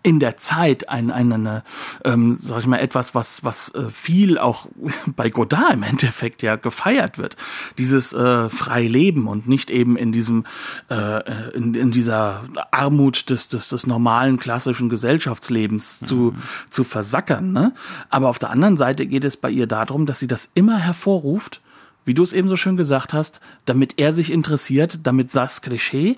in 0.03 0.19
der 0.19 0.35
Zeit 0.35 0.89
ein, 0.89 1.09
ein, 1.11 1.31
eine, 1.31 1.63
ähm, 2.03 2.37
sag 2.39 2.59
ich 2.59 2.67
mal, 2.67 2.79
etwas, 2.79 3.15
was, 3.15 3.43
was 3.45 3.73
äh, 3.73 3.89
viel 3.89 4.37
auch 4.37 4.67
bei 5.15 5.29
Godard 5.29 5.73
im 5.73 5.83
Endeffekt 5.83 6.43
ja 6.43 6.57
gefeiert 6.57 7.17
wird. 7.17 7.37
Dieses 7.77 8.11
äh, 8.11 8.49
freie 8.49 8.89
Leben 8.89 9.27
und 9.27 9.47
nicht 9.47 9.71
eben 9.71 9.95
in 9.95 10.11
diesem, 10.11 10.45
äh, 10.89 11.51
in, 11.53 11.73
in 11.73 11.91
dieser 11.91 12.43
Armut 12.71 13.29
des, 13.29 13.47
des, 13.47 13.69
des 13.69 13.87
normalen 13.87 14.37
klassischen 14.37 14.89
Gesellschaftslebens 14.89 16.01
zu, 16.01 16.35
zu 16.69 16.83
versackern. 16.83 17.53
Ne? 17.53 17.73
Aber 18.09 18.27
auf 18.27 18.39
der 18.39 18.49
anderen 18.49 18.75
Seite 18.75 19.05
geht 19.05 19.23
es 19.23 19.37
bei 19.37 19.49
ihr 19.49 19.67
darum, 19.67 20.05
dass 20.05 20.19
sie 20.19 20.27
das 20.27 20.49
immer 20.53 20.77
hervorruft, 20.77 21.61
wie 22.05 22.13
du 22.13 22.23
es 22.23 22.33
eben 22.33 22.49
so 22.49 22.57
schön 22.57 22.75
gesagt 22.75 23.13
hast, 23.13 23.39
damit 23.65 23.93
er 23.97 24.11
sich 24.11 24.31
interessiert, 24.31 24.99
damit 25.03 25.33
das 25.33 25.61
Klischee, 25.61 26.17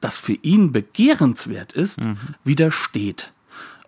das 0.00 0.18
für 0.18 0.34
ihn 0.34 0.72
begehrenswert 0.72 1.72
ist, 1.72 2.00
widersteht. 2.44 3.32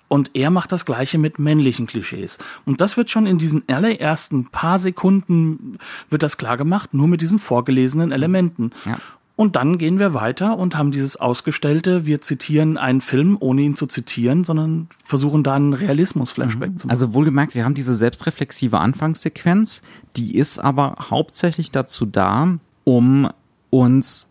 Und 0.09 0.33
er 0.35 0.51
macht 0.51 0.73
das 0.73 0.85
Gleiche 0.85 1.19
mit 1.19 1.39
männlichen 1.39 1.87
Klischees. 1.87 2.39
Und 2.65 2.81
das 2.81 2.97
wird 2.97 3.11
schon 3.11 3.27
in 3.27 3.39
diesen 3.39 3.63
allerersten 3.69 4.47
paar 4.47 4.81
Sekunden, 4.81 5.79
wird 6.09 6.25
das 6.25 6.37
klar 6.37 6.57
gemacht, 6.57 6.95
nur 6.95 7.07
mit 7.07 7.21
diesen 7.21 7.39
vorgelesenen 7.39 8.11
Elementen. 8.11 8.73
Ja. 8.85 8.99
Und 9.37 9.55
dann 9.55 9.79
gehen 9.79 10.01
wir 10.01 10.13
weiter 10.13 10.59
und 10.59 10.77
haben 10.77 10.91
dieses 10.91 11.17
Ausgestellte, 11.17 12.07
wir 12.07 12.21
zitieren 12.21 12.77
einen 12.77 13.01
Film, 13.01 13.37
ohne 13.41 13.63
ihn 13.63 13.77
zu 13.77 13.87
zitieren, 13.87 14.43
sondern 14.43 14.89
versuchen 15.05 15.45
da 15.45 15.55
einen 15.55 15.73
Realismus-Flashback 15.75 16.79
zu 16.79 16.89
machen. 16.89 16.91
Also 16.91 17.15
wohlgemerkt, 17.15 17.55
wir 17.55 17.65
haben 17.65 17.75
diese 17.75 17.95
selbstreflexive 17.95 18.79
Anfangssequenz, 18.79 19.81
die 20.17 20.35
ist 20.35 20.59
aber 20.59 20.97
hauptsächlich 21.09 21.71
dazu 21.71 22.05
da, 22.05 22.59
um 22.85 23.31
uns 23.71 24.30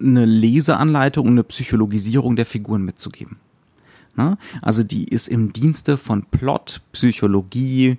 eine 0.00 0.24
Leseanleitung 0.24 1.26
und 1.26 1.32
eine 1.32 1.44
Psychologisierung 1.44 2.36
der 2.36 2.46
Figuren 2.46 2.84
mitzugeben. 2.84 3.36
Ne? 4.16 4.36
Also 4.62 4.82
die 4.82 5.04
ist 5.04 5.28
im 5.28 5.52
Dienste 5.52 5.96
von 5.96 6.24
Plot, 6.24 6.82
Psychologie, 6.92 7.98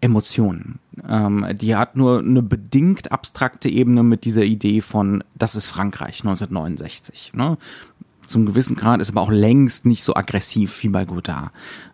Emotionen. 0.00 0.78
Ähm, 1.06 1.44
die 1.54 1.74
hat 1.74 1.96
nur 1.96 2.20
eine 2.20 2.42
bedingt 2.42 3.10
abstrakte 3.10 3.68
Ebene 3.68 4.02
mit 4.02 4.24
dieser 4.24 4.44
Idee 4.44 4.80
von, 4.80 5.24
das 5.34 5.56
ist 5.56 5.68
Frankreich 5.68 6.20
1969. 6.20 7.32
Ne? 7.34 7.58
Zum 8.26 8.46
gewissen 8.46 8.76
Grad 8.76 9.00
ist 9.00 9.10
aber 9.10 9.22
auch 9.22 9.30
längst 9.30 9.86
nicht 9.86 10.04
so 10.04 10.14
aggressiv 10.14 10.82
wie 10.82 10.88
bei 10.88 11.04
Godard, 11.04 11.50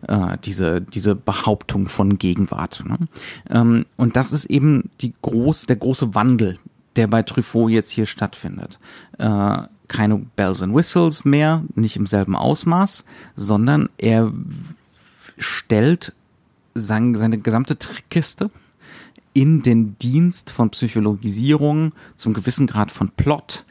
äh, 0.07 0.37
diese, 0.43 0.81
diese 0.81 1.15
Behauptung 1.15 1.87
von 1.87 2.19
Gegenwart. 2.19 2.83
Ne? 2.85 2.97
Ähm, 3.49 3.85
und 3.97 4.15
das 4.15 4.31
ist 4.31 4.45
eben 4.45 4.91
die 5.01 5.13
groß, 5.21 5.65
der 5.65 5.77
große 5.77 6.13
Wandel, 6.13 6.59
der 6.95 7.07
bei 7.07 7.23
Truffaut 7.23 7.71
jetzt 7.71 7.91
hier 7.91 8.05
stattfindet. 8.05 8.79
Äh, 9.17 9.57
keine 9.87 10.17
Bells 10.35 10.61
and 10.61 10.73
Whistles 10.73 11.25
mehr, 11.25 11.63
nicht 11.75 11.95
im 11.95 12.07
selben 12.07 12.35
Ausmaß, 12.35 13.05
sondern 13.35 13.89
er 13.97 14.31
stellt 15.37 16.13
sein, 16.73 17.15
seine 17.15 17.37
gesamte 17.37 17.77
Trickkiste 17.77 18.49
in 19.33 19.61
den 19.61 19.97
Dienst 19.99 20.49
von 20.49 20.69
Psychologisierung, 20.69 21.91
zum 22.15 22.33
gewissen 22.33 22.67
Grad 22.67 22.91
von 22.91 23.09
Plot. 23.09 23.65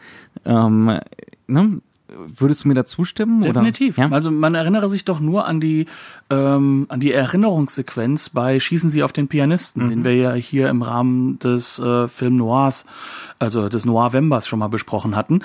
Ähm, 0.44 0.98
ne? 1.46 1.80
Würdest 2.08 2.64
du 2.64 2.68
mir 2.68 2.74
da 2.74 2.84
zustimmen? 2.84 3.42
Definitiv. 3.42 3.96
Ja? 3.96 4.10
Also 4.10 4.30
man 4.30 4.54
erinnere 4.54 4.90
sich 4.90 5.04
doch 5.04 5.20
nur 5.20 5.46
an 5.46 5.60
die 5.60 5.86
ähm, 6.28 6.84
an 6.90 7.00
die 7.00 7.12
Erinnerungssequenz 7.12 8.28
bei 8.28 8.60
Schießen 8.60 8.90
Sie 8.90 9.02
auf 9.02 9.12
den 9.12 9.28
Pianisten, 9.28 9.88
den 9.88 10.04
wir 10.04 10.14
ja 10.14 10.34
hier 10.34 10.68
im 10.68 10.82
Rahmen 10.82 11.38
des 11.38 11.78
äh, 11.78 12.06
Film 12.08 12.36
Noirs, 12.36 12.84
also 13.38 13.68
des 13.70 13.86
Noir 13.86 14.12
Wembers 14.12 14.46
schon 14.46 14.58
mal 14.58 14.68
besprochen 14.68 15.16
hatten. 15.16 15.40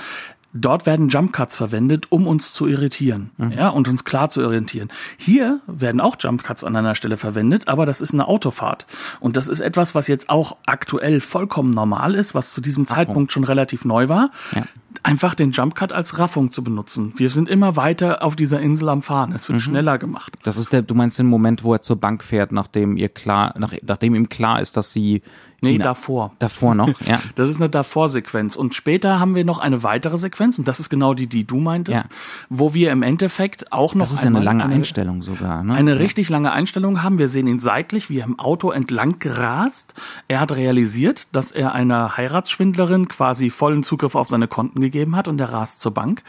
Dort 0.52 0.88
werden 0.88 1.10
Jump 1.10 1.32
Cuts 1.32 1.56
verwendet, 1.56 2.08
um 2.10 2.26
uns 2.26 2.54
zu 2.54 2.66
irritieren, 2.66 3.30
ja, 3.56 3.70
und 3.70 3.88
uns 3.88 4.04
klar 4.04 4.30
zu 4.30 4.42
orientieren. 4.44 4.90
Hier 5.16 5.60
werden 5.68 6.02
auch 6.02 6.16
Jump 6.20 6.44
Cuts 6.44 6.64
an 6.64 6.76
einer 6.76 6.96
Stelle 6.96 7.18
verwendet, 7.18 7.68
aber 7.68 7.86
das 7.86 8.02
ist 8.02 8.16
eine 8.16 8.28
Autofahrt. 8.28 8.88
Und 9.20 9.38
das 9.38 9.48
ist 9.48 9.60
etwas, 9.60 9.94
was 9.94 10.08
jetzt 10.08 10.28
auch 10.28 10.58
aktuell 10.66 11.22
vollkommen 11.22 11.70
normal 11.70 12.16
ist, 12.16 12.34
was 12.34 12.52
zu 12.52 12.62
diesem 12.62 12.88
Zeitpunkt 12.88 13.32
schon 13.32 13.44
relativ 13.44 13.86
neu 13.86 14.10
war. 14.10 14.32
Ja. 14.56 14.64
Einfach 15.02 15.34
den 15.34 15.52
Jump 15.52 15.76
Cut 15.76 15.94
als 15.94 16.20
Raffung 16.20 16.52
zu 16.52 16.64
benutzen. 16.64 17.14
Wir 17.16 17.30
sind 17.30 17.48
immer 17.50 17.76
weiter 17.76 18.22
auf 18.24 18.36
dieser 18.36 18.60
Insel 18.60 18.90
am 18.90 19.02
Fahren. 19.02 19.32
Es 19.32 19.48
wird 19.48 19.62
schneller 19.62 19.98
gemacht. 19.98 20.36
Das 20.44 20.58
ist 20.58 20.74
der, 20.74 20.82
du 20.82 20.94
meinst 20.94 21.18
den 21.20 21.28
Moment, 21.28 21.64
wo 21.64 21.74
er 21.74 21.82
zur 21.82 21.96
Bank 21.96 22.24
fährt, 22.24 22.52
nachdem 22.52 22.98
ihr 22.98 23.10
klar, 23.10 23.54
nach, 23.58 23.74
nachdem 23.82 24.16
ihm 24.16 24.30
klar 24.30 24.62
ist, 24.62 24.76
dass 24.76 24.92
sie 24.92 25.22
Nee, 25.62 25.76
ihn- 25.76 25.82
davor. 25.82 26.32
davor 26.40 26.76
noch, 26.76 27.02
ja. 27.06 27.20
Das 27.36 27.50
ist 27.50 27.58
eine 27.58 27.70
Davor-Sequenz. 27.70 28.56
Und 28.56 28.76
später 28.76 29.20
haben 29.20 29.36
wir 29.36 29.44
noch 29.46 29.60
eine 29.60 29.84
weitere 29.84 30.18
Sequenz, 30.18 30.58
und 30.60 30.68
das 30.68 30.80
ist 30.80 30.90
genau 30.90 31.14
die, 31.14 31.28
die 31.28 31.44
du 31.46 31.58
meintest, 31.60 32.04
Ja. 32.04 32.10
wo 32.50 32.74
wir 32.74 32.92
im 32.92 33.04
Endeffekt 33.04 33.72
auch 33.72 33.96
noch 33.96 34.06
Das 34.06 34.14
ist 34.14 34.26
eine 34.26 34.40
lange 34.40 34.66
Einstellung 34.66 35.22
sogar. 35.22 35.64
Ne? 35.64 35.74
eine 35.74 35.92
ja. 35.92 35.98
richtig 35.98 36.30
lange 36.30 36.52
Einstellung 36.52 37.04
haben. 37.04 37.20
Wir 37.20 37.28
sehen 37.30 37.48
ihn 37.48 37.60
seitlich, 37.60 38.10
wie 38.10 38.20
er 38.20 38.26
im 38.26 38.40
Auto 38.40 38.72
entlang 38.72 39.20
gerast. 39.20 39.94
Er 40.28 40.40
hat 40.40 40.52
realisiert, 40.56 41.28
dass 41.32 41.52
er 41.52 41.74
einer 41.74 42.18
Heiratsschwindlerin 42.18 43.08
quasi 43.08 43.50
vollen 43.50 43.84
Zugriff 43.84 44.16
auf 44.16 44.28
seine 44.28 44.48
Konten 44.48 44.82
gegeben 44.82 45.16
hat 45.16 45.28
und 45.28 45.40
er 45.40 45.52
rast 45.52 45.82
zur 45.82 45.94
Bank. 45.94 46.24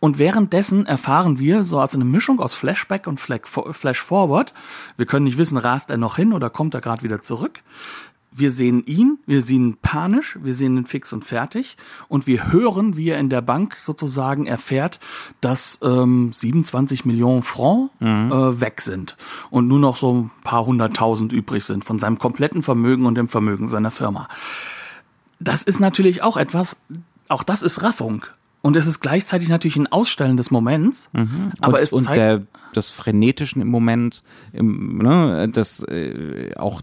Und 0.00 0.18
währenddessen 0.18 0.86
erfahren 0.86 1.40
wir, 1.40 1.64
so 1.64 1.80
als 1.80 1.92
eine 1.94 2.04
Mischung 2.04 2.38
aus 2.38 2.54
Flashback 2.54 3.08
und 3.08 3.18
Flash 3.20 4.00
Forward, 4.00 4.52
wir 4.96 5.06
können 5.06 5.24
nicht 5.24 5.38
wissen, 5.38 5.56
rast 5.58 5.90
er 5.90 5.96
noch 5.96 6.14
hin 6.14 6.32
oder 6.32 6.50
kommt 6.50 6.74
er 6.74 6.80
gerade 6.80 7.02
wieder 7.02 7.20
zurück. 7.20 7.58
Wir 8.38 8.52
sehen 8.52 8.84
ihn, 8.86 9.18
wir 9.26 9.42
sehen 9.42 9.68
ihn 9.70 9.76
panisch, 9.82 10.38
wir 10.42 10.54
sehen 10.54 10.76
ihn 10.76 10.86
fix 10.86 11.12
und 11.12 11.24
fertig 11.24 11.76
und 12.08 12.26
wir 12.26 12.52
hören, 12.52 12.96
wie 12.96 13.08
er 13.10 13.18
in 13.18 13.28
der 13.30 13.40
Bank 13.40 13.76
sozusagen 13.78 14.46
erfährt, 14.46 15.00
dass 15.40 15.78
ähm, 15.82 16.30
27 16.32 17.04
Millionen 17.04 17.42
Franc 17.42 17.90
äh, 18.00 18.06
weg 18.60 18.80
sind 18.80 19.16
und 19.50 19.66
nur 19.66 19.80
noch 19.80 19.96
so 19.96 20.14
ein 20.14 20.30
paar 20.44 20.64
hunderttausend 20.66 21.32
übrig 21.32 21.64
sind 21.64 21.84
von 21.84 21.98
seinem 21.98 22.18
kompletten 22.18 22.62
Vermögen 22.62 23.06
und 23.06 23.16
dem 23.16 23.28
Vermögen 23.28 23.66
seiner 23.68 23.90
Firma. 23.90 24.28
Das 25.40 25.62
ist 25.62 25.80
natürlich 25.80 26.22
auch 26.22 26.36
etwas, 26.36 26.80
auch 27.28 27.42
das 27.42 27.62
ist 27.62 27.82
Raffung. 27.82 28.24
Und 28.60 28.76
es 28.76 28.88
ist 28.88 28.98
gleichzeitig 29.00 29.48
natürlich 29.48 29.76
ein 29.76 29.86
Ausstellen 29.86 30.36
des 30.36 30.50
Moments, 30.50 31.10
aber 31.12 31.22
Mhm. 31.24 31.52
und, 31.62 31.74
es 31.76 31.92
und 31.92 32.02
zeigt, 32.02 32.18
der, 32.18 32.42
das 32.72 32.90
Frenetischen 32.90 33.62
im 33.62 33.68
Moment, 33.68 34.24
im, 34.52 34.98
ne, 34.98 35.48
das 35.48 35.84
äh, 35.84 36.54
auch 36.56 36.82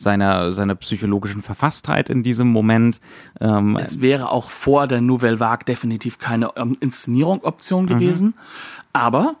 seiner 0.00 0.52
seiner 0.52 0.74
psychologischen 0.76 1.42
Verfasstheit 1.42 2.08
in 2.08 2.22
diesem 2.22 2.48
Moment. 2.48 3.00
Ähm, 3.40 3.76
Es 3.76 4.00
wäre 4.00 4.30
auch 4.30 4.50
vor 4.50 4.86
der 4.86 5.00
Nouvelle 5.00 5.40
Vague 5.40 5.64
definitiv 5.66 6.18
keine 6.18 6.50
ähm, 6.56 6.76
Inszenierung 6.80 7.42
Option 7.42 7.86
gewesen, 7.86 8.34
aber 8.92 9.36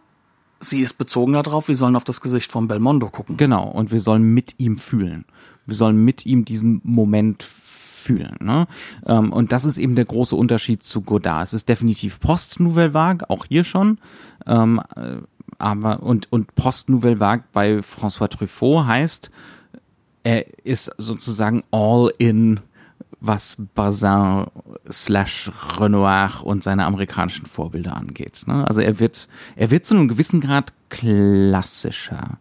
sie 0.60 0.80
ist 0.80 0.98
bezogen 0.98 1.32
darauf, 1.32 1.68
wir 1.68 1.76
sollen 1.76 1.96
auf 1.96 2.04
das 2.04 2.20
Gesicht 2.20 2.52
von 2.52 2.68
Belmondo 2.68 3.08
gucken. 3.08 3.38
Genau, 3.38 3.68
und 3.68 3.90
wir 3.90 4.00
sollen 4.00 4.22
mit 4.22 4.54
ihm 4.58 4.76
fühlen. 4.76 5.24
Wir 5.64 5.76
sollen 5.76 6.04
mit 6.04 6.26
ihm 6.26 6.44
diesen 6.44 6.82
Moment 6.84 7.42
fühlen. 7.42 8.36
Ne? 8.40 8.66
Ähm, 9.06 9.32
und 9.32 9.52
das 9.52 9.64
ist 9.64 9.78
eben 9.78 9.94
der 9.94 10.04
große 10.04 10.36
Unterschied 10.36 10.82
zu 10.82 11.00
Godard. 11.00 11.44
Es 11.44 11.54
ist 11.54 11.68
definitiv 11.68 12.20
Post-Nouvelle 12.20 12.92
Vague, 12.92 13.28
auch 13.30 13.46
hier 13.46 13.64
schon. 13.64 13.98
Ähm, 14.46 14.82
äh, 14.96 15.16
aber 15.58 16.02
und, 16.02 16.30
und 16.30 16.54
Post-Nouvelle 16.54 17.20
Vague 17.20 17.44
bei 17.52 17.78
François 17.78 18.28
Truffaut 18.28 18.86
heißt, 18.86 19.30
er 20.22 20.46
ist 20.64 20.90
sozusagen 20.98 21.62
all 21.70 22.10
in, 22.18 22.60
was 23.20 23.56
Bazin 23.74 24.46
slash 24.90 25.50
Renoir 25.78 26.42
und 26.44 26.62
seine 26.62 26.86
amerikanischen 26.86 27.46
Vorbilder 27.46 27.96
angeht. 27.96 28.42
Ne? 28.46 28.66
Also 28.66 28.80
er 28.80 28.98
wird, 28.98 29.28
er 29.56 29.70
wird 29.70 29.86
zu 29.86 29.94
einem 29.94 30.08
gewissen 30.08 30.40
Grad 30.40 30.72
klassischer. 30.88 32.38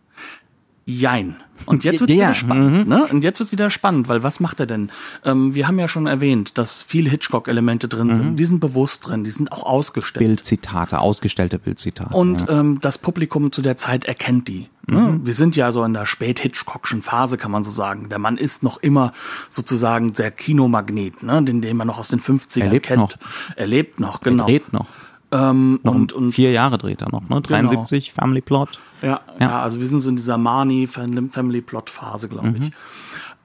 Jein. 0.86 1.38
Und 1.66 1.84
jetzt 1.84 1.99
wird's 1.99 2.12
Ja, 2.14 2.18
wieder 2.28 2.34
spannend, 2.34 2.88
ne? 2.88 3.05
Und 3.12 3.24
jetzt 3.24 3.39
wird's 3.39 3.51
wieder 3.51 3.70
spannend, 3.70 4.07
weil 4.10 4.24
was 4.24 4.39
macht 4.39 4.60
er 4.60 4.66
denn? 4.66 4.91
Ähm, 5.24 5.53
wir 5.55 5.68
haben 5.68 5.78
ja 5.80 5.88
schon 5.88 6.07
erwähnt, 6.07 6.57
dass 6.57 6.84
viele 6.84 7.10
Hitchcock-Elemente 7.10 7.88
drin 7.88 8.16
sind. 8.16 8.36
Die 8.38 8.45
sind 8.45 8.60
bewusst 8.60 9.07
drin, 9.07 9.24
die 9.24 9.32
sind 9.32 9.51
auch 9.51 9.64
ausgestellt. 9.64 10.26
Bildzitate, 10.26 10.99
ausgestellte 10.99 11.60
Bildzitate. 11.60 12.16
Und 12.16 12.41
ja. 12.41 12.60
ähm, 12.60 12.80
das 12.82 12.97
Publikum 12.97 13.51
zu 13.51 13.62
der 13.62 13.78
Zeit 13.78 14.05
erkennt 14.05 14.47
die. 14.47 14.68
Ne? 14.88 15.20
Wir 15.24 15.36
sind 15.36 15.55
ja 15.55 15.72
so 15.72 15.84
in 15.84 15.93
der 15.93 16.05
spät-Hitchcockschen 16.07 17.01
Phase, 17.03 17.38
kann 17.38 17.51
man 17.51 17.64
so 17.64 17.70
sagen. 17.72 18.10
Der 18.10 18.18
Mann 18.18 18.38
ist 18.38 18.64
noch 18.64 18.78
immer 18.78 19.14
sozusagen 19.49 20.14
der 20.14 20.32
Kinomagnet, 20.32 21.22
ne? 21.22 21.43
den, 21.43 21.62
den 21.62 21.78
man 21.78 21.86
noch 21.88 21.99
aus 21.99 22.07
den 22.07 22.20
50ern 22.20 22.62
Er 22.62 22.70
lebt 22.72 22.88
kennt. 22.88 22.99
noch. 22.99 23.12
Er 23.55 23.68
lebt 23.68 23.99
noch, 23.99 24.22
Er 24.22 24.32
genau. 24.32 24.45
dreht 24.45 24.74
noch. 24.74 24.88
Ähm, 25.32 25.80
noch 25.84 25.93
und, 25.93 26.12
und 26.14 26.32
vier 26.32 26.51
Jahre 26.51 26.80
dreht 26.80 27.01
er 27.03 27.12
noch, 27.12 27.30
ne? 27.30 27.39
73, 27.39 28.14
Family 28.14 28.41
Plot. 28.41 28.80
Ja, 29.02 29.08
Ja. 29.08 29.22
ja. 29.39 29.62
also 29.62 29.80
wir 29.80 29.88
sind 29.88 30.00
so 30.02 30.10
in 30.10 30.16
dieser 30.16 30.38
Marnie 30.38 30.88
Family 30.88 31.62
Plot 31.62 31.89
Phase, 31.89 32.28
glaube 32.30 32.50
ich. 32.60 32.72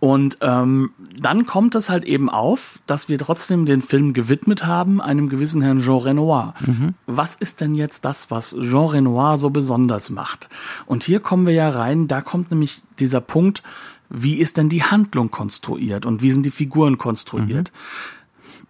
Und 0.01 0.37
ähm, 0.43 0.91
dann 1.19 1.47
kommt 1.47 1.75
es 1.75 1.89
halt 1.89 2.05
eben 2.05 2.29
auf, 2.29 2.79
dass 2.87 3.09
wir 3.09 3.19
trotzdem 3.19 3.65
den 3.65 3.81
Film 3.81 4.13
gewidmet 4.13 4.67
haben 4.67 5.01
einem 5.01 5.31
gewissen 5.31 5.63
Herrn 5.63 5.81
Jean 5.81 5.97
Renoir. 5.99 6.53
Was 7.07 7.37
ist 7.37 7.63
denn 7.63 7.75
jetzt 7.75 8.05
das, 8.05 8.31
was 8.31 8.51
Jean 8.61 8.87
Renoir 8.89 9.39
so 9.39 9.49
besonders 9.49 10.11
macht? 10.11 10.51
Und 10.85 11.05
hier 11.05 11.21
kommen 11.21 11.47
wir 11.47 11.55
ja 11.55 11.71
rein, 11.71 12.07
da 12.07 12.21
kommt 12.21 12.51
nämlich 12.51 12.83
dieser 12.99 13.23
Punkt, 13.23 13.63
wie 14.11 14.35
ist 14.35 14.59
denn 14.59 14.69
die 14.69 14.83
Handlung 14.83 15.31
konstruiert 15.31 16.05
und 16.05 16.21
wie 16.21 16.31
sind 16.33 16.45
die 16.45 16.51
Figuren 16.51 16.99
konstruiert? 16.99 17.73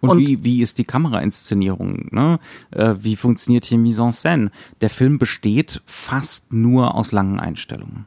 Und, 0.09 0.17
Und- 0.19 0.27
wie, 0.27 0.43
wie 0.43 0.61
ist 0.61 0.77
die 0.77 0.83
Kamerainszenierung? 0.83 2.07
Ne? 2.11 2.39
Äh, 2.71 2.95
wie 2.99 3.15
funktioniert 3.15 3.65
hier 3.65 3.77
Mise 3.77 4.03
en 4.03 4.11
Scène? 4.11 4.51
Der 4.81 4.89
Film 4.89 5.17
besteht 5.17 5.81
fast 5.85 6.53
nur 6.53 6.95
aus 6.95 7.11
langen 7.11 7.39
Einstellungen. 7.39 8.05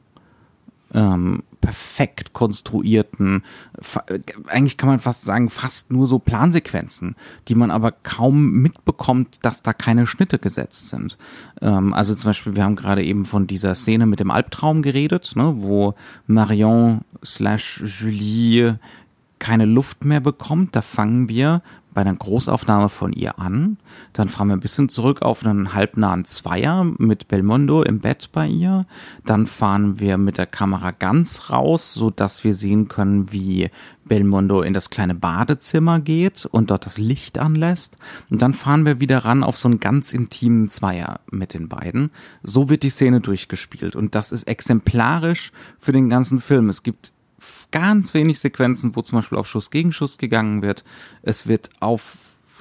Ähm, 0.95 1.43
perfekt 1.61 2.33
konstruierten, 2.33 3.43
eigentlich 4.47 4.79
kann 4.79 4.89
man 4.89 5.01
fast 5.01 5.23
sagen, 5.25 5.51
fast 5.51 5.93
nur 5.93 6.07
so 6.07 6.19
Plansequenzen, 6.19 7.15
die 7.49 7.55
man 7.55 7.71
aber 7.71 7.93
kaum 7.93 8.53
mitbekommt, 8.53 9.41
dass 9.43 9.63
da 9.63 9.75
keine 9.75 10.07
Schnitte 10.07 10.39
gesetzt 10.39 10.89
sind. 10.89 11.19
Ähm, 11.61 11.93
also 11.93 12.15
zum 12.15 12.31
Beispiel, 12.31 12.57
wir 12.57 12.65
haben 12.65 12.77
gerade 12.77 13.05
eben 13.05 13.27
von 13.27 13.47
dieser 13.47 13.75
Szene 13.75 14.07
mit 14.07 14.21
dem 14.21 14.31
Albtraum 14.31 14.81
geredet, 14.81 15.33
ne, 15.37 15.57
wo 15.59 15.95
Marion 16.27 17.03
slash 17.23 17.83
Julie 17.85 18.79
keine 19.39 19.65
Luft 19.65 20.05
mehr 20.05 20.21
bekommt, 20.21 20.75
da 20.77 20.83
fangen 20.83 21.29
wir 21.29 21.63
bei 21.99 22.03
einer 22.03 22.15
Großaufnahme 22.15 22.91
von 22.91 23.13
ihr 23.13 23.41
an. 23.41 23.77
Dann 24.13 24.29
fahren 24.29 24.47
wir 24.47 24.57
ein 24.57 24.61
bisschen 24.61 24.89
zurück 24.89 25.23
auf 25.23 25.45
einen 25.45 25.75
halbnahen 25.75 26.25
Zweier 26.25 26.85
mit 26.85 27.27
Belmondo 27.27 27.83
im 27.83 27.99
Bett 27.99 28.29
bei 28.31 28.47
ihr. 28.47 28.87
Dann 29.25 29.49
fahren 29.49 29.99
wir 29.99 30.17
mit 30.17 30.39
der 30.39 30.47
Kamera 30.47 30.93
ganz 30.93 31.51
raus, 31.51 31.95
so 31.95 32.11
dass 32.11 32.45
wir 32.45 32.55
sehen 32.55 32.87
können, 32.87 33.33
wie 33.33 33.71
Belmondo 34.05 34.63
in 34.63 34.75
das 34.75 34.91
kleine 34.91 35.17
Badezimmer 35.17 35.99
geht 35.99 36.47
und 36.47 36.71
dort 36.71 36.87
das 36.87 36.99
Licht 36.99 37.37
anlässt. 37.37 37.97
Und 38.31 38.43
dann 38.43 38.55
fahren 38.55 38.87
wir 38.87 39.01
wieder 39.01 39.25
ran 39.25 39.43
auf 39.43 39.59
so 39.59 39.67
einen 39.67 39.81
ganz 39.81 40.13
intimen 40.13 40.69
Zweier 40.69 41.19
mit 41.33 41.53
den 41.53 41.69
beiden. 41.69 42.11
So 42.45 42.69
wird 42.69 42.85
die 42.85 42.91
Szene 42.91 43.21
durchgespielt. 43.21 43.97
Und 43.97 44.15
das 44.15 44.31
ist 44.31 44.45
exemplarisch 44.45 45.51
für 45.81 45.91
den 45.91 46.09
ganzen 46.09 46.41
Film. 46.41 46.69
Es 46.69 46.85
gibt 46.85 47.13
ganz 47.71 48.15
wenig 48.15 48.41
Sequenzen, 48.41 48.95
wo 48.97 49.03
zum 49.03 49.19
Beispiel 49.19 49.39
auf 49.39 49.47
Schuss 49.47 49.71
gegen 49.71 49.93
Schuss 49.93 50.19
gegangen 50.19 50.63
wird. 50.63 50.85
Es 51.23 51.47
wird 51.47 51.71
auf 51.81 52.17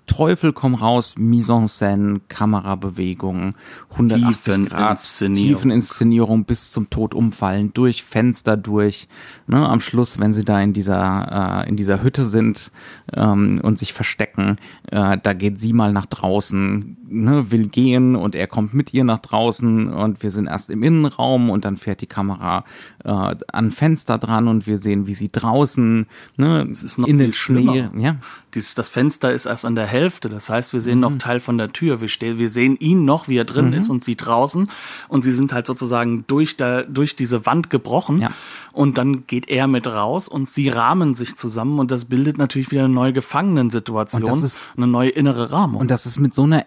Teufel 0.05 0.53
komm 0.53 0.75
raus, 0.75 1.15
Mise 1.17 1.53
en 1.53 1.67
Scène, 1.67 2.21
Kamerabewegungen, 2.30 3.55
180 3.91 4.69
Grad, 4.69 4.99
Tiefeninszenierung. 4.99 5.55
Tiefeninszenierung 5.55 6.45
bis 6.45 6.71
zum 6.71 6.89
Tod 6.89 7.13
umfallen, 7.13 7.73
durch 7.73 8.03
Fenster 8.03 8.55
durch. 8.57 9.07
Ne, 9.47 9.67
am 9.67 9.82
Schluss, 9.82 10.19
wenn 10.19 10.34
sie 10.34 10.45
da 10.45 10.61
in 10.61 10.73
dieser 10.73 11.63
äh, 11.65 11.69
in 11.69 11.75
dieser 11.75 12.03
Hütte 12.03 12.25
sind 12.25 12.71
ähm, 13.13 13.59
und 13.63 13.80
sich 13.80 13.93
verstecken, 13.93 14.57
äh, 14.91 15.17
da 15.21 15.34
geht 15.34 15.59
sie 15.59 15.73
mal 15.73 15.91
nach 15.91 16.05
draußen, 16.05 16.97
ne, 17.10 17.51
will 17.51 17.68
gehen 17.68 18.16
und 18.16 18.36
er 18.36 18.47
kommt 18.47 18.74
mit 18.74 18.93
ihr 18.93 19.03
nach 19.03 19.20
draußen 19.20 19.88
und 19.91 20.22
wir 20.24 20.32
sind 20.32 20.47
erst 20.47 20.70
im 20.70 20.84
Innenraum 20.84 21.49
und 21.49 21.66
dann 21.66 21.78
fährt 21.78 22.01
die 22.01 22.08
Kamera 22.08 22.66
äh, 23.03 23.36
an 23.51 23.72
Fenster 23.72 24.18
dran 24.18 24.47
und 24.47 24.68
wir 24.68 24.78
sehen, 24.80 25.08
wie 25.08 25.14
sie 25.16 25.30
draußen 25.32 26.05
ne, 26.38 26.68
Es 26.70 26.84
ist 26.84 26.97
noch 26.97 27.08
in 27.08 27.18
den 27.18 27.34
Schnee, 27.34 27.89
ja, 27.97 28.16
Dieses, 28.53 28.76
das 28.76 28.89
Fenster 28.89 29.32
ist 29.34 29.45
erst 29.45 29.66
an 29.66 29.76
der 29.76 29.86
Hälfte. 29.86 30.30
Das 30.30 30.49
heißt, 30.49 30.74
wir 30.74 30.82
sehen 30.82 30.95
Mhm. 30.95 31.01
noch 31.01 31.18
Teil 31.18 31.39
von 31.39 31.58
der 31.58 31.72
Tür. 31.74 32.01
Wir, 32.01 32.08
stehen, 32.08 32.39
wir 32.39 32.49
sehen 32.49 32.76
ihn 32.78 33.05
noch, 33.05 33.28
wie 33.28 33.38
er 33.38 33.45
drin 33.45 33.74
ist 33.74 33.89
und 33.89 34.03
sie 34.03 34.16
draußen. 34.16 34.70
Und 35.08 35.24
sie 35.24 35.32
sind 35.34 35.53
halt 35.53 35.66
sozusagen 35.68 36.24
durch, 36.28 36.58
der, 36.58 36.84
durch 36.84 37.16
diese 37.16 37.45
Wand 37.45 37.70
gebrochen. 37.70 38.20
Ja. 38.22 38.32
Und 38.74 38.97
dann 38.97 39.26
geht 39.28 39.49
er 39.49 39.68
mit 39.68 39.88
raus 39.88 40.28
und 40.28 40.47
sie 40.49 40.70
rahmen 40.70 41.16
sich 41.16 41.36
zusammen. 41.36 41.78
Und 41.80 41.91
das 41.91 42.05
bildet 42.05 42.38
natürlich 42.38 42.72
wieder 42.72 42.86
eine 42.86 42.93
neue 42.93 43.14
Gefangenensituation, 43.14 44.24
Und 44.24 44.30
das 44.30 44.43
ist- 44.43 44.58
eine 44.76 44.88
neue 44.88 45.10
innere 45.10 45.51
Rahmung. 45.51 45.82
Und 45.82 45.91
das 45.91 46.05
ist 46.05 46.20
mit 46.20 46.34
so 46.34 46.43
einer 46.43 46.66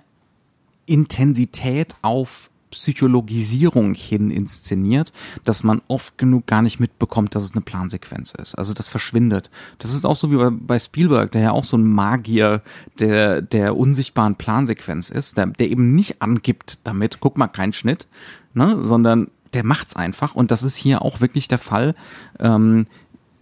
Intensität 0.86 1.94
auf 2.02 2.50
Psychologisierung 2.70 3.94
hin 3.94 4.30
inszeniert, 4.30 5.12
dass 5.44 5.62
man 5.62 5.82
oft 5.88 6.18
genug 6.18 6.46
gar 6.46 6.62
nicht 6.62 6.80
mitbekommt, 6.80 7.34
dass 7.34 7.42
es 7.42 7.52
eine 7.52 7.62
Plansequenz 7.62 8.32
ist. 8.32 8.54
Also 8.54 8.74
das 8.74 8.88
verschwindet. 8.88 9.50
Das 9.78 9.92
ist 9.92 10.04
auch 10.04 10.16
so 10.16 10.30
wie 10.30 10.56
bei, 10.56 10.78
Spielberg, 10.78 11.32
der 11.32 11.42
ja 11.42 11.50
auch 11.50 11.64
so 11.64 11.76
ein 11.76 11.84
Magier 11.84 12.62
der, 12.98 13.42
der 13.42 13.76
unsichtbaren 13.76 14.36
Plansequenz 14.36 15.10
ist, 15.10 15.36
der, 15.36 15.46
der 15.46 15.68
eben 15.68 15.94
nicht 15.94 16.22
angibt 16.22 16.78
damit, 16.84 17.18
guck 17.20 17.36
mal, 17.36 17.48
kein 17.48 17.72
Schnitt, 17.72 18.06
ne, 18.54 18.84
sondern 18.84 19.28
der 19.52 19.64
macht's 19.64 19.96
einfach. 19.96 20.34
Und 20.36 20.50
das 20.52 20.62
ist 20.62 20.76
hier 20.76 21.02
auch 21.02 21.20
wirklich 21.20 21.48
der 21.48 21.58
Fall. 21.58 21.96
Ähm, 22.38 22.86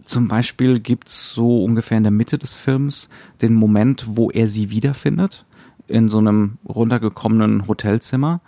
zum 0.03 0.27
Beispiel 0.27 0.79
gibt's 0.79 1.29
so 1.35 1.63
ungefähr 1.63 1.97
in 1.97 2.03
der 2.03 2.11
Mitte 2.11 2.39
des 2.39 2.55
Films 2.55 3.09
den 3.43 3.53
Moment, 3.53 4.05
wo 4.07 4.31
er 4.31 4.49
sie 4.49 4.71
wiederfindet 4.71 5.45
in 5.89 6.09
so 6.09 6.19
einem 6.19 6.57
runtergekommenen 6.67 7.67
Hotelzimmer. 7.67 8.41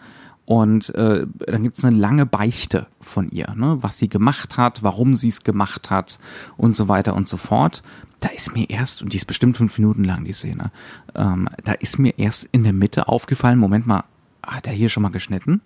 Und 0.46 0.94
äh, 0.96 1.26
dann 1.48 1.64
gibt's 1.64 1.86
eine 1.86 1.96
lange 1.96 2.26
Beichte 2.26 2.88
von 3.00 3.30
ihr, 3.30 3.54
ne? 3.56 3.78
was 3.82 3.98
sie 3.98 4.10
gemacht 4.10 4.58
hat, 4.58 4.84
warum 4.84 5.16
sie 5.16 5.30
es 5.30 5.44
gemacht 5.44 5.90
hat 5.90 6.20
und 6.58 6.76
so 6.76 6.90
weiter 6.90 7.16
und 7.16 7.28
so 7.28 7.38
fort. 7.38 7.84
Da 8.20 8.30
ist 8.30 8.54
mir 8.54 8.70
erst, 8.70 9.02
und 9.02 9.14
die 9.14 9.18
ist 9.18 9.26
bestimmt 9.26 9.56
fünf 9.56 9.78
Minuten 9.78 10.04
lang, 10.04 10.26
die 10.26 10.34
Szene, 10.34 10.72
ähm, 11.16 11.48
da 11.64 11.74
ist 11.74 12.00
mir 12.00 12.18
erst 12.20 12.50
in 12.52 12.64
der 12.64 12.74
Mitte 12.74 13.08
aufgefallen, 13.08 13.60
Moment 13.60 13.88
mal, 13.88 14.04
hat 14.46 14.68
er 14.68 14.74
hier 14.74 14.90
schon 14.90 15.04
mal 15.04 15.10
geschnitten? 15.10 15.62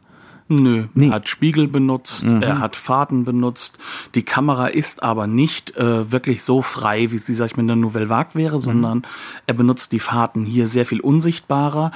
Nö, 0.47 0.85
Nee. 0.93 1.07
er 1.07 1.13
hat 1.15 1.27
Spiegel 1.27 1.67
benutzt, 1.67 2.25
Mhm. 2.25 2.43
er 2.43 2.59
hat 2.59 2.75
Fahrten 2.75 3.23
benutzt. 3.23 3.79
Die 4.13 4.21
Kamera 4.21 4.67
ist 4.67 5.01
aber 5.01 5.25
nicht 5.25 5.75
äh, 5.75 6.11
wirklich 6.11 6.43
so 6.43 6.61
frei, 6.61 7.11
wie 7.11 7.17
sie, 7.17 7.33
sag 7.33 7.47
ich 7.47 7.57
mal, 7.57 7.61
in 7.61 7.67
der 7.67 7.75
Nouvelle 7.77 8.09
Vague 8.09 8.29
Mhm. 8.35 8.39
wäre, 8.39 8.61
sondern 8.61 9.01
er 9.47 9.55
benutzt 9.55 9.91
die 9.91 9.99
Fahrten 9.99 10.45
hier 10.45 10.67
sehr 10.67 10.85
viel 10.85 10.99
unsichtbarer. 10.99 11.91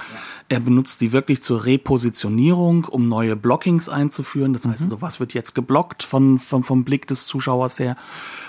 Er 0.50 0.60
benutzt 0.60 1.00
die 1.02 1.12
wirklich 1.12 1.42
zur 1.42 1.66
Repositionierung, 1.66 2.86
um 2.86 3.08
neue 3.08 3.36
Blockings 3.36 3.88
einzuführen. 3.88 4.54
Das 4.54 4.66
Mhm. 4.66 4.72
heißt, 4.72 4.84
also, 4.84 5.02
was 5.02 5.20
wird 5.20 5.34
jetzt 5.34 5.54
geblockt 5.56 6.04
von, 6.04 6.40
vom, 6.40 6.64
vom 6.64 6.84
Blick 6.84 7.08
des 7.08 7.26
Zuschauers 7.26 7.80
her? 7.80 7.96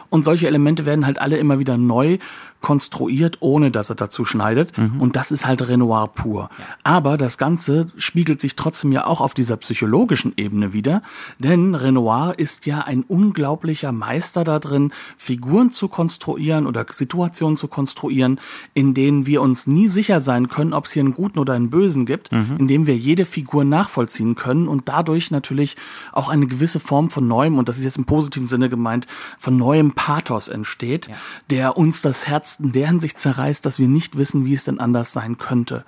Und 0.09 0.25
solche 0.25 0.49
Elemente 0.49 0.87
werden 0.87 1.07
halt 1.07 1.21
alle 1.21 1.37
immer 1.37 1.59
wieder 1.61 1.79
neu 1.79 2.19
konstruiert, 2.61 3.39
ohne 3.41 3.71
dass 3.71 3.89
er 3.89 3.95
dazu 3.95 4.25
schneidet. 4.25 4.77
Mhm. 4.77 5.01
Und 5.01 5.17
das 5.17 5.31
ist 5.31 5.47
halt 5.47 5.67
Renoir 5.67 6.09
pur. 6.09 6.51
Aber 6.83 7.17
das 7.17 7.39
Ganze 7.39 7.87
spiegelt 7.97 8.41
sich 8.41 8.55
trotzdem 8.55 8.93
ja 8.93 9.07
auch 9.07 9.21
auf 9.23 9.33
dieser 9.35 9.57
psychologischen 9.57 10.35
Ebene 10.37 10.73
wieder. 10.75 11.03
Denn 11.39 11.75
Renoir 11.75 12.35
ist 12.37 12.67
ja 12.67 12.81
ein 12.83 13.03
unglaublicher 13.03 13.93
Meister 13.93 14.45
da 14.45 14.59
drin, 14.59 14.93
Figuren 15.17 15.71
zu 15.71 15.89
konstruieren 15.89 16.67
oder 16.67 16.85
Situationen 16.91 17.57
zu 17.57 17.69
konstruieren, 17.69 18.41
in 18.75 18.93
denen 18.95 19.25
wir 19.27 19.41
uns 19.41 19.67
nie 19.67 19.89
sicher 19.89 20.21
sein 20.21 20.49
können, 20.49 20.75
ob 20.75 20.85
es 20.87 20.93
hier 20.93 21.03
einen 21.03 21.15
guten 21.15 21.39
oder 21.39 21.55
einen 21.55 21.71
bösen 21.71 21.90
gibt, 22.07 22.31
in 22.59 22.67
dem 22.67 22.87
wir 22.87 22.97
jede 22.97 23.25
Figur 23.25 23.65
nachvollziehen 23.65 24.35
können 24.35 24.69
und 24.69 24.89
dadurch 24.89 25.31
natürlich 25.31 25.77
auch 26.13 26.29
eine 26.29 26.47
gewisse 26.47 26.81
Form 26.81 27.11
von 27.11 27.27
neuem, 27.29 27.59
und 27.59 27.69
das 27.69 27.79
ist 27.79 27.85
jetzt 27.85 27.99
im 27.99 28.05
positiven 28.05 28.47
Sinne 28.47 28.69
gemeint, 28.69 29.07
von 29.39 29.57
neuem 29.57 29.93
Pathos 29.93 30.49
entsteht, 30.49 31.09
der 31.51 31.77
uns 31.77 32.03
das 32.03 32.27
Herz 32.27 32.59
in 32.61 32.73
der 32.73 32.89
Hinsicht 32.89 33.19
zerreißt, 33.19 33.65
dass 33.65 33.79
wir 33.79 33.89
nicht 33.89 34.19
wissen, 34.19 34.45
wie 34.45 34.55
es 34.55 34.65
denn 34.65 34.81
anders 34.81 35.13
sein 35.13 35.39
könnte. 35.39 35.85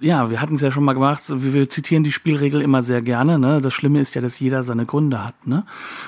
Ja, 0.00 0.30
wir 0.30 0.40
hatten 0.40 0.56
es 0.56 0.60
ja 0.62 0.72
schon 0.72 0.82
mal 0.82 0.94
gemacht, 0.94 1.22
wir, 1.28 1.54
wir 1.54 1.68
zitieren 1.68 2.02
die 2.02 2.10
Spielregel 2.10 2.60
immer 2.60 2.82
sehr 2.82 3.02
gerne. 3.02 3.38
Ne? 3.38 3.60
Das 3.60 3.72
Schlimme 3.72 4.00
ist 4.00 4.16
ja, 4.16 4.20
dass 4.20 4.40
jeder 4.40 4.64
seine 4.64 4.84
Gründe 4.84 5.24
hat. 5.24 5.46
Ne? 5.46 5.64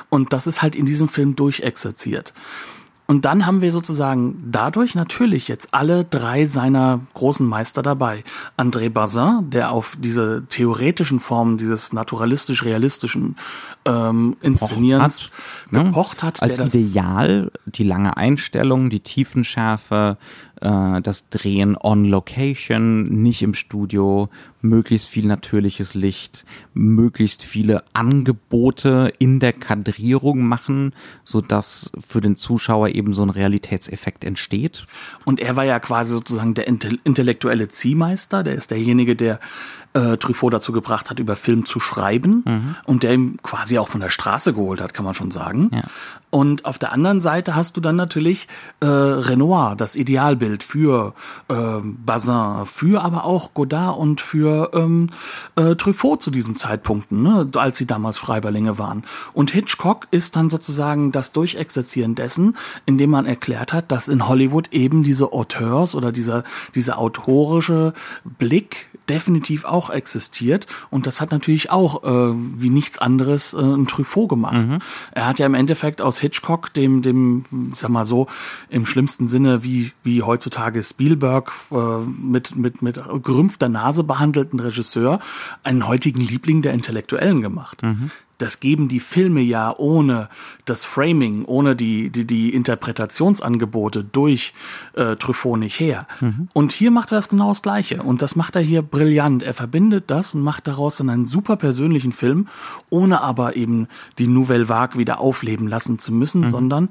Und 0.08 0.32
das 0.32 0.48
ist 0.48 0.62
halt 0.62 0.74
in 0.74 0.84
diesem 0.84 1.08
Film 1.08 1.36
durchexerziert. 1.36 2.34
Und 3.06 3.26
dann 3.26 3.44
haben 3.44 3.60
wir 3.60 3.70
sozusagen 3.70 4.42
dadurch 4.50 4.94
natürlich 4.94 5.48
jetzt 5.48 5.74
alle 5.74 6.04
drei 6.04 6.46
seiner 6.46 7.00
großen 7.12 7.46
Meister 7.46 7.82
dabei. 7.82 8.24
André 8.56 8.88
Bazin, 8.88 9.50
der 9.50 9.72
auf 9.72 9.96
diese 10.00 10.44
theoretischen 10.48 11.20
Formen 11.20 11.58
dieses 11.58 11.92
naturalistisch-realistischen 11.92 13.36
ähm, 13.86 14.36
hat, 14.42 15.30
ne? 15.70 15.84
gepocht 15.84 16.22
hat. 16.22 16.42
Als 16.42 16.56
der 16.56 16.66
das- 16.66 16.74
Ideal 16.74 17.50
die 17.66 17.84
lange 17.84 18.16
Einstellung, 18.16 18.90
die 18.90 19.00
Tiefenschärfe, 19.00 20.16
äh, 20.60 21.02
das 21.02 21.28
Drehen 21.28 21.76
on 21.76 22.04
Location, 22.06 23.02
nicht 23.04 23.42
im 23.42 23.54
Studio, 23.54 24.28
möglichst 24.62 25.08
viel 25.08 25.26
natürliches 25.26 25.94
Licht, 25.94 26.46
möglichst 26.72 27.42
viele 27.42 27.84
Angebote 27.92 29.12
in 29.18 29.40
der 29.40 29.52
Kadrierung 29.52 30.42
machen, 30.42 30.94
so 31.22 31.40
dass 31.40 31.92
für 32.06 32.20
den 32.20 32.36
Zuschauer 32.36 32.88
eben 32.88 33.12
so 33.12 33.22
ein 33.22 33.30
Realitätseffekt 33.30 34.24
entsteht. 34.24 34.86
Und 35.24 35.40
er 35.40 35.56
war 35.56 35.64
ja 35.64 35.78
quasi 35.80 36.14
sozusagen 36.14 36.54
der 36.54 36.66
intellektuelle 36.66 37.68
Ziehmeister, 37.68 38.42
der 38.42 38.54
ist 38.54 38.70
derjenige, 38.70 39.16
der 39.16 39.40
äh, 39.94 40.16
Truffaut 40.16 40.52
dazu 40.52 40.72
gebracht 40.72 41.10
hat, 41.10 41.20
über 41.20 41.36
Film 41.36 41.64
zu 41.64 41.80
schreiben 41.80 42.42
mhm. 42.44 42.76
und 42.84 43.02
der 43.02 43.14
ihm 43.14 43.38
quasi 43.42 43.78
auch 43.78 43.88
von 43.88 44.00
der 44.00 44.10
Straße 44.10 44.52
geholt 44.52 44.80
hat, 44.80 44.92
kann 44.92 45.04
man 45.04 45.14
schon 45.14 45.30
sagen. 45.30 45.70
Ja. 45.72 45.82
Und 46.30 46.64
auf 46.64 46.80
der 46.80 46.90
anderen 46.90 47.20
Seite 47.20 47.54
hast 47.54 47.76
du 47.76 47.80
dann 47.80 47.94
natürlich 47.94 48.48
äh, 48.80 48.86
Renoir, 48.86 49.76
das 49.76 49.94
Idealbild 49.94 50.64
für 50.64 51.14
äh, 51.48 51.54
Bazin, 51.80 52.66
für 52.66 53.04
aber 53.04 53.24
auch 53.24 53.54
Godard 53.54 53.96
und 53.96 54.20
für 54.20 54.70
ähm, 54.74 55.10
äh, 55.54 55.76
Truffaut 55.76 56.22
zu 56.22 56.32
diesen 56.32 56.56
Zeitpunkten, 56.56 57.22
ne, 57.22 57.48
als 57.54 57.78
sie 57.78 57.86
damals 57.86 58.18
Schreiberlinge 58.18 58.78
waren. 58.78 59.04
Und 59.32 59.52
Hitchcock 59.52 60.08
ist 60.10 60.34
dann 60.34 60.50
sozusagen 60.50 61.12
das 61.12 61.30
Durchexerzieren 61.30 62.16
dessen, 62.16 62.56
indem 62.84 63.10
man 63.10 63.26
erklärt 63.26 63.72
hat, 63.72 63.92
dass 63.92 64.08
in 64.08 64.26
Hollywood 64.26 64.72
eben 64.72 65.04
diese 65.04 65.32
Auteurs 65.32 65.94
oder 65.94 66.10
dieser, 66.10 66.42
dieser 66.74 66.98
autorische 66.98 67.94
Blick 68.24 68.88
definitiv 69.08 69.64
auch 69.64 69.90
existiert. 69.90 70.66
Und 70.90 71.06
das 71.06 71.20
hat 71.20 71.30
natürlich 71.32 71.70
auch 71.70 72.04
äh, 72.04 72.34
wie 72.56 72.70
nichts 72.70 72.98
anderes 72.98 73.54
äh, 73.54 73.58
ein 73.58 73.86
Truffaut 73.86 74.28
gemacht. 74.28 74.66
Mhm. 74.66 74.78
Er 75.12 75.26
hat 75.26 75.38
ja 75.38 75.46
im 75.46 75.54
Endeffekt 75.54 76.00
aus 76.00 76.18
Hitchcock, 76.18 76.72
dem, 76.72 77.02
dem, 77.02 77.44
sag 77.74 77.90
mal 77.90 78.04
so, 78.04 78.26
im 78.68 78.86
schlimmsten 78.86 79.28
Sinne 79.28 79.62
wie, 79.62 79.92
wie 80.02 80.22
heutzutage 80.22 80.82
Spielberg 80.82 81.52
äh, 81.70 81.76
mit, 82.00 82.56
mit, 82.56 82.82
mit 82.82 83.00
gerümpfter 83.22 83.68
Nase 83.68 84.04
behandelten 84.04 84.60
Regisseur, 84.60 85.20
einen 85.62 85.86
heutigen 85.86 86.20
Liebling 86.20 86.62
der 86.62 86.72
Intellektuellen 86.72 87.42
gemacht. 87.42 87.82
Mhm 87.82 88.10
das 88.38 88.60
geben 88.60 88.88
die 88.88 89.00
Filme 89.00 89.40
ja 89.40 89.74
ohne 89.76 90.28
das 90.64 90.84
Framing, 90.84 91.44
ohne 91.44 91.76
die, 91.76 92.10
die, 92.10 92.26
die 92.26 92.54
Interpretationsangebote 92.54 94.04
durch 94.04 94.52
äh, 94.94 95.16
Truffaut 95.16 95.58
nicht 95.58 95.78
her. 95.78 96.06
Mhm. 96.20 96.48
Und 96.52 96.72
hier 96.72 96.90
macht 96.90 97.12
er 97.12 97.16
das 97.16 97.28
genau 97.28 97.48
das 97.48 97.62
Gleiche. 97.62 98.02
Und 98.02 98.22
das 98.22 98.36
macht 98.36 98.56
er 98.56 98.62
hier 98.62 98.82
brillant. 98.82 99.42
Er 99.42 99.54
verbindet 99.54 100.04
das 100.08 100.34
und 100.34 100.42
macht 100.42 100.66
daraus 100.66 100.96
dann 100.96 101.10
einen 101.10 101.26
super 101.26 101.56
persönlichen 101.56 102.12
Film, 102.12 102.48
ohne 102.90 103.20
aber 103.20 103.56
eben 103.56 103.88
die 104.18 104.26
Nouvelle 104.26 104.68
Vague 104.68 104.98
wieder 104.98 105.20
aufleben 105.20 105.68
lassen 105.68 105.98
zu 105.98 106.12
müssen, 106.12 106.42
mhm. 106.42 106.50
sondern 106.50 106.88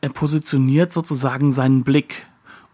er 0.00 0.10
positioniert 0.10 0.92
sozusagen 0.92 1.52
seinen 1.52 1.84
Blick 1.84 2.26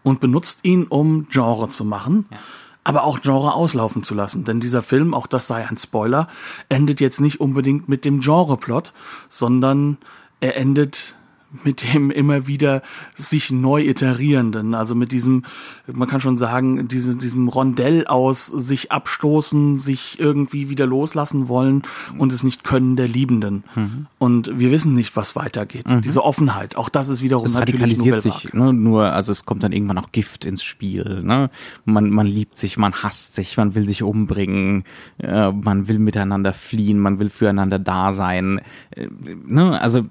und 0.03 0.19
benutzt 0.19 0.61
ihn, 0.63 0.85
um 0.85 1.27
Genre 1.29 1.69
zu 1.69 1.85
machen. 1.85 2.25
Ja 2.31 2.37
aber 2.83 3.03
auch 3.03 3.21
Genre 3.21 3.53
auslaufen 3.53 4.03
zu 4.03 4.15
lassen. 4.15 4.43
Denn 4.43 4.59
dieser 4.59 4.81
Film, 4.81 5.13
auch 5.13 5.27
das 5.27 5.47
sei 5.47 5.67
ein 5.67 5.77
Spoiler, 5.77 6.27
endet 6.69 6.99
jetzt 6.99 7.21
nicht 7.21 7.39
unbedingt 7.39 7.89
mit 7.89 8.05
dem 8.05 8.21
Genreplot, 8.21 8.93
sondern 9.29 9.97
er 10.39 10.57
endet 10.57 11.15
mit 11.63 11.93
dem 11.93 12.11
immer 12.11 12.47
wieder 12.47 12.81
sich 13.15 13.51
neu 13.51 13.81
iterierenden, 13.81 14.73
also 14.73 14.95
mit 14.95 15.11
diesem, 15.11 15.43
man 15.91 16.07
kann 16.07 16.21
schon 16.21 16.37
sagen, 16.37 16.87
diese, 16.87 17.15
diesem 17.15 17.47
Rondell 17.47 18.07
aus 18.07 18.47
sich 18.47 18.91
abstoßen, 18.91 19.77
sich 19.77 20.19
irgendwie 20.19 20.69
wieder 20.69 20.87
loslassen 20.87 21.47
wollen 21.47 21.83
und 22.17 22.31
es 22.31 22.43
nicht 22.43 22.63
können 22.63 22.95
der 22.95 23.07
Liebenden. 23.07 23.63
Mhm. 23.75 24.07
Und 24.17 24.59
wir 24.59 24.71
wissen 24.71 24.93
nicht, 24.93 25.15
was 25.15 25.35
weitergeht. 25.35 25.89
Mhm. 25.89 26.01
Diese 26.01 26.23
Offenheit, 26.23 26.75
auch 26.75 26.89
das 26.89 27.09
ist 27.09 27.21
wiederum 27.21 27.45
es 27.45 27.55
radikalisiert 27.55 28.21
sich, 28.21 28.53
ne, 28.53 28.71
nur, 28.73 29.11
also 29.11 29.31
es 29.31 29.45
kommt 29.45 29.63
dann 29.63 29.73
irgendwann 29.73 29.97
auch 29.97 30.11
Gift 30.11 30.45
ins 30.45 30.63
Spiel. 30.63 31.21
Ne? 31.23 31.49
Man, 31.85 32.09
man 32.09 32.27
liebt 32.27 32.57
sich, 32.57 32.77
man 32.77 32.93
hasst 32.93 33.35
sich, 33.35 33.57
man 33.57 33.75
will 33.75 33.87
sich 33.87 34.03
umbringen, 34.03 34.85
äh, 35.17 35.51
man 35.51 35.87
will 35.87 35.99
miteinander 35.99 36.53
fliehen, 36.53 36.99
man 36.99 37.19
will 37.19 37.29
füreinander 37.29 37.79
da 37.79 38.13
sein. 38.13 38.61
Äh, 38.91 39.07
ne? 39.45 39.79
Also 39.81 40.05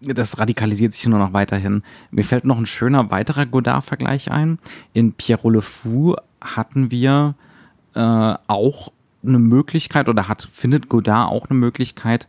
das 0.00 0.38
radikalisiert 0.38 0.92
sich 0.92 1.06
nur 1.06 1.18
noch 1.18 1.32
weiterhin. 1.32 1.82
Mir 2.10 2.24
fällt 2.24 2.44
noch 2.44 2.58
ein 2.58 2.66
schöner 2.66 3.10
weiterer 3.10 3.46
Godard-Vergleich 3.46 4.30
ein. 4.30 4.58
In 4.92 5.12
Pierrot 5.12 5.54
Le 5.54 5.62
Fou 5.62 6.16
hatten 6.40 6.90
wir 6.90 7.34
äh, 7.94 8.34
auch 8.46 8.92
eine 9.24 9.38
Möglichkeit 9.38 10.08
oder 10.08 10.28
hat 10.28 10.48
findet 10.52 10.88
Godard 10.88 11.30
auch 11.30 11.50
eine 11.50 11.58
Möglichkeit, 11.58 12.28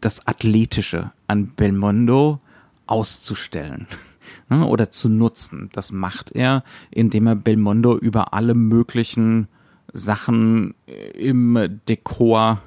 das 0.00 0.26
Athletische 0.26 1.12
an 1.28 1.48
Belmondo 1.48 2.40
auszustellen 2.86 3.86
ne, 4.48 4.66
oder 4.66 4.90
zu 4.90 5.08
nutzen. 5.08 5.70
Das 5.72 5.92
macht 5.92 6.32
er, 6.32 6.64
indem 6.90 7.28
er 7.28 7.36
Belmondo 7.36 7.96
über 7.96 8.34
alle 8.34 8.54
möglichen 8.54 9.48
Sachen 9.92 10.74
im 11.14 11.80
Dekor 11.88 12.60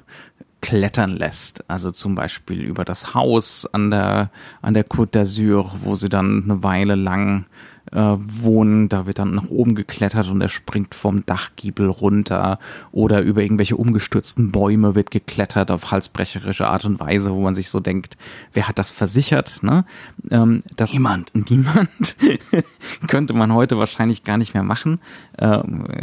klettern 0.60 1.16
lässt. 1.16 1.68
Also 1.68 1.90
zum 1.90 2.14
Beispiel 2.14 2.60
über 2.62 2.84
das 2.84 3.14
Haus 3.14 3.66
an 3.66 3.90
der, 3.90 4.30
an 4.62 4.74
der 4.74 4.86
Côte 4.86 5.12
d'Azur, 5.12 5.70
wo 5.82 5.94
sie 5.94 6.08
dann 6.08 6.44
eine 6.44 6.62
Weile 6.62 6.94
lang 6.94 7.46
äh, 7.92 8.16
wohnen. 8.18 8.88
Da 8.88 9.06
wird 9.06 9.18
dann 9.18 9.34
nach 9.34 9.48
oben 9.48 9.74
geklettert 9.74 10.28
und 10.28 10.40
er 10.40 10.48
springt 10.48 10.94
vom 10.94 11.24
Dachgiebel 11.24 11.88
runter 11.88 12.58
oder 12.92 13.22
über 13.22 13.42
irgendwelche 13.42 13.76
umgestürzten 13.76 14.50
Bäume 14.50 14.94
wird 14.94 15.10
geklettert 15.10 15.70
auf 15.70 15.90
halsbrecherische 15.90 16.66
Art 16.66 16.84
und 16.84 17.00
Weise, 17.00 17.32
wo 17.32 17.40
man 17.40 17.54
sich 17.54 17.70
so 17.70 17.80
denkt, 17.80 18.16
wer 18.52 18.68
hat 18.68 18.78
das 18.78 18.90
versichert? 18.90 19.62
Ne? 19.62 19.84
Ähm, 20.30 20.62
das, 20.76 20.92
niemand. 20.92 21.30
Niemand. 21.50 22.16
könnte 23.08 23.32
man 23.32 23.54
heute 23.54 23.78
wahrscheinlich 23.78 24.24
gar 24.24 24.38
nicht 24.38 24.54
mehr 24.54 24.62
machen. 24.62 25.00
Äh, 25.36 25.62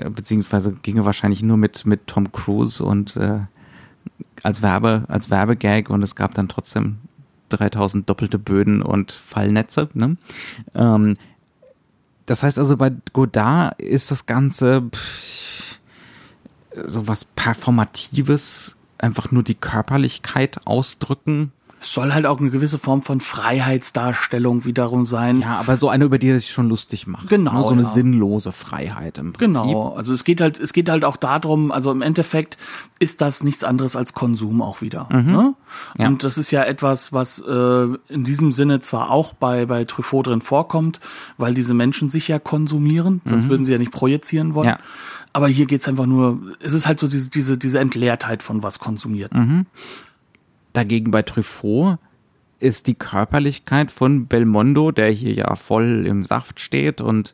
beziehungsweise 0.10 0.74
ginge 0.82 1.06
wahrscheinlich 1.06 1.43
nur 1.43 1.58
mit, 1.58 1.86
mit 1.86 2.08
Tom 2.08 2.32
Cruise 2.32 2.84
und 2.84 3.16
äh, 3.18 3.41
als 4.43 4.61
Werbe, 4.61 5.03
als 5.07 5.30
Werbegag 5.30 5.89
und 5.89 6.03
es 6.03 6.16
gab 6.16 6.34
dann 6.34 6.49
trotzdem 6.49 6.97
3000 7.49 8.09
doppelte 8.09 8.39
Böden 8.39 8.82
und 8.82 9.11
Fallnetze. 9.11 9.89
Ne? 9.93 10.18
Ähm, 10.74 11.16
das 12.26 12.43
heißt 12.43 12.57
also, 12.57 12.78
bei 12.78 12.91
Godard 13.13 13.80
ist 13.80 14.11
das 14.11 14.26
Ganze 14.26 14.89
so 16.86 17.07
was 17.07 17.26
Performatives, 17.26 18.76
einfach 18.97 19.32
nur 19.32 19.43
die 19.43 19.55
Körperlichkeit 19.55 20.66
ausdrücken 20.66 21.51
soll 21.91 22.13
halt 22.13 22.25
auch 22.25 22.39
eine 22.39 22.49
gewisse 22.49 22.77
Form 22.77 23.01
von 23.01 23.21
Freiheitsdarstellung 23.21 24.65
wiederum 24.65 25.05
sein. 25.05 25.41
Ja, 25.41 25.57
aber 25.57 25.77
so 25.77 25.89
eine, 25.89 26.05
über 26.05 26.17
die 26.17 26.29
er 26.29 26.39
sich 26.39 26.51
schon 26.51 26.69
lustig 26.69 27.07
macht. 27.07 27.29
Genau. 27.29 27.53
Ne? 27.53 27.61
So 27.61 27.69
eine 27.69 27.81
ja. 27.83 27.88
sinnlose 27.88 28.51
Freiheit 28.51 29.17
im 29.17 29.33
Prinzip. 29.33 29.63
Genau. 29.63 29.95
Also 29.95 30.13
es 30.13 30.23
geht 30.23 30.41
halt, 30.41 30.59
es 30.59 30.73
geht 30.73 30.89
halt 30.89 31.03
auch 31.03 31.17
darum, 31.17 31.71
also 31.71 31.91
im 31.91 32.01
Endeffekt 32.01 32.57
ist 32.99 33.21
das 33.21 33.43
nichts 33.43 33.63
anderes 33.63 33.95
als 33.95 34.13
Konsum 34.13 34.61
auch 34.61 34.81
wieder. 34.81 35.07
Mhm. 35.11 35.31
Ne? 35.31 35.53
Ja. 35.97 36.07
Und 36.07 36.23
das 36.23 36.38
ist 36.38 36.51
ja 36.51 36.63
etwas, 36.63 37.13
was 37.13 37.39
äh, 37.39 37.88
in 38.09 38.23
diesem 38.23 38.51
Sinne 38.51 38.79
zwar 38.79 39.11
auch 39.11 39.33
bei, 39.33 39.65
bei 39.65 39.86
Truffaut 39.86 40.27
drin 40.27 40.41
vorkommt, 40.41 40.99
weil 41.38 41.53
diese 41.53 41.73
Menschen 41.73 42.09
sich 42.09 42.27
ja 42.27 42.39
konsumieren, 42.39 43.21
sonst 43.25 43.45
mhm. 43.45 43.49
würden 43.49 43.65
sie 43.65 43.71
ja 43.71 43.77
nicht 43.77 43.91
projizieren 43.91 44.53
wollen. 44.53 44.69
Ja. 44.69 44.79
Aber 45.33 45.49
hier 45.49 45.65
geht's 45.65 45.86
einfach 45.89 46.05
nur, 46.05 46.39
es 46.61 46.71
ist 46.71 46.88
halt 46.88 46.97
so 46.97 47.09
diese, 47.09 47.29
diese, 47.29 47.57
diese 47.57 47.79
Entleertheit 47.79 48.41
von 48.41 48.63
was 48.63 48.79
konsumiert. 48.79 49.33
Mhm. 49.33 49.65
Dagegen 50.76 51.11
bei 51.11 51.21
Truffaut 51.21 51.99
ist 52.59 52.88
die 52.88 52.95
Körperlichkeit 52.95 53.91
von 53.91 54.28
Belmondo, 54.28 54.91
der 54.91 55.09
hier 55.09 55.34
ja 55.34 55.55
voll 55.55 56.05
im 56.05 56.23
Saft 56.23 56.59
steht 56.59 56.99
und 56.99 57.34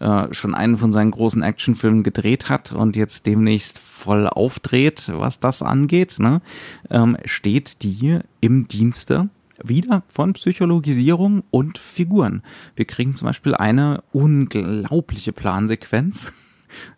äh, 0.00 0.32
schon 0.34 0.54
einen 0.54 0.76
von 0.76 0.92
seinen 0.92 1.10
großen 1.10 1.42
Actionfilmen 1.42 2.02
gedreht 2.02 2.48
hat 2.48 2.72
und 2.72 2.96
jetzt 2.96 3.24
demnächst 3.26 3.78
voll 3.78 4.26
aufdreht, 4.28 5.10
was 5.14 5.40
das 5.40 5.62
angeht, 5.62 6.16
ne, 6.18 6.42
ähm, 6.90 7.16
steht 7.24 7.82
die 7.82 8.18
im 8.40 8.68
Dienste 8.68 9.28
wieder 9.62 10.02
von 10.08 10.34
Psychologisierung 10.34 11.44
und 11.50 11.78
Figuren. 11.78 12.42
Wir 12.76 12.84
kriegen 12.84 13.14
zum 13.14 13.26
Beispiel 13.26 13.54
eine 13.54 14.02
unglaubliche 14.12 15.32
Plansequenz. 15.32 16.32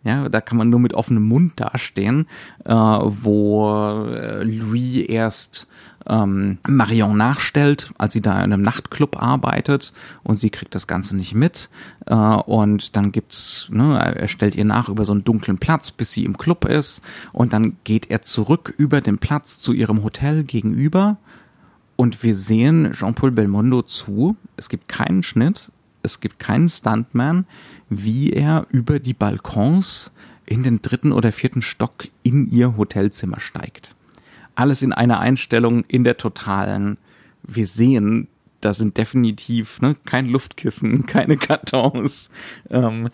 Ja, 0.03 0.29
da 0.29 0.41
kann 0.41 0.57
man 0.57 0.69
nur 0.69 0.79
mit 0.79 0.93
offenem 0.93 1.23
Mund 1.23 1.53
dastehen, 1.57 2.27
äh, 2.65 2.73
wo 2.73 4.05
äh, 4.07 4.43
Louis 4.43 5.05
erst 5.07 5.67
ähm, 6.07 6.59
Marion 6.67 7.17
nachstellt, 7.17 7.91
als 7.97 8.13
sie 8.13 8.21
da 8.21 8.43
in 8.43 8.53
einem 8.53 8.61
Nachtclub 8.61 9.21
arbeitet 9.21 9.93
und 10.23 10.39
sie 10.39 10.49
kriegt 10.49 10.75
das 10.75 10.87
Ganze 10.87 11.15
nicht 11.15 11.33
mit. 11.33 11.69
Äh, 12.05 12.15
und 12.15 12.95
dann 12.95 13.11
gibt's, 13.11 13.67
ne, 13.71 13.97
er 13.97 14.27
stellt 14.27 14.55
ihr 14.55 14.65
nach 14.65 14.89
über 14.89 15.05
so 15.05 15.13
einen 15.13 15.23
dunklen 15.23 15.57
Platz, 15.57 15.91
bis 15.91 16.11
sie 16.11 16.25
im 16.25 16.37
Club 16.37 16.65
ist. 16.65 17.01
Und 17.31 17.53
dann 17.53 17.77
geht 17.83 18.09
er 18.09 18.21
zurück 18.21 18.73
über 18.77 19.01
den 19.01 19.17
Platz 19.17 19.59
zu 19.59 19.73
ihrem 19.73 20.03
Hotel 20.03 20.43
gegenüber. 20.43 21.17
Und 21.95 22.23
wir 22.23 22.35
sehen 22.35 22.91
Jean-Paul 22.91 23.31
Belmondo 23.31 23.81
zu. 23.81 24.35
Es 24.57 24.69
gibt 24.69 24.89
keinen 24.89 25.23
Schnitt, 25.23 25.71
es 26.05 26.21
gibt 26.21 26.39
keinen 26.39 26.69
Stuntman, 26.69 27.45
wie 27.89 28.31
er 28.31 28.67
über 28.69 28.99
die 28.99 29.13
Balkons 29.13 30.13
in 30.45 30.63
den 30.63 30.81
dritten 30.81 31.11
oder 31.11 31.31
vierten 31.31 31.61
Stock 31.61 32.07
in 32.23 32.47
ihr 32.47 32.77
Hotelzimmer 32.77 33.39
steigt 33.39 33.95
alles 34.55 34.81
in 34.81 34.93
einer 34.93 35.19
Einstellung 35.19 35.83
in 35.87 36.03
der 36.03 36.17
totalen. 36.17 36.97
Wir 37.43 37.67
sehen, 37.67 38.27
da 38.61 38.73
sind 38.73 38.97
definitiv 38.97 39.81
ne, 39.81 39.95
kein 40.05 40.27
Luftkissen, 40.27 41.05
keine 41.05 41.37
Kartons. 41.37 42.29
Ähm, 42.69 43.09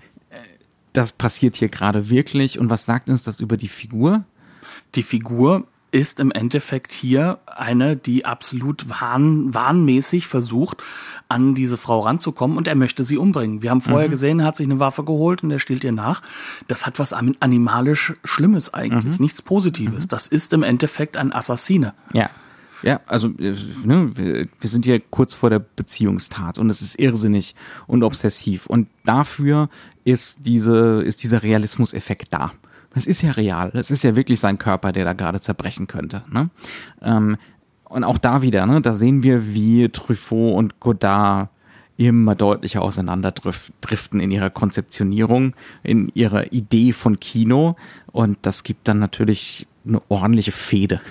das 0.93 1.11
passiert 1.11 1.55
hier 1.55 1.69
gerade 1.69 2.09
wirklich. 2.09 2.59
Und 2.59 2.69
was 2.69 2.85
sagt 2.85 3.09
uns 3.09 3.23
das 3.23 3.39
über 3.39 3.57
die 3.57 3.67
Figur? 3.67 4.23
Die 4.95 5.03
Figur 5.03 5.67
ist 5.91 6.19
im 6.19 6.31
Endeffekt 6.31 6.93
hier 6.93 7.39
eine, 7.45 7.97
die 7.97 8.25
absolut 8.25 8.89
wahn, 8.89 9.53
wahnmäßig 9.53 10.27
versucht, 10.27 10.81
an 11.27 11.53
diese 11.53 11.77
Frau 11.77 11.99
ranzukommen 11.99 12.57
und 12.57 12.67
er 12.67 12.75
möchte 12.75 13.03
sie 13.03 13.17
umbringen. 13.17 13.61
Wir 13.61 13.71
haben 13.71 13.81
vorher 13.81 14.07
mhm. 14.07 14.11
gesehen, 14.11 14.39
er 14.39 14.45
hat 14.47 14.55
sich 14.55 14.67
eine 14.67 14.79
Waffe 14.79 15.03
geholt 15.03 15.43
und 15.43 15.51
er 15.51 15.59
stiehlt 15.59 15.83
ihr 15.83 15.91
nach. 15.91 16.21
Das 16.67 16.85
hat 16.85 16.97
was 16.99 17.13
animalisch 17.13 18.13
Schlimmes 18.23 18.73
eigentlich, 18.73 19.19
mhm. 19.19 19.23
nichts 19.23 19.41
Positives. 19.41 20.05
Mhm. 20.05 20.09
Das 20.09 20.27
ist 20.27 20.53
im 20.53 20.63
Endeffekt 20.63 21.17
ein 21.17 21.33
Assassine. 21.33 21.93
Ja. 22.13 22.29
Ja, 22.83 22.99
also 23.05 23.27
äh, 23.37 23.55
ne, 23.83 24.09
wir, 24.15 24.47
wir 24.59 24.69
sind 24.69 24.85
hier 24.85 24.99
kurz 24.99 25.35
vor 25.35 25.51
der 25.51 25.59
Beziehungstat 25.59 26.57
und 26.57 26.67
es 26.69 26.81
ist 26.81 26.99
irrsinnig 26.99 27.55
und 27.85 28.01
obsessiv. 28.01 28.65
Und 28.65 28.87
dafür 29.05 29.69
ist 30.03 30.39
diese, 30.47 31.03
ist 31.03 31.21
dieser 31.21 31.43
Realismuseffekt 31.43 32.33
da. 32.33 32.53
Das 32.93 33.07
ist 33.07 33.21
ja 33.21 33.31
real. 33.31 33.71
Das 33.73 33.91
ist 33.91 34.03
ja 34.03 34.15
wirklich 34.15 34.39
sein 34.39 34.57
Körper, 34.57 34.91
der 34.91 35.05
da 35.05 35.13
gerade 35.13 35.39
zerbrechen 35.39 35.87
könnte. 35.87 36.23
Ne? 36.29 36.49
Ähm, 37.01 37.37
und 37.85 38.03
auch 38.03 38.17
da 38.17 38.41
wieder, 38.41 38.65
ne, 38.65 38.81
da 38.81 38.93
sehen 38.93 39.23
wir, 39.23 39.53
wie 39.53 39.89
Truffaut 39.89 40.55
und 40.55 40.79
Godard 40.79 41.49
immer 41.97 42.35
deutlicher 42.35 42.81
auseinanderdriften 42.81 44.19
in 44.19 44.31
ihrer 44.31 44.49
Konzeptionierung, 44.49 45.53
in 45.83 46.09
ihrer 46.15 46.51
Idee 46.51 46.93
von 46.93 47.19
Kino. 47.19 47.75
Und 48.11 48.39
das 48.41 48.63
gibt 48.63 48.87
dann 48.87 48.99
natürlich 48.99 49.67
eine 49.85 50.01
ordentliche 50.09 50.51
Fehde 50.51 51.01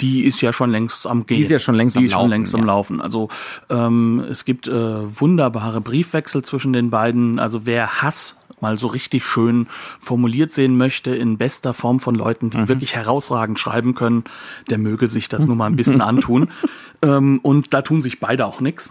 die 0.00 0.24
ist 0.24 0.40
ja 0.40 0.52
schon 0.52 0.70
längst 0.70 1.06
am 1.06 1.26
Gehen. 1.26 1.38
Die 1.38 1.44
ist 1.44 1.50
ja 1.50 1.58
schon 1.58 1.74
längst 1.74 1.96
die 1.96 2.00
am 2.00 2.04
ist 2.04 2.12
Laufen. 2.12 2.22
Schon 2.22 2.30
längst 2.30 2.52
ja. 2.52 2.58
am 2.58 2.64
Laufen. 2.64 3.00
Also 3.00 3.28
ähm, 3.68 4.24
es 4.30 4.44
gibt 4.44 4.68
äh, 4.68 5.20
wunderbare 5.20 5.80
Briefwechsel 5.80 6.42
zwischen 6.42 6.72
den 6.72 6.90
beiden. 6.90 7.38
Also 7.38 7.66
wer 7.66 8.02
Hass 8.02 8.36
mal 8.62 8.78
so 8.78 8.86
richtig 8.86 9.24
schön 9.24 9.66
formuliert 9.98 10.52
sehen 10.52 10.76
möchte 10.76 11.14
in 11.14 11.38
bester 11.38 11.74
Form 11.74 12.00
von 12.00 12.14
Leuten, 12.14 12.50
die 12.50 12.58
mhm. 12.58 12.68
wirklich 12.68 12.94
herausragend 12.94 13.58
schreiben 13.58 13.94
können, 13.94 14.24
der 14.68 14.78
möge 14.78 15.08
sich 15.08 15.28
das 15.28 15.46
nur 15.46 15.56
mal 15.56 15.66
ein 15.66 15.76
bisschen 15.76 16.00
antun. 16.00 16.48
Ähm, 17.02 17.40
und 17.42 17.72
da 17.72 17.80
tun 17.80 18.02
sich 18.02 18.20
beide 18.20 18.44
auch 18.44 18.60
nichts. 18.60 18.90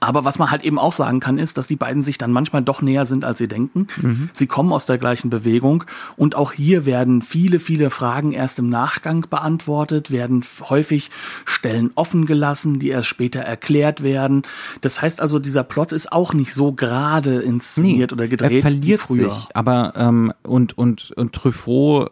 Aber 0.00 0.24
was 0.24 0.38
man 0.38 0.50
halt 0.50 0.64
eben 0.64 0.78
auch 0.78 0.92
sagen 0.92 1.20
kann, 1.20 1.38
ist, 1.38 1.58
dass 1.58 1.66
die 1.66 1.76
beiden 1.76 2.02
sich 2.02 2.18
dann 2.18 2.32
manchmal 2.32 2.62
doch 2.62 2.82
näher 2.82 3.06
sind, 3.06 3.24
als 3.24 3.38
sie 3.38 3.48
denken. 3.48 3.86
Mhm. 4.00 4.30
Sie 4.32 4.46
kommen 4.46 4.72
aus 4.72 4.86
der 4.86 4.98
gleichen 4.98 5.30
Bewegung 5.30 5.84
und 6.16 6.34
auch 6.34 6.52
hier 6.52 6.86
werden 6.86 7.22
viele, 7.22 7.58
viele 7.60 7.90
Fragen 7.90 8.32
erst 8.32 8.58
im 8.58 8.68
Nachgang 8.68 9.26
beantwortet, 9.28 10.10
werden 10.10 10.44
häufig 10.68 11.10
Stellen 11.44 11.90
offen 11.94 12.26
gelassen, 12.26 12.78
die 12.78 12.88
erst 12.88 13.08
später 13.08 13.40
erklärt 13.40 14.02
werden. 14.02 14.42
Das 14.80 15.02
heißt 15.02 15.20
also, 15.20 15.38
dieser 15.38 15.64
Plot 15.64 15.92
ist 15.92 16.12
auch 16.12 16.34
nicht 16.34 16.54
so 16.54 16.72
gerade 16.72 17.40
inszeniert 17.40 18.10
nee, 18.10 18.14
oder 18.14 18.28
gedreht 18.28 18.52
er 18.52 18.62
verliert 18.62 19.02
wie 19.02 19.14
früher. 19.14 19.30
Sich, 19.30 19.48
aber 19.54 19.92
ähm, 19.96 20.32
und 20.42 20.76
und 20.76 21.12
und 21.12 21.32
Truffaut 21.32 22.10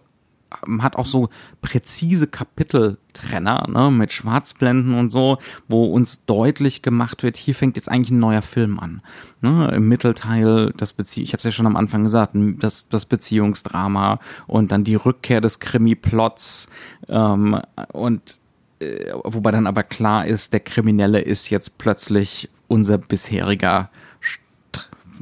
hat 0.81 0.97
auch 0.97 1.07
so 1.07 1.29
präzise 1.61 2.27
Kapiteltrenner, 2.27 3.67
ne, 3.69 3.91
mit 3.91 4.13
Schwarzblenden 4.13 4.95
und 4.95 5.11
so, 5.11 5.39
wo 5.69 5.85
uns 5.87 6.25
deutlich 6.25 6.83
gemacht 6.83 7.23
wird, 7.23 7.37
hier 7.37 7.55
fängt 7.55 7.77
jetzt 7.77 7.89
eigentlich 7.89 8.11
ein 8.11 8.19
neuer 8.19 8.43
Film 8.43 8.79
an. 8.79 9.03
Ne, 9.41 9.71
Im 9.75 9.89
Mittelteil 9.89 10.73
das 10.77 10.93
Bezie 10.93 11.23
ich 11.23 11.33
habe 11.33 11.39
es 11.39 11.45
ja 11.45 11.53
schon 11.53 11.67
am 11.67 11.77
Anfang 11.77 12.05
gesagt, 12.05 12.33
das, 12.35 12.89
das 12.89 13.07
Beziehungsdrama 13.07 14.21
und 14.47 14.73
dann 14.73 14.85
die 14.85 14.95
Rückkehr 14.95 15.41
des 15.41 15.59
Krimi-Plots 15.61 16.69
ähm, 17.09 17.61
und 17.93 18.39
äh, 18.81 19.13
wobei 19.25 19.51
dann 19.51 19.67
aber 19.67 19.83
klar 19.83 20.27
ist, 20.27 20.53
der 20.53 20.61
Kriminelle 20.61 21.21
ist 21.21 21.51
jetzt 21.51 21.79
plötzlich 21.79 22.49
unser 22.69 22.99
bisheriger 22.99 23.91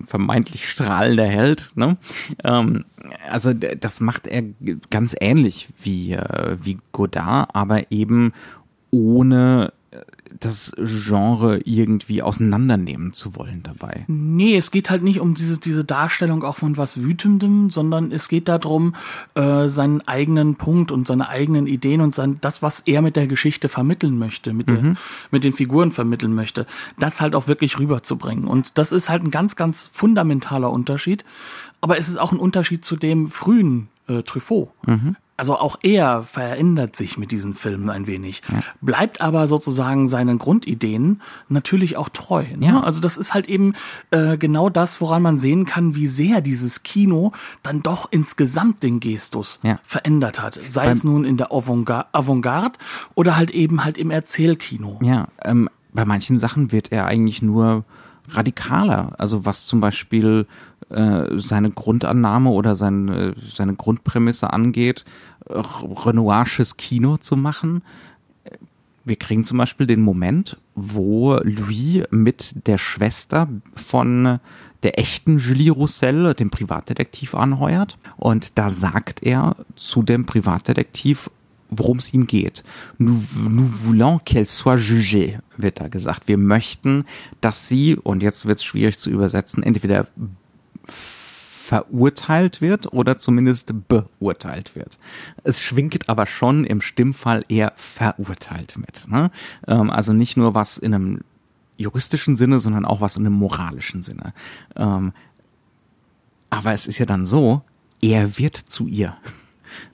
vermeintlich 0.06 0.68
strahlender 0.68 1.26
Held. 1.26 1.70
Ne? 1.74 1.96
Ähm, 2.42 2.84
also 3.30 3.52
das 3.52 4.00
macht 4.00 4.26
er 4.26 4.42
ganz 4.90 5.14
ähnlich 5.20 5.68
wie, 5.82 6.12
äh, 6.12 6.56
wie 6.60 6.78
Godard, 6.92 7.54
aber 7.54 7.90
eben 7.90 8.32
ohne 8.90 9.72
das 10.40 10.72
Genre 10.76 11.60
irgendwie 11.64 12.22
auseinandernehmen 12.22 13.12
zu 13.12 13.36
wollen 13.36 13.62
dabei. 13.62 14.04
Nee, 14.08 14.56
es 14.56 14.70
geht 14.70 14.90
halt 14.90 15.02
nicht 15.02 15.20
um 15.20 15.34
diese, 15.34 15.58
diese 15.58 15.84
Darstellung 15.84 16.42
auch 16.42 16.56
von 16.56 16.76
was 16.76 17.02
Wütendem, 17.02 17.70
sondern 17.70 18.12
es 18.12 18.28
geht 18.28 18.48
darum, 18.48 18.94
äh, 19.34 19.68
seinen 19.68 20.00
eigenen 20.02 20.56
Punkt 20.56 20.90
und 20.92 21.06
seine 21.06 21.28
eigenen 21.28 21.66
Ideen 21.66 22.00
und 22.00 22.14
sein, 22.14 22.38
das, 22.40 22.62
was 22.62 22.80
er 22.80 23.02
mit 23.02 23.16
der 23.16 23.26
Geschichte 23.26 23.68
vermitteln 23.68 24.18
möchte, 24.18 24.52
mit, 24.52 24.66
mhm. 24.66 24.74
der, 24.74 24.96
mit 25.30 25.44
den 25.44 25.52
Figuren 25.52 25.92
vermitteln 25.92 26.34
möchte, 26.34 26.66
das 26.98 27.20
halt 27.20 27.34
auch 27.34 27.46
wirklich 27.46 27.78
rüberzubringen. 27.78 28.46
Und 28.46 28.78
das 28.78 28.92
ist 28.92 29.08
halt 29.08 29.22
ein 29.22 29.30
ganz, 29.30 29.56
ganz 29.56 29.88
fundamentaler 29.92 30.70
Unterschied. 30.70 31.24
Aber 31.80 31.98
es 31.98 32.08
ist 32.08 32.16
auch 32.16 32.32
ein 32.32 32.38
Unterschied 32.38 32.84
zu 32.84 32.96
dem 32.96 33.28
frühen 33.28 33.88
äh, 34.08 34.22
Truffaut. 34.22 34.70
Mhm 34.86 35.16
also 35.36 35.56
auch 35.58 35.76
er 35.82 36.22
verändert 36.22 36.94
sich 36.94 37.18
mit 37.18 37.32
diesen 37.32 37.54
Filmen 37.54 37.90
ein 37.90 38.06
wenig, 38.06 38.42
ja. 38.50 38.60
bleibt 38.80 39.20
aber 39.20 39.48
sozusagen 39.48 40.08
seinen 40.08 40.38
Grundideen 40.38 41.22
natürlich 41.48 41.96
auch 41.96 42.08
treu. 42.08 42.44
Ne? 42.56 42.66
Ja. 42.66 42.80
Also 42.82 43.00
das 43.00 43.16
ist 43.16 43.34
halt 43.34 43.48
eben 43.48 43.74
äh, 44.10 44.36
genau 44.38 44.70
das, 44.70 45.00
woran 45.00 45.22
man 45.22 45.38
sehen 45.38 45.64
kann, 45.64 45.94
wie 45.94 46.06
sehr 46.06 46.40
dieses 46.40 46.82
Kino 46.82 47.32
dann 47.62 47.82
doch 47.82 48.08
insgesamt 48.10 48.82
den 48.82 49.00
Gestus 49.00 49.58
ja. 49.62 49.80
verändert 49.82 50.40
hat. 50.40 50.60
Sei 50.68 50.84
Beim 50.84 50.92
es 50.92 51.04
nun 51.04 51.24
in 51.24 51.36
der 51.36 51.52
Avantgarde 51.52 52.78
oder 53.14 53.36
halt 53.36 53.50
eben 53.50 53.84
halt 53.84 53.98
im 53.98 54.10
Erzählkino. 54.10 55.00
Ja, 55.02 55.28
ähm, 55.42 55.68
bei 55.92 56.04
manchen 56.04 56.38
Sachen 56.38 56.70
wird 56.70 56.92
er 56.92 57.06
eigentlich 57.06 57.42
nur 57.42 57.84
radikaler. 58.28 59.12
Also 59.18 59.44
was 59.44 59.66
zum 59.66 59.80
Beispiel 59.80 60.46
äh, 60.90 61.38
seine 61.38 61.70
Grundannahme 61.70 62.50
oder 62.50 62.74
sein, 62.74 63.08
äh, 63.08 63.34
seine 63.48 63.74
Grundprämisse 63.74 64.52
angeht, 64.52 65.04
Renoirsches 65.46 66.78
Kino 66.78 67.18
zu 67.18 67.36
machen. 67.36 67.82
Wir 69.04 69.16
kriegen 69.16 69.44
zum 69.44 69.58
Beispiel 69.58 69.86
den 69.86 70.00
Moment, 70.00 70.56
wo 70.74 71.34
Louis 71.42 72.04
mit 72.10 72.66
der 72.66 72.78
Schwester 72.78 73.48
von 73.74 74.40
der 74.82 74.98
echten 74.98 75.38
Julie 75.38 75.70
Roussel, 75.70 76.34
dem 76.34 76.50
Privatdetektiv, 76.50 77.34
anheuert. 77.34 77.98
Und 78.16 78.58
da 78.58 78.70
sagt 78.70 79.22
er 79.22 79.56
zu 79.76 80.02
dem 80.02 80.24
Privatdetektiv, 80.24 81.30
worum 81.70 81.98
es 81.98 82.12
ihm 82.14 82.26
geht. 82.26 82.62
Nous, 82.98 83.22
nous 83.48 83.68
voulons 83.68 84.20
qu'elle 84.24 84.44
soit 84.44 84.76
jugée, 84.76 85.38
wird 85.56 85.80
da 85.80 85.88
gesagt. 85.88 86.28
Wir 86.28 86.38
möchten, 86.38 87.04
dass 87.40 87.68
sie, 87.68 87.96
und 87.96 88.22
jetzt 88.22 88.46
wird 88.46 88.58
es 88.58 88.64
schwierig 88.64 88.98
zu 88.98 89.10
übersetzen, 89.10 89.62
entweder 89.62 90.06
verurteilt 91.64 92.60
wird 92.60 92.92
oder 92.92 93.16
zumindest 93.16 93.72
beurteilt 93.88 94.76
wird. 94.76 94.98
Es 95.44 95.62
schwingt 95.62 96.08
aber 96.10 96.26
schon 96.26 96.64
im 96.64 96.82
Stimmfall 96.82 97.44
eher 97.48 97.72
verurteilt 97.76 98.76
mit. 98.76 99.06
Ne? 99.08 99.30
Ähm, 99.66 99.88
also 99.88 100.12
nicht 100.12 100.36
nur 100.36 100.54
was 100.54 100.76
in 100.76 100.94
einem 100.94 101.20
juristischen 101.78 102.36
Sinne, 102.36 102.60
sondern 102.60 102.84
auch 102.84 103.00
was 103.00 103.16
in 103.16 103.24
einem 103.24 103.36
moralischen 103.36 104.02
Sinne. 104.02 104.34
Ähm, 104.76 105.12
aber 106.50 106.72
es 106.72 106.86
ist 106.86 106.98
ja 106.98 107.06
dann 107.06 107.24
so, 107.24 107.62
er 108.02 108.38
wird 108.38 108.56
zu 108.56 108.86
ihr. 108.86 109.16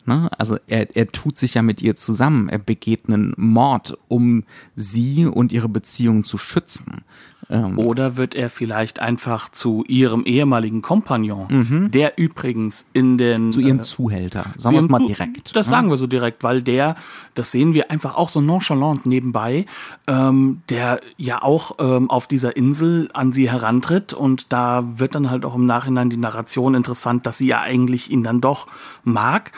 Ne? 0.04 0.28
Also 0.36 0.58
er, 0.66 0.94
er 0.94 1.06
tut 1.06 1.38
sich 1.38 1.54
ja 1.54 1.62
mit 1.62 1.80
ihr 1.80 1.96
zusammen. 1.96 2.50
Er 2.50 2.58
begeht 2.58 3.08
einen 3.08 3.32
Mord, 3.38 3.96
um 4.08 4.44
sie 4.76 5.24
und 5.24 5.52
ihre 5.52 5.70
Beziehung 5.70 6.22
zu 6.22 6.36
schützen. 6.36 7.02
Ähm, 7.50 7.78
Oder 7.78 8.16
wird 8.16 8.34
er 8.36 8.48
vielleicht 8.48 9.00
einfach 9.00 9.50
zu 9.50 9.84
ihrem 9.88 10.24
ehemaligen 10.24 10.82
Kompagnon, 10.82 11.46
mhm. 11.48 11.90
der 11.90 12.16
übrigens 12.16 12.86
in 12.92 13.18
den 13.18 13.50
zu 13.50 13.60
ihrem 13.60 13.80
äh, 13.80 13.82
Zuhälter, 13.82 14.46
sagen 14.56 14.76
wir 14.76 14.82
es 14.82 14.88
mal 14.88 15.04
direkt. 15.04 15.56
Das 15.56 15.66
ja? 15.66 15.70
sagen 15.70 15.90
wir 15.90 15.96
so 15.96 16.06
direkt, 16.06 16.44
weil 16.44 16.62
der, 16.62 16.94
das 17.34 17.50
sehen 17.50 17.74
wir 17.74 17.90
einfach 17.90 18.14
auch 18.16 18.28
so 18.28 18.40
nonchalant 18.40 19.04
nebenbei, 19.04 19.66
ähm, 20.06 20.62
der 20.68 21.00
ja 21.16 21.42
auch 21.42 21.72
ähm, 21.80 22.08
auf 22.08 22.28
dieser 22.28 22.56
Insel 22.56 23.10
an 23.14 23.32
sie 23.32 23.50
herantritt 23.50 24.14
und 24.14 24.52
da 24.52 24.84
wird 24.96 25.16
dann 25.16 25.30
halt 25.30 25.44
auch 25.44 25.56
im 25.56 25.66
Nachhinein 25.66 26.08
die 26.08 26.18
Narration 26.18 26.74
interessant, 26.74 27.26
dass 27.26 27.38
sie 27.38 27.48
ja 27.48 27.60
eigentlich 27.60 28.10
ihn 28.10 28.22
dann 28.22 28.40
doch 28.40 28.68
mag 29.02 29.50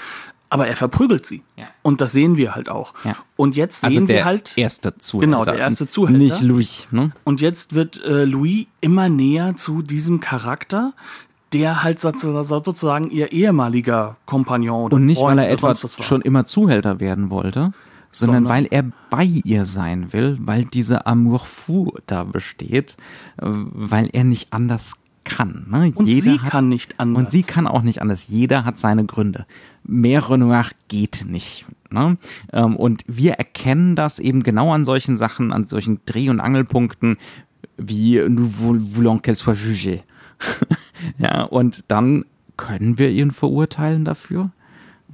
aber 0.53 0.67
er 0.69 0.77
verprügelt 0.77 1.25
sie. 1.25 1.43
Ja. 1.57 1.65
Und 1.81 2.03
das 2.03 2.13
sehen 2.13 2.37
wir 2.37 2.55
halt 2.55 2.69
auch. 2.69 2.93
Ja. 3.05 3.17
Und 3.37 3.57
jetzt 3.57 3.85
also 3.85 3.95
sehen 3.95 4.03
also 4.03 4.15
wir 4.15 4.25
halt. 4.27 4.53
Erste 4.57 4.99
Zuhälter. 4.99 5.27
Genau, 5.27 5.45
der 5.45 5.57
erste 5.57 5.89
Zuhälter. 5.89 6.19
Nicht 6.19 6.43
Louis. 6.43 6.87
Ne? 6.91 7.13
Und 7.25 7.41
jetzt 7.41 7.75
wird 7.75 8.05
äh, 8.05 8.27
Louis 8.27 8.67
immer 8.83 9.09
näher 9.09 9.57
zu 9.57 9.81
diesem 9.81 10.21
Charakter, 10.21 10.93
der 11.55 11.83
halt 11.83 12.01
sozusagen 12.01 13.11
ihr 13.11 13.33
ehemaliger 13.33 14.17
Kompagnon 14.27 14.85
oder 14.85 14.97
Und 14.97 15.07
nicht, 15.07 15.19
Freund 15.19 15.39
weil 15.39 15.47
er 15.47 15.53
etwa 15.53 15.75
schon 15.75 16.21
immer 16.21 16.45
Zuhälter 16.45 17.01
werden 17.01 17.31
wollte, 17.31 17.73
sondern, 18.11 18.45
sondern, 18.45 18.49
weil 18.49 18.69
er 18.71 18.85
bei 19.09 19.25
ihr 19.25 19.65
sein 19.65 20.13
will, 20.13 20.37
weil 20.41 20.67
diese 20.67 21.07
Amour 21.07 21.41
fou 21.41 21.97
da 22.07 22.25
besteht, 22.25 22.99
äh, 23.39 23.47
weil 23.47 24.11
er 24.13 24.25
nicht 24.25 24.53
anders 24.53 24.93
kann. 25.25 25.67
Ne? 25.71 25.93
Und 25.95 26.07
Jeder 26.07 26.23
sie 26.23 26.41
hat, 26.41 26.51
kann 26.51 26.69
nicht 26.69 26.99
anders. 26.99 27.25
Und 27.25 27.31
sie 27.31 27.43
kann 27.43 27.67
auch 27.67 27.83
nicht 27.83 28.01
anders. 28.03 28.29
Jeder 28.29 28.65
hat 28.65 28.79
seine 28.79 29.05
Gründe. 29.05 29.47
Mehr 29.85 30.29
Renoir 30.29 30.67
geht 30.89 31.25
nicht. 31.29 31.65
Ne? 31.91 32.17
Ähm, 32.53 32.77
und 32.77 33.05
wir 33.07 33.35
erkennen 33.35 33.97
das 33.97 34.19
eben 34.19 34.43
genau 34.43 34.73
an 34.73 34.85
solchen 34.85 35.17
Sachen, 35.17 35.53
an 35.53 35.65
solchen 35.65 36.01
Dreh- 36.07 36.31
und 36.31 36.41
Angelpunkten, 36.41 37.17
wie 37.77 38.21
nous 38.29 38.51
voulons 38.59 39.21
qu'elle 39.23 39.37
soit 39.37 39.55
jugée. 39.57 40.03
Ja, 41.19 41.43
und 41.43 41.85
dann 41.89 42.25
können 42.57 42.97
wir 42.97 43.11
ihn 43.11 43.33
verurteilen 43.33 44.05
dafür? 44.05 44.51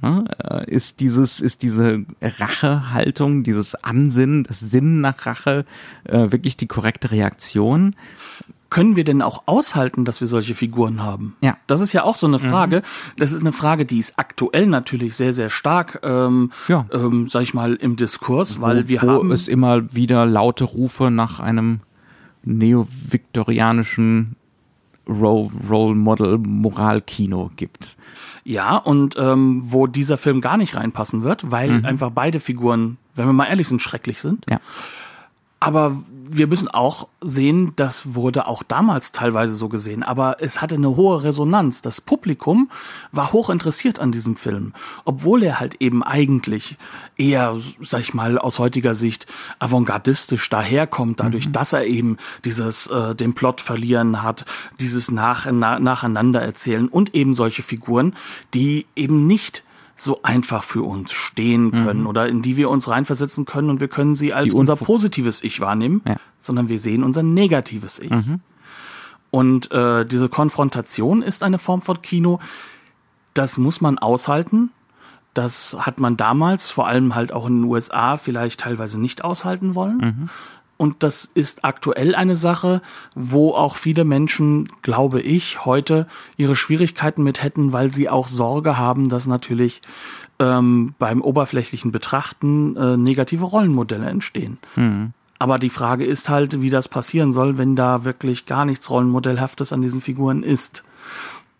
Ja, 0.01 0.23
äh, 0.43 0.71
ist 0.71 1.01
dieses, 1.01 1.41
ist 1.41 1.61
diese 1.61 2.05
Rachehaltung, 2.21 3.43
dieses 3.43 3.75
Ansinnen, 3.75 4.43
das 4.43 4.59
Sinnen 4.59 5.01
nach 5.01 5.25
Rache 5.25 5.65
äh, 6.05 6.31
wirklich 6.31 6.55
die 6.55 6.67
korrekte 6.67 7.11
Reaktion? 7.11 7.95
Können 8.69 8.95
wir 8.95 9.03
denn 9.03 9.21
auch 9.21 9.43
aushalten, 9.45 10.05
dass 10.05 10.21
wir 10.21 10.27
solche 10.27 10.53
Figuren 10.53 11.01
haben? 11.03 11.35
Ja. 11.41 11.57
Das 11.67 11.81
ist 11.81 11.93
ja 11.93 12.03
auch 12.03 12.15
so 12.15 12.27
eine 12.27 12.39
Frage. 12.39 12.77
Mhm. 12.77 13.13
Das 13.17 13.31
ist 13.31 13.41
eine 13.41 13.51
Frage, 13.51 13.85
die 13.85 13.99
ist 13.99 14.13
aktuell 14.17 14.67
natürlich 14.67 15.15
sehr, 15.15 15.33
sehr 15.33 15.49
stark, 15.49 15.99
ähm, 16.03 16.51
ja. 16.67 16.85
ähm, 16.91 17.27
sag 17.27 17.41
ich 17.43 17.53
mal, 17.53 17.75
im 17.75 17.95
Diskurs, 17.95 18.61
weil 18.61 18.87
wir 18.87 19.01
wo 19.01 19.07
haben. 19.07 19.31
es 19.31 19.47
immer 19.47 19.93
wieder 19.93 20.25
laute 20.25 20.65
Rufe 20.65 21.11
nach 21.11 21.39
einem 21.39 21.81
neo-viktorianischen 22.43 24.35
Role, 25.07 25.49
Role 25.69 25.95
Model 25.95 26.37
Moralkino 26.37 27.51
gibt. 27.55 27.97
Ja, 28.43 28.77
und 28.77 29.15
ähm, 29.17 29.61
wo 29.65 29.87
dieser 29.87 30.17
Film 30.17 30.41
gar 30.41 30.57
nicht 30.57 30.75
reinpassen 30.75 31.23
wird, 31.23 31.51
weil 31.51 31.79
mhm. 31.79 31.85
einfach 31.85 32.11
beide 32.11 32.39
Figuren, 32.39 32.97
wenn 33.15 33.25
wir 33.25 33.33
mal 33.33 33.45
ehrlich 33.45 33.67
sind, 33.67 33.81
schrecklich 33.81 34.19
sind. 34.19 34.45
Ja. 34.49 34.59
Aber 35.59 36.03
wir 36.31 36.47
müssen 36.47 36.67
auch 36.67 37.07
sehen, 37.21 37.73
das 37.75 38.13
wurde 38.13 38.45
auch 38.45 38.61
damals 38.61 39.11
teilweise 39.11 39.55
so 39.55 39.67
gesehen, 39.67 40.03
aber 40.03 40.37
es 40.39 40.61
hatte 40.61 40.75
eine 40.75 40.95
hohe 40.95 41.23
Resonanz. 41.23 41.81
Das 41.81 42.01
Publikum 42.01 42.69
war 43.11 43.33
hoch 43.33 43.49
interessiert 43.49 43.99
an 43.99 44.11
diesem 44.11 44.35
Film, 44.35 44.73
obwohl 45.05 45.41
er 45.43 45.59
halt 45.59 45.75
eben 45.81 46.03
eigentlich 46.03 46.77
eher, 47.17 47.57
sag 47.81 48.01
ich 48.01 48.13
mal, 48.13 48.37
aus 48.37 48.59
heutiger 48.59 48.93
Sicht 48.93 49.25
avantgardistisch 49.57 50.49
daherkommt, 50.49 51.19
dadurch, 51.19 51.47
mhm. 51.47 51.53
dass 51.53 51.73
er 51.73 51.85
eben 51.85 52.17
dieses, 52.45 52.87
äh, 52.87 53.15
den 53.15 53.33
Plot 53.33 53.59
verlieren 53.59 54.21
hat, 54.21 54.45
dieses 54.79 55.09
nach, 55.09 55.47
na, 55.51 55.79
nacheinander 55.79 56.41
erzählen 56.41 56.87
und 56.87 57.15
eben 57.15 57.33
solche 57.33 57.63
Figuren, 57.63 58.15
die 58.53 58.85
eben 58.95 59.25
nicht 59.25 59.63
so 60.01 60.21
einfach 60.23 60.63
für 60.63 60.83
uns 60.83 61.11
stehen 61.11 61.71
können 61.71 62.01
mhm. 62.01 62.07
oder 62.07 62.27
in 62.27 62.41
die 62.41 62.57
wir 62.57 62.69
uns 62.69 62.89
reinversetzen 62.89 63.45
können 63.45 63.69
und 63.69 63.79
wir 63.79 63.87
können 63.87 64.15
sie 64.15 64.33
als 64.33 64.53
unser 64.53 64.75
positives 64.75 65.43
Ich 65.43 65.59
wahrnehmen, 65.59 66.01
ja. 66.07 66.17
sondern 66.39 66.69
wir 66.69 66.79
sehen 66.79 67.03
unser 67.03 67.23
negatives 67.23 67.99
Ich. 67.99 68.09
Mhm. 68.09 68.39
Und 69.31 69.71
äh, 69.71 70.05
diese 70.05 70.29
Konfrontation 70.29 71.21
ist 71.21 71.43
eine 71.43 71.59
Form 71.59 71.81
von 71.81 72.01
Kino, 72.01 72.39
das 73.33 73.57
muss 73.57 73.81
man 73.81 73.97
aushalten. 73.97 74.71
Das 75.33 75.75
hat 75.79 75.99
man 75.99 76.17
damals, 76.17 76.71
vor 76.71 76.87
allem 76.87 77.13
halt 77.13 77.31
auch 77.31 77.47
in 77.47 77.57
den 77.57 77.63
USA, 77.65 78.17
vielleicht 78.17 78.61
teilweise 78.61 78.99
nicht 78.99 79.23
aushalten 79.23 79.75
wollen. 79.75 79.97
Mhm. 79.97 80.29
Und 80.79 81.03
das 81.03 81.25
ist 81.25 81.65
aktuell 81.65 82.15
eine 82.15 82.37
Sache, 82.37 82.81
wo 83.13 83.51
auch 83.51 83.75
viele 83.75 84.05
Menschen, 84.05 84.69
glaube 84.81 85.19
ich, 85.19 85.65
heute 85.65 86.07
ihre 86.37 86.55
Schwierigkeiten 86.55 87.21
mit 87.21 87.43
hätten, 87.43 87.73
weil 87.73 87.91
sie 87.91 88.07
auch 88.07 88.29
Sorge 88.29 88.77
haben, 88.77 89.09
dass 89.09 89.27
natürlich 89.27 89.81
ähm, 90.39 90.93
beim 90.97 91.21
oberflächlichen 91.21 91.91
Betrachten 91.91 92.77
äh, 92.77 92.95
negative 92.95 93.43
Rollenmodelle 93.43 94.05
entstehen. 94.05 94.57
Mhm. 94.77 95.11
Aber 95.37 95.59
die 95.59 95.69
Frage 95.69 96.05
ist 96.05 96.29
halt, 96.29 96.61
wie 96.61 96.69
das 96.69 96.87
passieren 96.87 97.33
soll, 97.33 97.57
wenn 97.57 97.75
da 97.75 98.05
wirklich 98.05 98.45
gar 98.45 98.63
nichts 98.63 98.89
Rollenmodellhaftes 98.89 99.73
an 99.73 99.81
diesen 99.81 99.99
Figuren 99.99 100.43
ist. 100.43 100.85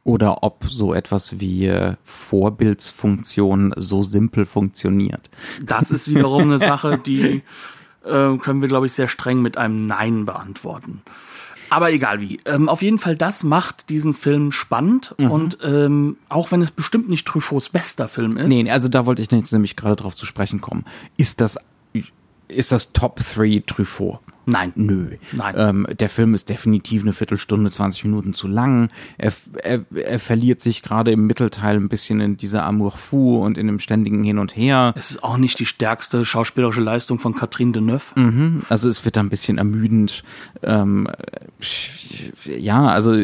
Oder 0.06 0.44
ob 0.44 0.64
so 0.66 0.94
etwas 0.94 1.42
wie 1.42 1.66
äh, 1.68 1.96
Vorbildsfunktion 2.06 3.74
so 3.76 4.02
simpel 4.02 4.46
funktioniert. 4.46 5.30
Das 5.62 5.92
ist 5.92 6.08
wiederum 6.08 6.44
eine 6.44 6.60
Sache, 6.60 6.98
die 6.98 7.44
äh, 8.10 8.38
können 8.38 8.62
wir, 8.62 8.68
glaube 8.68 8.86
ich, 8.86 8.94
sehr 8.94 9.08
streng 9.08 9.42
mit 9.42 9.58
einem 9.58 9.86
Nein 9.86 10.26
beantworten. 10.26 11.02
Aber 11.70 11.92
egal 11.92 12.20
wie. 12.20 12.40
Ähm, 12.46 12.68
auf 12.68 12.82
jeden 12.82 12.98
Fall, 12.98 13.16
das 13.16 13.44
macht 13.44 13.90
diesen 13.90 14.14
Film 14.14 14.52
spannend. 14.52 15.14
Mhm. 15.18 15.32
Und 15.32 15.58
ähm, 15.64 16.18
auch 16.28 16.52
wenn 16.52 16.62
es 16.62 16.72
bestimmt 16.72 17.10
nicht 17.10 17.28
Truffauts 17.28 17.70
bester 17.70 18.08
Film 18.08 18.38
ist. 18.38 18.48
Nee, 18.48 18.70
also 18.70 18.88
da 18.88 19.06
wollte 19.06 19.22
ich 19.22 19.30
nämlich 19.30 19.76
gerade 19.76 19.96
drauf 19.96 20.16
zu 20.16 20.26
sprechen 20.26 20.62
kommen. 20.62 20.86
Ist 21.18 21.42
das, 21.42 21.58
ist 22.48 22.72
das 22.72 22.92
Top 22.92 23.20
3 23.20 23.64
Truffaut? 23.66 24.20
Nein. 24.50 24.74
Nö. 24.76 25.12
Nein. 25.32 25.56
Ähm, 25.58 25.88
der 26.00 26.10
Film 26.10 26.34
ist 26.34 26.50
definitiv 26.50 27.04
eine 27.04 27.14
Viertelstunde, 27.14 27.70
20 27.70 28.06
Minuten 28.06 28.34
zu 28.34 28.48
lang. 28.48 28.90
Er, 29.18 29.32
er, 29.64 29.86
er 29.94 30.20
verliert 30.20 30.62
sich 30.62 30.82
gerade 30.82 31.12
im 31.12 31.28
Mittelteil 31.28 31.76
ein 31.76 31.90
bisschen 31.90 32.20
in 32.20 32.38
dieser 32.38 32.64
Amour 32.64 32.92
fou 32.92 33.44
und 33.46 33.58
in 33.58 33.68
dem 33.68 33.80
ständigen 33.80 34.24
Hin 34.24 34.40
und 34.40 34.56
Her. 34.56 34.94
Es 34.98 35.12
ist 35.12 35.24
auch 35.24 35.38
nicht 35.38 35.60
die 35.60 35.66
stärkste 35.66 36.26
schauspielerische 36.26 36.82
Leistung 36.82 37.20
von 37.20 37.36
Catherine 37.36 37.72
Deneuve. 37.72 38.20
Mhm. 38.20 38.64
Also 38.70 38.90
es 38.90 39.06
wird 39.06 39.18
ein 39.18 39.30
bisschen 39.30 39.58
ermüdend. 39.58 40.24
Ähm, 40.64 41.08
ja, 42.46 42.88
also 42.88 43.16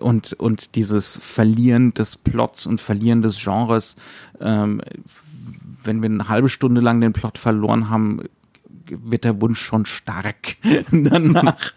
und, 0.00 0.32
und 0.34 0.74
dieses 0.74 1.18
Verlieren 1.22 1.94
des 1.94 2.16
Plots 2.16 2.66
und 2.66 2.80
Verlieren 2.80 3.22
des 3.22 3.42
Genres 3.42 3.96
ähm, 4.40 4.80
wenn 5.82 6.02
wir 6.02 6.10
eine 6.10 6.28
halbe 6.28 6.48
Stunde 6.48 6.80
lang 6.80 7.00
den 7.00 7.12
Plot 7.12 7.38
verloren 7.38 7.88
haben, 7.90 8.20
wird 9.02 9.24
der 9.24 9.40
Wunsch 9.40 9.60
schon 9.60 9.86
stark 9.86 10.56
danach, 10.90 11.72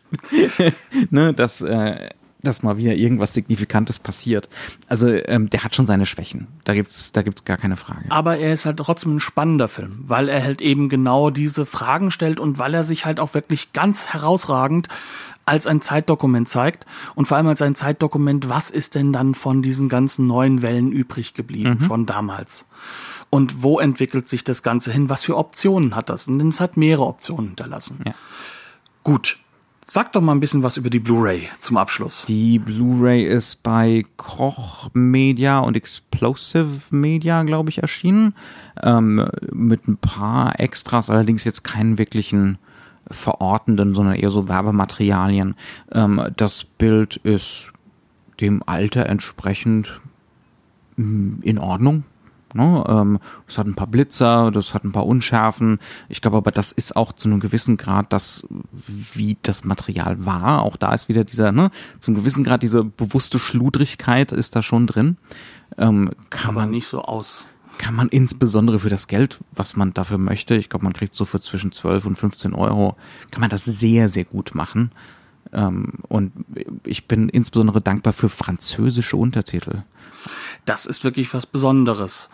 ne, 1.09 1.34
dass, 1.34 1.61
äh, 1.61 2.09
dass 2.41 2.61
mal 2.61 2.78
wieder 2.78 2.93
irgendwas 2.93 3.34
Signifikantes 3.34 3.99
passiert. 3.99 4.49
Also 4.88 5.09
ähm, 5.09 5.47
der 5.47 5.64
hat 5.64 5.76
schon 5.76 5.86
seine 5.86 6.05
Schwächen. 6.05 6.47
Da 6.66 6.74
gibt's, 6.74 7.11
da 7.14 7.22
gibt's 7.22 7.45
gar 7.45 7.57
keine 7.57 7.78
Frage. 7.78 8.05
Aber 8.09 8.38
er 8.38 8.53
ist 8.53 8.66
halt 8.66 8.78
trotzdem 8.78 9.16
ein 9.16 9.20
spannender 9.20 9.70
Film, 9.70 10.03
weil 10.05 10.28
er 10.28 10.43
halt 10.43 10.61
eben 10.61 10.89
genau 10.89 11.30
diese 11.30 11.66
Fragen 11.66 12.11
stellt 12.11 12.39
und 12.39 12.59
weil 12.59 12.74
er 12.74 12.84
sich 12.84 13.05
halt 13.05 13.20
auch 13.20 13.34
wirklich 13.34 13.72
ganz 13.74 14.07
herausragend 14.07 14.89
als 15.45 15.68
ein 15.68 15.82
Zeitdokument 15.82 16.47
zeigt 16.47 16.86
und 17.16 17.28
vor 17.28 17.38
allem 17.38 17.47
als 17.47 17.61
ein 17.61 17.76
Zeitdokument, 17.76 18.49
was 18.49 18.72
ist 18.72 18.95
denn 18.95 19.11
dann 19.11 19.36
von 19.36 19.61
diesen 19.61 19.89
ganzen 19.89 20.26
neuen 20.28 20.61
Wellen 20.61 20.91
übrig 20.91 21.34
geblieben, 21.34 21.78
mhm. 21.80 21.86
schon 21.86 22.05
damals 22.05 22.66
und 23.34 23.63
wo 23.63 23.79
entwickelt 23.79 24.29
sich 24.29 24.43
das 24.43 24.61
Ganze 24.61 24.91
hin? 24.91 25.09
Was 25.09 25.23
für 25.23 25.36
Optionen 25.36 25.95
hat 25.95 26.11
das? 26.11 26.27
Und 26.27 26.39
es 26.47 26.59
hat 26.59 26.77
mehrere 26.77 27.07
Optionen 27.07 27.47
hinterlassen. 27.47 28.01
Ja. 28.05 28.13
Gut. 29.03 29.39
Sag 29.88 30.11
doch 30.11 30.21
mal 30.21 30.34
ein 30.34 30.39
bisschen 30.39 30.61
was 30.61 30.77
über 30.77 30.91
die 30.91 30.99
Blu-ray 30.99 31.49
zum 31.59 31.77
Abschluss. 31.77 32.27
Die 32.27 32.59
Blu-ray 32.59 33.25
ist 33.25 33.63
bei 33.63 34.05
Koch 34.17 34.91
Media 34.93 35.57
und 35.57 35.75
Explosive 35.75 36.81
Media, 36.91 37.41
glaube 37.41 37.71
ich, 37.71 37.79
erschienen. 37.79 38.36
Ähm, 38.84 39.27
mit 39.51 39.88
ein 39.88 39.97
paar 39.97 40.59
Extras, 40.59 41.09
allerdings 41.09 41.43
jetzt 41.43 41.63
keinen 41.63 41.97
wirklichen 41.97 42.59
verortenden, 43.09 43.95
sondern 43.95 44.13
eher 44.13 44.29
so 44.29 44.47
Werbematerialien. 44.47 45.55
Ähm, 45.91 46.21
das 46.38 46.65
Bild 46.65 47.15
ist 47.15 47.71
dem 48.41 48.61
Alter 48.63 49.07
entsprechend 49.07 50.01
mm, 50.97 51.41
in 51.41 51.57
Ordnung. 51.57 52.03
Ne? 52.54 52.84
Ähm, 52.88 53.20
das 53.47 53.58
hat 53.58 53.68
ein 53.68 53.76
paar 53.76 53.88
Blitzer, 53.88 54.51
das 54.51 54.74
hat 54.74 54.84
ein 54.84 54.91
paar 54.91 55.06
Unschärfen. 55.06 55.80
Ich 56.10 56.22
glaube 56.22 56.38
aber, 56.38 56.51
das 56.51 56.72
ist 56.72 56.95
auch 56.95 57.14
zu 57.14 57.30
einem 57.30 57.39
gewissen 57.39 57.78
Grad 57.78 58.12
das, 58.14 58.47
wie 59.14 59.38
das 59.41 59.64
Material 59.64 60.26
war. 60.26 60.64
Auch 60.64 60.78
da 60.78 60.93
ist 60.93 61.10
wieder 61.10 61.24
dieser, 61.24 61.51
ne, 61.51 61.72
zum 61.99 62.16
gewissen 62.16 62.43
Grad 62.43 62.64
diese 62.64 62.84
bewusste 62.84 63.39
Schludrigkeit 63.39 64.32
ist 64.32 64.56
da 64.56 64.64
schon 64.64 64.88
drin. 64.88 65.18
Ähm, 65.78 66.12
kann 66.30 66.56
man 66.56 66.70
nicht 66.70 66.88
so 66.88 67.01
aus. 67.01 67.47
Kann 67.80 67.95
man 67.95 68.10
insbesondere 68.10 68.80
für 68.80 68.89
das 68.89 69.08
Geld, 69.08 69.39
was 69.51 69.76
man 69.76 69.93
dafür 69.93 70.20
möchte, 70.20 70.56
ich 70.56 70.70
glaube, 70.70 70.86
man 70.86 70.93
kriegt 70.93 71.16
so 71.16 71.26
für 71.26 71.41
zwischen 71.41 71.72
12 71.72 72.06
und 72.06 72.16
15 72.18 72.54
Euro, 72.54 72.95
kann 73.32 73.41
man 73.41 73.49
das 73.49 73.66
sehr, 73.66 74.10
sehr 74.10 74.26
gut 74.26 74.54
machen. 74.54 74.91
Ähm, 75.54 75.93
und 76.08 76.32
ich 76.86 77.08
bin 77.08 77.30
insbesondere 77.30 77.82
dankbar 77.82 78.14
für 78.14 78.30
französische 78.30 79.18
Untertitel. 79.18 79.84
Das 80.66 80.86
ist 80.86 81.04
wirklich 81.04 81.34
was 81.34 81.45
Besonderes. 81.45 82.30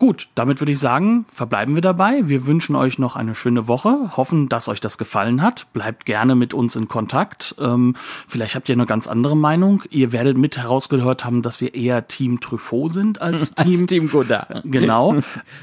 Gut, 0.00 0.30
damit 0.34 0.62
würde 0.62 0.72
ich 0.72 0.78
sagen, 0.78 1.26
verbleiben 1.30 1.74
wir 1.74 1.82
dabei. 1.82 2.26
Wir 2.26 2.46
wünschen 2.46 2.74
euch 2.74 2.98
noch 2.98 3.16
eine 3.16 3.34
schöne 3.34 3.68
Woche, 3.68 4.16
hoffen, 4.16 4.48
dass 4.48 4.66
euch 4.66 4.80
das 4.80 4.96
gefallen 4.96 5.42
hat. 5.42 5.70
Bleibt 5.74 6.06
gerne 6.06 6.34
mit 6.34 6.54
uns 6.54 6.74
in 6.74 6.88
Kontakt. 6.88 7.54
Ähm, 7.58 7.94
vielleicht 8.26 8.54
habt 8.54 8.70
ihr 8.70 8.76
eine 8.76 8.86
ganz 8.86 9.08
andere 9.08 9.36
Meinung. 9.36 9.82
Ihr 9.90 10.10
werdet 10.12 10.38
mit 10.38 10.56
herausgehört 10.56 11.26
haben, 11.26 11.42
dass 11.42 11.60
wir 11.60 11.74
eher 11.74 12.08
Team 12.08 12.40
Truffaut 12.40 12.92
sind 12.92 13.20
als 13.20 13.54
Team, 13.54 13.80
als 13.82 13.90
Team 13.90 14.08
Godard. 14.08 14.62
Genau. 14.64 15.16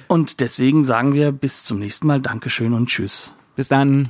Und 0.08 0.40
deswegen 0.40 0.84
sagen 0.84 1.16
wir 1.16 1.32
bis 1.32 1.64
zum 1.64 1.80
nächsten 1.80 2.06
Mal 2.06 2.22
Dankeschön 2.22 2.74
und 2.74 2.90
Tschüss. 2.90 3.34
Bis 3.56 3.70
dann. 3.70 4.08